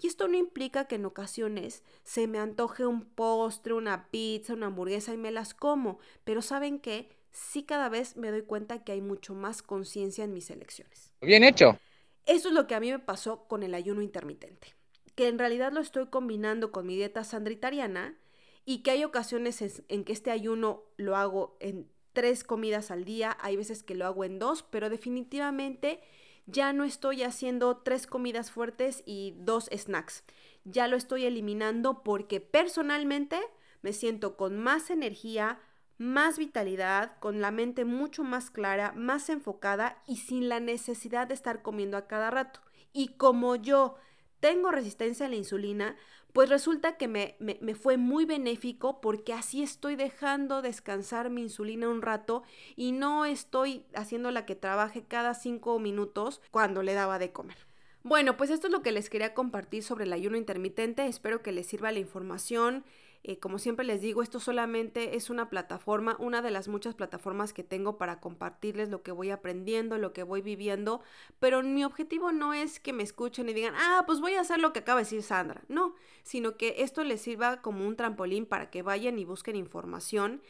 Y 0.00 0.06
esto 0.06 0.26
no 0.26 0.36
implica 0.36 0.86
que 0.86 0.96
en 0.96 1.04
ocasiones 1.04 1.84
se 2.02 2.26
me 2.26 2.38
antoje 2.38 2.86
un 2.86 3.04
postre, 3.04 3.74
una 3.74 4.08
pizza, 4.10 4.54
una 4.54 4.66
hamburguesa 4.66 5.12
y 5.12 5.18
me 5.18 5.30
las 5.30 5.54
como, 5.54 5.98
pero 6.24 6.42
¿saben 6.42 6.80
qué? 6.80 7.08
Sí 7.30 7.62
cada 7.62 7.88
vez 7.88 8.16
me 8.16 8.30
doy 8.30 8.42
cuenta 8.42 8.82
que 8.82 8.92
hay 8.92 9.00
mucho 9.00 9.34
más 9.34 9.62
conciencia 9.62 10.24
en 10.24 10.32
mis 10.32 10.50
elecciones. 10.50 11.12
Bien 11.20 11.44
hecho. 11.44 11.78
Eso 12.26 12.48
es 12.48 12.54
lo 12.54 12.66
que 12.66 12.74
a 12.74 12.80
mí 12.80 12.90
me 12.90 12.98
pasó 12.98 13.46
con 13.46 13.62
el 13.62 13.74
ayuno 13.74 14.02
intermitente 14.02 14.74
que 15.14 15.28
en 15.28 15.38
realidad 15.38 15.72
lo 15.72 15.80
estoy 15.80 16.06
combinando 16.06 16.72
con 16.72 16.86
mi 16.86 16.96
dieta 16.96 17.24
sandritariana 17.24 18.16
y 18.64 18.82
que 18.82 18.92
hay 18.92 19.04
ocasiones 19.04 19.82
en 19.88 20.04
que 20.04 20.12
este 20.12 20.30
ayuno 20.30 20.84
lo 20.96 21.16
hago 21.16 21.56
en 21.60 21.88
tres 22.12 22.44
comidas 22.44 22.90
al 22.90 23.04
día, 23.04 23.36
hay 23.40 23.56
veces 23.56 23.82
que 23.82 23.94
lo 23.94 24.06
hago 24.06 24.24
en 24.24 24.38
dos, 24.38 24.62
pero 24.62 24.90
definitivamente 24.90 26.00
ya 26.46 26.72
no 26.72 26.84
estoy 26.84 27.22
haciendo 27.22 27.78
tres 27.78 28.06
comidas 28.06 28.50
fuertes 28.50 29.02
y 29.06 29.34
dos 29.38 29.68
snacks. 29.74 30.24
Ya 30.64 30.88
lo 30.88 30.96
estoy 30.96 31.24
eliminando 31.24 32.02
porque 32.02 32.40
personalmente 32.40 33.40
me 33.80 33.92
siento 33.92 34.36
con 34.36 34.58
más 34.58 34.90
energía, 34.90 35.60
más 35.98 36.38
vitalidad, 36.38 37.18
con 37.20 37.40
la 37.40 37.50
mente 37.50 37.84
mucho 37.84 38.24
más 38.24 38.50
clara, 38.50 38.92
más 38.92 39.28
enfocada 39.28 40.02
y 40.06 40.16
sin 40.16 40.48
la 40.48 40.60
necesidad 40.60 41.26
de 41.26 41.34
estar 41.34 41.62
comiendo 41.62 41.96
a 41.96 42.06
cada 42.06 42.30
rato. 42.30 42.60
Y 42.92 43.08
como 43.16 43.56
yo 43.56 43.96
tengo 44.42 44.72
resistencia 44.72 45.26
a 45.26 45.28
la 45.28 45.36
insulina, 45.36 45.96
pues 46.32 46.48
resulta 46.48 46.96
que 46.96 47.06
me, 47.06 47.36
me, 47.38 47.74
fue 47.76 47.96
muy 47.96 48.24
benéfico 48.24 49.00
porque 49.00 49.32
así 49.32 49.62
estoy 49.62 49.94
dejando 49.94 50.62
descansar 50.62 51.30
mi 51.30 51.42
insulina 51.42 51.88
un 51.88 52.02
rato 52.02 52.42
y 52.74 52.90
no 52.90 53.24
estoy 53.24 53.84
haciéndola 53.94 54.44
que 54.44 54.56
trabaje 54.56 55.04
cada 55.04 55.34
cinco 55.34 55.78
minutos 55.78 56.42
cuando 56.50 56.82
le 56.82 56.92
daba 56.92 57.20
de 57.20 57.30
comer. 57.30 57.56
Bueno, 58.02 58.36
pues 58.36 58.50
esto 58.50 58.66
es 58.66 58.72
lo 58.72 58.82
que 58.82 58.90
les 58.90 59.08
quería 59.08 59.32
compartir 59.32 59.84
sobre 59.84 60.06
el 60.06 60.12
ayuno 60.12 60.36
intermitente. 60.36 61.06
Espero 61.06 61.40
que 61.40 61.52
les 61.52 61.68
sirva 61.68 61.92
la 61.92 62.00
información. 62.00 62.84
Eh, 63.24 63.38
como 63.38 63.60
siempre 63.60 63.86
les 63.86 64.00
digo, 64.00 64.20
esto 64.20 64.40
solamente 64.40 65.16
es 65.16 65.30
una 65.30 65.48
plataforma, 65.48 66.16
una 66.18 66.42
de 66.42 66.50
las 66.50 66.66
muchas 66.66 66.96
plataformas 66.96 67.52
que 67.52 67.62
tengo 67.62 67.96
para 67.96 68.18
compartirles 68.18 68.88
lo 68.88 69.02
que 69.04 69.12
voy 69.12 69.30
aprendiendo, 69.30 69.96
lo 69.96 70.12
que 70.12 70.24
voy 70.24 70.42
viviendo, 70.42 71.02
pero 71.38 71.62
mi 71.62 71.84
objetivo 71.84 72.32
no 72.32 72.52
es 72.52 72.80
que 72.80 72.92
me 72.92 73.04
escuchen 73.04 73.48
y 73.48 73.52
digan, 73.52 73.74
ah, 73.76 74.02
pues 74.06 74.20
voy 74.20 74.34
a 74.34 74.40
hacer 74.40 74.58
lo 74.58 74.72
que 74.72 74.80
acaba 74.80 74.98
de 74.98 75.04
decir 75.04 75.22
Sandra, 75.22 75.62
no, 75.68 75.94
sino 76.24 76.56
que 76.56 76.76
esto 76.78 77.04
les 77.04 77.20
sirva 77.20 77.62
como 77.62 77.86
un 77.86 77.94
trampolín 77.96 78.44
para 78.44 78.70
que 78.70 78.82
vayan 78.82 79.18
y 79.20 79.24
busquen 79.24 79.54
información 79.54 80.42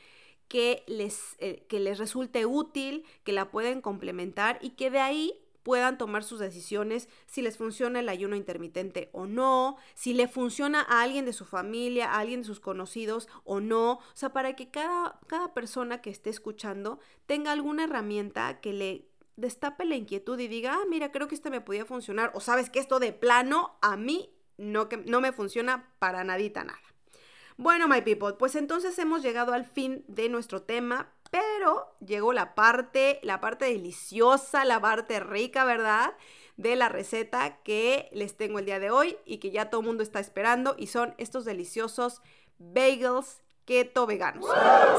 que 0.48 0.82
les, 0.86 1.36
eh, 1.38 1.64
que 1.68 1.78
les 1.78 1.98
resulte 1.98 2.46
útil, 2.46 3.04
que 3.24 3.32
la 3.32 3.50
pueden 3.50 3.82
complementar 3.82 4.58
y 4.62 4.70
que 4.70 4.90
de 4.90 5.00
ahí 5.00 5.34
puedan 5.62 5.98
tomar 5.98 6.24
sus 6.24 6.40
decisiones 6.40 7.08
si 7.26 7.42
les 7.42 7.56
funciona 7.56 8.00
el 8.00 8.08
ayuno 8.08 8.36
intermitente 8.36 9.10
o 9.12 9.26
no, 9.26 9.76
si 9.94 10.14
le 10.14 10.28
funciona 10.28 10.80
a 10.82 11.02
alguien 11.02 11.24
de 11.24 11.32
su 11.32 11.44
familia, 11.44 12.12
a 12.12 12.18
alguien 12.18 12.40
de 12.40 12.46
sus 12.46 12.60
conocidos 12.60 13.28
o 13.44 13.60
no. 13.60 13.92
O 13.92 14.14
sea, 14.14 14.32
para 14.32 14.56
que 14.56 14.70
cada, 14.70 15.20
cada 15.26 15.54
persona 15.54 16.00
que 16.00 16.10
esté 16.10 16.30
escuchando 16.30 16.98
tenga 17.26 17.52
alguna 17.52 17.84
herramienta 17.84 18.60
que 18.60 18.72
le 18.72 19.08
destape 19.36 19.84
la 19.84 19.96
inquietud 19.96 20.38
y 20.38 20.48
diga, 20.48 20.74
ah, 20.74 20.84
mira, 20.88 21.10
creo 21.12 21.28
que 21.28 21.34
esto 21.34 21.50
me 21.50 21.60
podía 21.60 21.84
funcionar. 21.84 22.32
O 22.34 22.40
sabes 22.40 22.70
que 22.70 22.78
esto 22.78 23.00
de 23.00 23.12
plano 23.12 23.76
a 23.80 23.96
mí 23.96 24.30
no, 24.58 24.88
que, 24.88 24.98
no 24.98 25.20
me 25.20 25.32
funciona 25.32 25.90
para 25.98 26.24
nadita 26.24 26.64
nada. 26.64 26.78
Bueno, 27.56 27.86
my 27.86 28.00
people, 28.02 28.34
pues 28.38 28.56
entonces 28.56 28.98
hemos 28.98 29.22
llegado 29.22 29.52
al 29.52 29.64
fin 29.64 30.04
de 30.08 30.28
nuestro 30.28 30.62
tema, 30.62 31.12
pero 31.32 31.96
llegó 32.06 32.34
la 32.34 32.54
parte, 32.54 33.18
la 33.22 33.40
parte 33.40 33.64
deliciosa, 33.64 34.66
la 34.66 34.78
parte 34.82 35.18
rica, 35.18 35.64
¿verdad? 35.64 36.12
De 36.58 36.76
la 36.76 36.90
receta 36.90 37.62
que 37.62 38.10
les 38.12 38.36
tengo 38.36 38.58
el 38.58 38.66
día 38.66 38.78
de 38.78 38.90
hoy 38.90 39.16
y 39.24 39.38
que 39.38 39.50
ya 39.50 39.70
todo 39.70 39.80
el 39.80 39.86
mundo 39.86 40.02
está 40.02 40.20
esperando 40.20 40.74
y 40.76 40.88
son 40.88 41.14
estos 41.16 41.46
deliciosos 41.46 42.20
bagels 42.58 43.40
keto 43.64 44.06
veganos. 44.06 44.44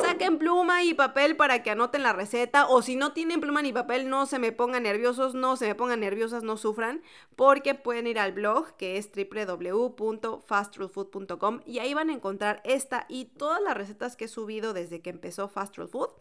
Saquen 0.02 0.38
pluma 0.38 0.84
y 0.84 0.94
papel 0.94 1.36
para 1.36 1.64
que 1.64 1.72
anoten 1.72 2.04
la 2.04 2.14
receta 2.14 2.68
o 2.68 2.82
si 2.82 2.96
no 2.96 3.12
tienen 3.14 3.42
pluma 3.42 3.62
ni 3.62 3.74
papel 3.74 4.10
no 4.10 4.26
se 4.26 4.40
me 4.40 4.52
pongan 4.52 4.84
nerviosos, 4.84 5.36
no 5.36 5.56
se 5.58 5.68
me 5.68 5.76
pongan 5.76 6.00
nerviosas, 6.00 6.44
no 6.44 6.58
sufran 6.58 7.04
porque 7.36 7.76
pueden 7.76 8.08
ir 8.08 8.18
al 8.20 8.32
blog 8.32 8.76
que 8.78 8.98
es 8.98 9.12
www.fastrulfood.com 9.12 11.60
y 11.66 11.80
ahí 11.80 11.94
van 11.94 12.10
a 12.10 12.14
encontrar 12.14 12.62
esta 12.64 13.06
y 13.10 13.26
todas 13.26 13.62
las 13.62 13.76
recetas 13.76 14.16
que 14.16 14.24
he 14.26 14.30
subido 14.30 14.74
desde 14.74 15.02
que 15.02 15.10
empezó 15.10 15.48
Fast 15.48 15.76
Food. 15.76 16.12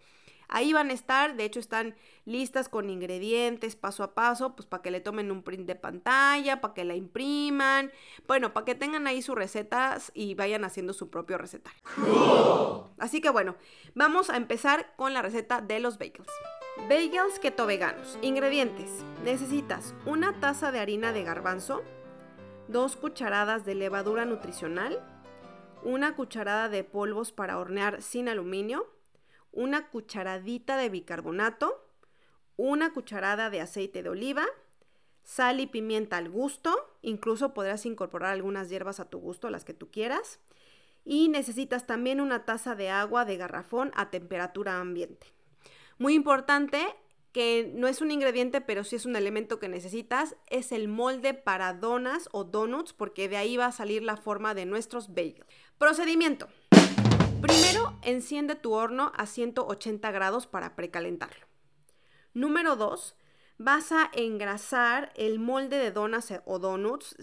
Ahí 0.54 0.74
van 0.74 0.90
a 0.90 0.92
estar, 0.92 1.34
de 1.34 1.44
hecho 1.44 1.60
están 1.60 1.94
listas 2.26 2.68
con 2.68 2.90
ingredientes 2.90 3.74
paso 3.74 4.02
a 4.04 4.14
paso, 4.14 4.54
pues 4.54 4.66
para 4.66 4.82
que 4.82 4.90
le 4.90 5.00
tomen 5.00 5.32
un 5.32 5.42
print 5.42 5.66
de 5.66 5.76
pantalla, 5.76 6.60
para 6.60 6.74
que 6.74 6.84
la 6.84 6.94
impriman, 6.94 7.90
bueno, 8.26 8.52
para 8.52 8.66
que 8.66 8.74
tengan 8.74 9.06
ahí 9.06 9.22
sus 9.22 9.34
recetas 9.34 10.12
y 10.14 10.34
vayan 10.34 10.64
haciendo 10.64 10.92
su 10.92 11.08
propio 11.08 11.38
recetario. 11.38 11.80
Así 12.98 13.22
que 13.22 13.30
bueno, 13.30 13.56
vamos 13.94 14.28
a 14.28 14.36
empezar 14.36 14.92
con 14.96 15.14
la 15.14 15.22
receta 15.22 15.62
de 15.62 15.80
los 15.80 15.96
bagels. 15.96 16.28
Bagels 16.86 17.38
keto 17.38 17.64
veganos. 17.64 18.18
Ingredientes. 18.20 18.90
Necesitas 19.24 19.94
una 20.04 20.38
taza 20.38 20.70
de 20.70 20.80
harina 20.80 21.12
de 21.12 21.24
garbanzo, 21.24 21.82
dos 22.68 22.96
cucharadas 22.96 23.64
de 23.64 23.74
levadura 23.74 24.26
nutricional, 24.26 25.02
una 25.82 26.14
cucharada 26.14 26.68
de 26.68 26.84
polvos 26.84 27.32
para 27.32 27.58
hornear 27.58 28.02
sin 28.02 28.28
aluminio, 28.28 28.86
una 29.52 29.88
cucharadita 29.88 30.76
de 30.76 30.88
bicarbonato, 30.88 31.86
una 32.56 32.92
cucharada 32.92 33.50
de 33.50 33.60
aceite 33.60 34.02
de 34.02 34.08
oliva, 34.08 34.46
sal 35.22 35.60
y 35.60 35.66
pimienta 35.66 36.16
al 36.16 36.28
gusto, 36.30 36.74
incluso 37.02 37.54
podrás 37.54 37.86
incorporar 37.86 38.32
algunas 38.32 38.68
hierbas 38.68 39.00
a 39.00 39.08
tu 39.08 39.18
gusto, 39.18 39.50
las 39.50 39.64
que 39.64 39.74
tú 39.74 39.90
quieras, 39.90 40.40
y 41.04 41.28
necesitas 41.28 41.86
también 41.86 42.20
una 42.20 42.44
taza 42.44 42.74
de 42.74 42.90
agua 42.90 43.24
de 43.24 43.36
garrafón 43.36 43.92
a 43.94 44.10
temperatura 44.10 44.80
ambiente. 44.80 45.26
Muy 45.98 46.14
importante, 46.14 46.78
que 47.32 47.72
no 47.74 47.88
es 47.88 48.00
un 48.00 48.10
ingrediente, 48.10 48.60
pero 48.60 48.84
sí 48.84 48.96
es 48.96 49.06
un 49.06 49.16
elemento 49.16 49.58
que 49.58 49.68
necesitas, 49.68 50.36
es 50.48 50.70
el 50.70 50.88
molde 50.88 51.34
para 51.34 51.72
donas 51.72 52.28
o 52.32 52.44
donuts, 52.44 52.92
porque 52.92 53.28
de 53.28 53.38
ahí 53.38 53.56
va 53.56 53.66
a 53.66 53.72
salir 53.72 54.02
la 54.02 54.16
forma 54.16 54.54
de 54.54 54.66
nuestros 54.66 55.14
bagels. 55.14 55.46
Procedimiento. 55.78 56.48
Primero, 57.42 57.98
enciende 58.02 58.54
tu 58.54 58.72
horno 58.72 59.10
a 59.16 59.26
180 59.26 60.12
grados 60.12 60.46
para 60.46 60.76
precalentarlo. 60.76 61.46
Número 62.34 62.76
2, 62.76 63.16
vas 63.58 63.90
a 63.90 64.10
engrasar 64.14 65.12
el 65.16 65.40
molde 65.40 65.76
de 65.76 65.90
donas 65.90 66.32
o 66.44 66.60
donuts. 66.60 67.16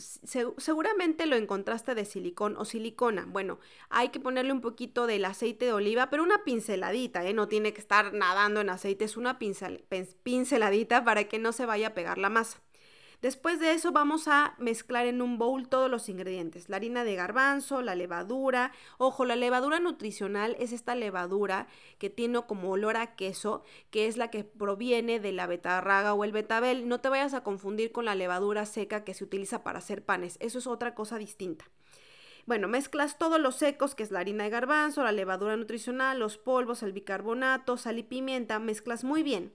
seguramente 0.57 1.25
lo 1.25 1.37
encontraste 1.37 1.95
de 1.95 2.03
silicón 2.03 2.57
o 2.57 2.65
silicona. 2.65 3.25
Bueno, 3.29 3.59
hay 3.89 4.09
que 4.09 4.19
ponerle 4.19 4.51
un 4.51 4.61
poquito 4.61 5.07
del 5.07 5.23
aceite 5.23 5.65
de 5.65 5.73
oliva, 5.73 6.09
pero 6.09 6.23
una 6.23 6.43
pinceladita, 6.43 7.25
¿eh? 7.25 7.33
No 7.33 7.47
tiene 7.47 7.71
que 7.71 7.79
estar 7.79 8.13
nadando 8.13 8.59
en 8.59 8.69
aceite, 8.69 9.05
es 9.05 9.15
una 9.15 9.39
pinceladita 9.39 11.05
para 11.05 11.23
que 11.29 11.39
no 11.39 11.53
se 11.53 11.65
vaya 11.65 11.87
a 11.87 11.93
pegar 11.93 12.17
la 12.17 12.29
masa. 12.29 12.61
Después 13.21 13.59
de 13.59 13.73
eso 13.73 13.91
vamos 13.91 14.29
a 14.29 14.55
mezclar 14.59 15.05
en 15.05 15.21
un 15.21 15.37
bowl 15.37 15.67
todos 15.67 15.91
los 15.91 16.07
ingredientes, 16.07 16.69
la 16.69 16.77
harina 16.77 17.03
de 17.03 17.15
garbanzo, 17.15 17.81
la 17.81 17.93
levadura. 17.93 18.71
Ojo, 18.97 19.25
la 19.25 19.35
levadura 19.35 19.81
nutricional 19.81 20.55
es 20.57 20.71
esta 20.71 20.95
levadura 20.95 21.67
que 21.97 22.09
tiene 22.09 22.41
como 22.47 22.71
olor 22.71 22.95
a 22.95 23.15
queso, 23.15 23.63
que 23.89 24.07
es 24.07 24.15
la 24.15 24.29
que 24.29 24.45
proviene 24.45 25.19
de 25.19 25.33
la 25.33 25.47
betarraga 25.47 26.13
o 26.13 26.23
el 26.23 26.31
betabel. 26.31 26.87
No 26.87 27.01
te 27.01 27.09
vayas 27.09 27.33
a 27.33 27.43
confundir 27.43 27.91
con 27.91 28.05
la 28.05 28.15
levadura 28.15 28.65
seca 28.65 29.03
que 29.03 29.13
se 29.13 29.25
utiliza 29.25 29.63
para 29.63 29.79
hacer 29.79 30.05
panes, 30.05 30.37
eso 30.39 30.59
es 30.59 30.67
otra 30.67 30.95
cosa 30.95 31.17
distinta. 31.17 31.65
Bueno, 32.45 32.67
mezclas 32.69 33.17
todos 33.17 33.39
los 33.39 33.57
secos, 33.57 33.95
que 33.95 34.03
es 34.03 34.11
la 34.11 34.21
harina 34.21 34.45
de 34.45 34.49
garbanzo, 34.49 35.03
la 35.03 35.11
levadura 35.11 35.57
nutricional, 35.57 36.19
los 36.19 36.37
polvos, 36.37 36.83
el 36.83 36.93
bicarbonato, 36.93 37.75
sal 37.75 37.99
y 37.99 38.03
pimienta, 38.03 38.59
mezclas 38.59 39.03
muy 39.03 39.23
bien. 39.23 39.53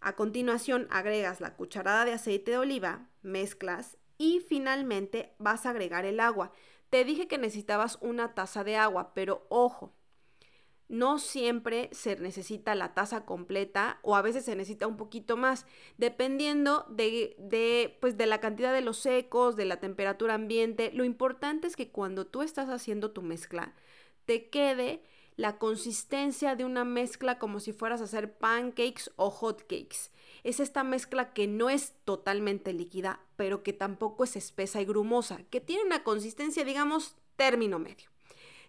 A 0.00 0.14
continuación 0.14 0.86
agregas 0.90 1.40
la 1.40 1.56
cucharada 1.56 2.04
de 2.04 2.12
aceite 2.12 2.52
de 2.52 2.58
oliva, 2.58 3.08
mezclas 3.22 3.96
y 4.18 4.40
finalmente 4.40 5.34
vas 5.38 5.66
a 5.66 5.70
agregar 5.70 6.04
el 6.04 6.20
agua. 6.20 6.52
Te 6.90 7.04
dije 7.04 7.26
que 7.28 7.38
necesitabas 7.38 7.98
una 8.00 8.34
taza 8.34 8.64
de 8.64 8.76
agua, 8.76 9.12
pero 9.14 9.46
ojo, 9.48 9.94
no 10.88 11.18
siempre 11.18 11.88
se 11.92 12.16
necesita 12.16 12.74
la 12.76 12.94
taza 12.94 13.24
completa 13.24 13.98
o 14.02 14.14
a 14.14 14.22
veces 14.22 14.44
se 14.44 14.54
necesita 14.54 14.86
un 14.86 14.96
poquito 14.96 15.36
más, 15.36 15.66
dependiendo 15.98 16.86
de, 16.88 17.34
de, 17.38 17.98
pues 18.00 18.16
de 18.16 18.26
la 18.26 18.40
cantidad 18.40 18.72
de 18.72 18.82
los 18.82 18.98
secos, 18.98 19.56
de 19.56 19.64
la 19.64 19.80
temperatura 19.80 20.34
ambiente. 20.34 20.92
Lo 20.92 21.04
importante 21.04 21.66
es 21.66 21.74
que 21.74 21.90
cuando 21.90 22.26
tú 22.26 22.42
estás 22.42 22.68
haciendo 22.68 23.10
tu 23.10 23.22
mezcla, 23.22 23.74
te 24.26 24.48
quede 24.48 25.02
la 25.36 25.58
consistencia 25.58 26.56
de 26.56 26.64
una 26.64 26.84
mezcla 26.84 27.38
como 27.38 27.60
si 27.60 27.72
fueras 27.72 28.00
a 28.00 28.04
hacer 28.04 28.36
pancakes 28.38 29.10
o 29.16 29.30
hot 29.30 29.60
cakes. 29.62 30.10
Es 30.44 30.60
esta 30.60 30.82
mezcla 30.82 31.32
que 31.32 31.46
no 31.46 31.68
es 31.68 31.94
totalmente 32.04 32.72
líquida, 32.72 33.20
pero 33.36 33.62
que 33.62 33.72
tampoco 33.72 34.24
es 34.24 34.36
espesa 34.36 34.80
y 34.80 34.86
grumosa, 34.86 35.42
que 35.50 35.60
tiene 35.60 35.84
una 35.84 36.04
consistencia, 36.04 36.64
digamos, 36.64 37.16
término 37.36 37.78
medio. 37.78 38.08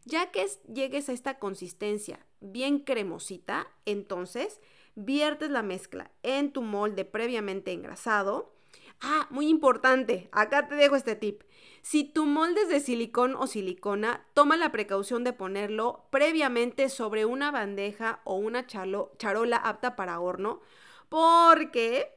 Ya 0.05 0.31
que 0.31 0.45
llegues 0.73 1.09
a 1.09 1.13
esta 1.13 1.39
consistencia 1.39 2.25
bien 2.39 2.79
cremosita, 2.79 3.67
entonces 3.85 4.59
viertes 4.95 5.49
la 5.49 5.63
mezcla 5.63 6.11
en 6.23 6.51
tu 6.51 6.61
molde 6.61 7.05
previamente 7.05 7.71
engrasado. 7.71 8.53
Ah, 8.99 9.27
muy 9.29 9.47
importante, 9.47 10.29
acá 10.31 10.67
te 10.67 10.75
dejo 10.75 10.95
este 10.95 11.15
tip. 11.15 11.43
Si 11.89 12.03
tu 12.03 12.25
molde 12.25 12.63
es 12.63 12.67
de 12.67 12.81
silicón 12.81 13.33
o 13.37 13.47
silicona, 13.47 14.25
toma 14.33 14.57
la 14.57 14.73
precaución 14.73 15.23
de 15.23 15.31
ponerlo 15.31 16.03
previamente 16.09 16.89
sobre 16.89 17.23
una 17.23 17.49
bandeja 17.49 18.19
o 18.25 18.35
una 18.35 18.67
charola 18.67 19.55
apta 19.55 19.95
para 19.95 20.19
horno, 20.19 20.59
porque 21.07 22.16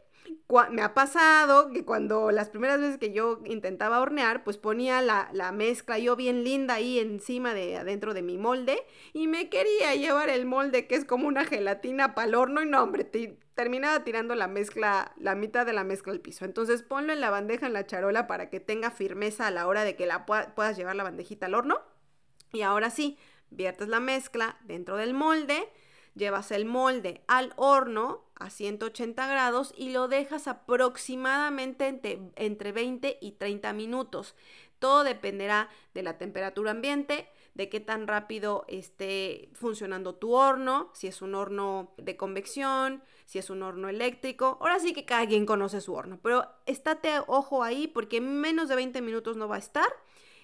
me 0.70 0.82
ha 0.82 0.94
pasado 0.94 1.70
que 1.70 1.84
cuando 1.84 2.30
las 2.30 2.50
primeras 2.50 2.80
veces 2.80 2.98
que 2.98 3.12
yo 3.12 3.40
intentaba 3.44 4.00
hornear, 4.00 4.44
pues 4.44 4.56
ponía 4.56 5.00
la, 5.02 5.52
mezcla 5.52 5.98
yo 5.98 6.16
bien 6.16 6.44
linda 6.44 6.74
ahí 6.74 6.98
encima 6.98 7.54
de 7.54 7.76
adentro 7.76 8.14
de 8.14 8.22
mi 8.22 8.38
molde 8.38 8.82
y 9.12 9.26
me 9.26 9.48
quería 9.48 9.94
llevar 9.94 10.28
el 10.28 10.46
molde 10.46 10.86
que 10.86 10.94
es 10.94 11.04
como 11.04 11.28
una 11.28 11.44
gelatina 11.44 12.14
para 12.14 12.28
el 12.28 12.34
horno 12.34 12.62
y 12.62 12.66
no, 12.66 12.82
hombre, 12.82 13.04
terminaba 13.54 14.04
tirando 14.04 14.34
la 14.34 14.48
mezcla, 14.48 15.12
la 15.16 15.34
mitad 15.34 15.66
de 15.66 15.72
la 15.72 15.84
mezcla 15.84 16.12
al 16.12 16.20
piso. 16.20 16.44
Entonces 16.44 16.82
ponlo 16.82 17.12
en 17.12 17.20
la 17.20 17.30
bandeja, 17.30 17.66
en 17.66 17.72
la 17.72 17.86
charola, 17.86 18.26
para 18.26 18.50
que 18.50 18.60
tenga 18.60 18.90
firmeza 18.90 19.46
a 19.46 19.50
la 19.50 19.66
hora 19.66 19.84
de 19.84 19.96
que 19.96 20.06
la 20.06 20.26
puedas 20.26 20.76
llevar 20.76 20.96
la 20.96 21.04
bandejita 21.04 21.46
al 21.46 21.54
horno. 21.54 21.80
Y 22.52 22.62
ahora 22.62 22.90
sí, 22.90 23.18
viertes 23.50 23.88
la 23.88 24.00
mezcla 24.00 24.58
dentro 24.64 24.96
del 24.96 25.14
molde, 25.14 25.68
llevas 26.14 26.50
el 26.50 26.64
molde 26.64 27.22
al 27.26 27.52
horno 27.56 28.24
a 28.34 28.50
180 28.50 29.26
grados 29.26 29.74
y 29.76 29.90
lo 29.90 30.08
dejas 30.08 30.48
aproximadamente 30.48 31.86
entre, 31.86 32.20
entre 32.36 32.72
20 32.72 33.18
y 33.20 33.32
30 33.32 33.72
minutos. 33.72 34.34
Todo 34.78 35.04
dependerá 35.04 35.68
de 35.92 36.02
la 36.02 36.16
temperatura 36.16 36.70
ambiente, 36.70 37.28
de 37.54 37.68
qué 37.68 37.80
tan 37.80 38.06
rápido 38.06 38.64
esté 38.68 39.50
funcionando 39.52 40.14
tu 40.14 40.32
horno, 40.32 40.90
si 40.94 41.06
es 41.06 41.20
un 41.20 41.34
horno 41.34 41.92
de 41.98 42.16
convección, 42.16 43.02
si 43.26 43.38
es 43.38 43.50
un 43.50 43.62
horno 43.62 43.88
eléctrico. 43.88 44.56
Ahora 44.60 44.78
sí 44.78 44.94
que 44.94 45.04
cada 45.04 45.26
quien 45.26 45.44
conoce 45.44 45.82
su 45.82 45.92
horno, 45.92 46.18
pero 46.22 46.46
estate 46.64 47.20
ojo 47.26 47.62
ahí 47.62 47.86
porque 47.88 48.20
menos 48.20 48.68
de 48.68 48.76
20 48.76 49.02
minutos 49.02 49.36
no 49.36 49.48
va 49.48 49.56
a 49.56 49.58
estar 49.60 49.86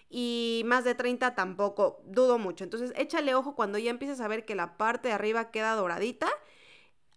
y 0.08 0.62
más 0.66 0.84
de 0.84 0.94
30 0.94 1.34
tampoco, 1.34 2.00
dudo 2.04 2.38
mucho. 2.38 2.64
Entonces 2.64 2.92
échale 2.96 3.34
ojo 3.34 3.54
cuando 3.54 3.78
ya 3.78 3.90
empieces 3.90 4.20
a 4.20 4.28
ver 4.28 4.44
que 4.44 4.54
la 4.54 4.76
parte 4.76 5.08
de 5.08 5.14
arriba 5.14 5.50
queda 5.50 5.74
doradita. 5.74 6.28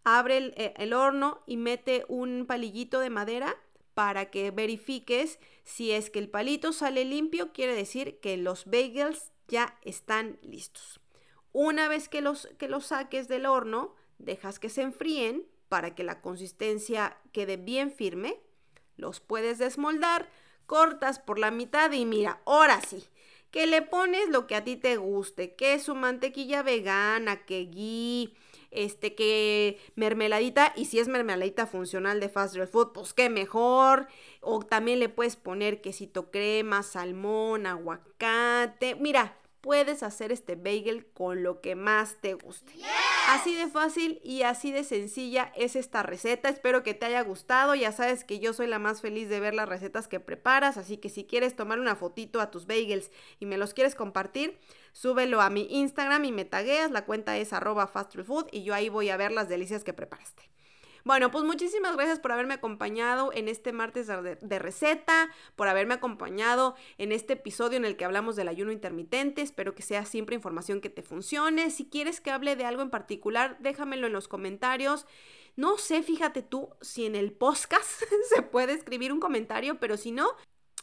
Abre 0.03 0.37
el, 0.37 0.53
eh, 0.57 0.73
el 0.77 0.93
horno 0.93 1.43
y 1.45 1.57
mete 1.57 2.05
un 2.07 2.45
palillito 2.47 2.99
de 2.99 3.09
madera 3.09 3.55
para 3.93 4.31
que 4.31 4.51
verifiques 4.51 5.39
si 5.63 5.91
es 5.91 6.09
que 6.09 6.19
el 6.19 6.29
palito 6.29 6.71
sale 6.71 7.03
limpio, 7.05 7.51
quiere 7.51 7.75
decir 7.75 8.19
que 8.21 8.37
los 8.37 8.65
bagels 8.65 9.33
ya 9.49 9.77
están 9.83 10.39
listos. 10.41 11.01
Una 11.51 11.87
vez 11.87 12.07
que 12.07 12.21
los, 12.21 12.47
que 12.57 12.69
los 12.69 12.87
saques 12.87 13.27
del 13.27 13.45
horno, 13.45 13.95
dejas 14.17 14.59
que 14.59 14.69
se 14.69 14.83
enfríen 14.83 15.45
para 15.67 15.95
que 15.95 16.03
la 16.03 16.21
consistencia 16.21 17.17
quede 17.31 17.57
bien 17.57 17.91
firme. 17.91 18.39
Los 18.95 19.19
puedes 19.19 19.57
desmoldar, 19.57 20.29
cortas 20.69 21.17
por 21.17 21.39
la 21.39 21.49
mitad 21.49 21.91
y 21.91 22.05
mira, 22.05 22.41
ahora 22.45 22.79
sí, 22.79 23.03
que 23.49 23.65
le 23.65 23.81
pones 23.81 24.29
lo 24.29 24.45
que 24.45 24.55
a 24.55 24.63
ti 24.63 24.75
te 24.75 24.97
guste, 24.97 25.55
que 25.55 25.79
su 25.79 25.95
mantequilla 25.95 26.61
vegana, 26.61 27.43
que 27.47 27.65
ghee, 27.65 28.35
este, 28.69 29.15
que 29.15 29.79
mermeladita, 29.95 30.71
y 30.75 30.85
si 30.85 30.99
es 30.99 31.07
mermeladita 31.07 31.65
funcional 31.65 32.19
de 32.19 32.29
Fast 32.29 32.53
Real 32.53 32.67
Food, 32.67 32.91
pues 32.93 33.15
qué 33.15 33.31
mejor. 33.31 34.07
O 34.41 34.59
también 34.59 34.99
le 34.99 35.09
puedes 35.09 35.35
poner 35.35 35.81
quesito 35.81 36.29
crema, 36.29 36.83
salmón, 36.83 37.65
aguacate. 37.65 38.93
Mira, 38.93 39.35
puedes 39.61 40.03
hacer 40.03 40.31
este 40.31 40.55
bagel 40.55 41.05
con 41.13 41.43
lo 41.43 41.61
que 41.61 41.75
más 41.75 42.17
te 42.21 42.33
guste. 42.33 42.73
Así 43.27 43.53
de 43.55 43.67
fácil 43.67 44.19
y 44.23 44.43
así 44.43 44.71
de 44.71 44.83
sencilla 44.83 45.51
es 45.55 45.75
esta 45.75 46.03
receta. 46.03 46.49
Espero 46.49 46.83
que 46.83 46.93
te 46.93 47.05
haya 47.05 47.21
gustado. 47.21 47.75
Ya 47.75 47.91
sabes 47.91 48.23
que 48.23 48.39
yo 48.39 48.53
soy 48.53 48.67
la 48.67 48.79
más 48.79 49.01
feliz 49.01 49.29
de 49.29 49.39
ver 49.39 49.53
las 49.53 49.69
recetas 49.69 50.07
que 50.07 50.19
preparas, 50.19 50.77
así 50.77 50.97
que 50.97 51.09
si 51.09 51.25
quieres 51.25 51.55
tomar 51.55 51.79
una 51.79 51.95
fotito 51.95 52.41
a 52.41 52.51
tus 52.51 52.65
bagels 52.65 53.11
y 53.39 53.45
me 53.45 53.57
los 53.57 53.73
quieres 53.73 53.95
compartir, 53.95 54.59
súbelo 54.93 55.41
a 55.41 55.49
mi 55.49 55.67
Instagram 55.69 56.25
y 56.25 56.31
me 56.31 56.45
tagueas. 56.45 56.91
La 56.91 57.05
cuenta 57.05 57.37
es 57.37 57.53
arroba 57.53 57.87
fastfood 57.87 58.47
y 58.51 58.63
yo 58.63 58.73
ahí 58.73 58.89
voy 58.89 59.09
a 59.09 59.17
ver 59.17 59.31
las 59.31 59.49
delicias 59.49 59.83
que 59.83 59.93
preparaste. 59.93 60.48
Bueno, 61.09 61.31
pues 61.31 61.43
muchísimas 61.43 61.95
gracias 61.95 62.19
por 62.19 62.31
haberme 62.31 62.53
acompañado 62.53 63.31
en 63.33 63.47
este 63.47 63.73
martes 63.73 64.05
de, 64.05 64.59
receta, 64.59 65.31
por 65.55 65.67
haberme 65.67 65.95
acompañado 65.95 66.75
en 66.99 67.11
este 67.11 67.33
episodio 67.33 67.77
en 67.77 67.85
el 67.85 67.97
que 67.97 68.05
hablamos 68.05 68.35
del 68.35 68.47
ayuno 68.47 68.71
intermitente. 68.71 69.41
Espero 69.41 69.73
que 69.73 69.81
sea 69.81 70.05
siempre 70.05 70.35
información 70.35 70.81
que 70.81 70.91
te 70.91 71.01
funcione. 71.01 71.71
Si 71.71 71.89
quieres 71.89 72.21
que 72.21 72.29
hable 72.29 72.55
de 72.55 72.65
algo 72.65 72.83
en 72.83 72.91
particular, 72.91 73.57
déjamelo 73.59 74.05
en 74.05 74.13
los 74.13 74.27
comentarios. 74.27 75.07
No 75.55 75.79
sé, 75.79 76.03
fíjate 76.03 76.43
tú, 76.43 76.69
si 76.79 77.07
en 77.07 77.15
el 77.15 77.31
podcast 77.31 78.03
se 78.35 78.43
puede 78.43 78.73
escribir 78.73 79.11
un 79.11 79.19
comentario, 79.19 79.79
pero 79.79 79.97
si 79.97 80.11
no, 80.11 80.29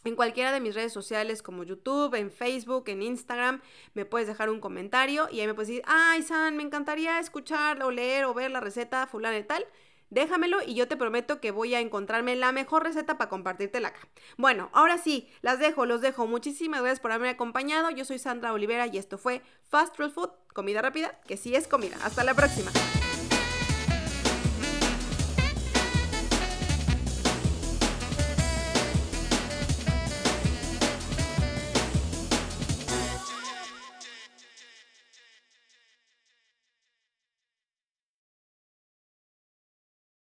en 0.03 0.17
cualquiera 0.17 0.51
de 0.51 0.59
mis 0.59 0.75
redes 0.75 0.93
sociales 0.93 1.41
como 1.41 1.63
YouTube, 1.63 2.17
en 2.17 2.33
Facebook, 2.33 2.89
en 2.89 3.03
Instagram, 3.03 3.63
me 3.95 4.05
puedes 4.05 4.27
dejar 4.27 4.51
un 4.51 4.59
comentario 4.59 5.29
y 5.31 5.39
ahí 5.39 5.47
me 5.47 5.55
puedes 5.55 5.69
decir, 5.69 5.85
ay, 5.87 6.25
San, 6.25 6.57
me 6.57 6.65
encantaría 6.65 7.21
escuchar 7.21 7.81
o 7.85 7.93
leer 7.93 8.25
o 8.25 8.35
ver 8.35 8.51
la 8.51 8.59
receta 8.59 9.07
fulana 9.07 9.39
y 9.39 9.45
tal 9.45 9.65
déjamelo 10.11 10.59
y 10.65 10.75
yo 10.75 10.89
te 10.89 10.97
prometo 10.97 11.41
que 11.41 11.51
voy 11.51 11.75
a 11.75 11.81
encontrarme 11.81 12.37
la 12.37 12.53
mejor 12.53 12.85
receta 12.85 13.19
para 13.19 13.31
compartírtela 13.31 13.89
acá. 13.89 14.01
Bueno, 14.37 14.71
ahora 14.73 14.99
sí, 14.99 15.29
las 15.43 15.59
dejo, 15.59 15.87
los 15.87 16.01
dejo. 16.01 16.27
Muchísimas 16.27 16.81
gracias 16.81 17.01
por 17.01 17.13
haberme 17.13 17.31
acompañado. 17.31 17.91
Yo 17.91 18.05
soy 18.05 18.19
Sandra 18.19 18.53
Olivera 18.53 18.87
y 18.87 18.99
esto 18.99 19.19
fue 19.19 19.43
Fast 19.69 19.97
Real 19.99 20.11
Food, 20.11 20.31
comida 20.53 20.83
rápida, 20.83 21.21
que 21.27 21.37
sí 21.37 21.55
es 21.55 21.69
comida. 21.69 21.97
Hasta 22.05 22.25
la 22.25 22.35
próxima. 22.35 22.71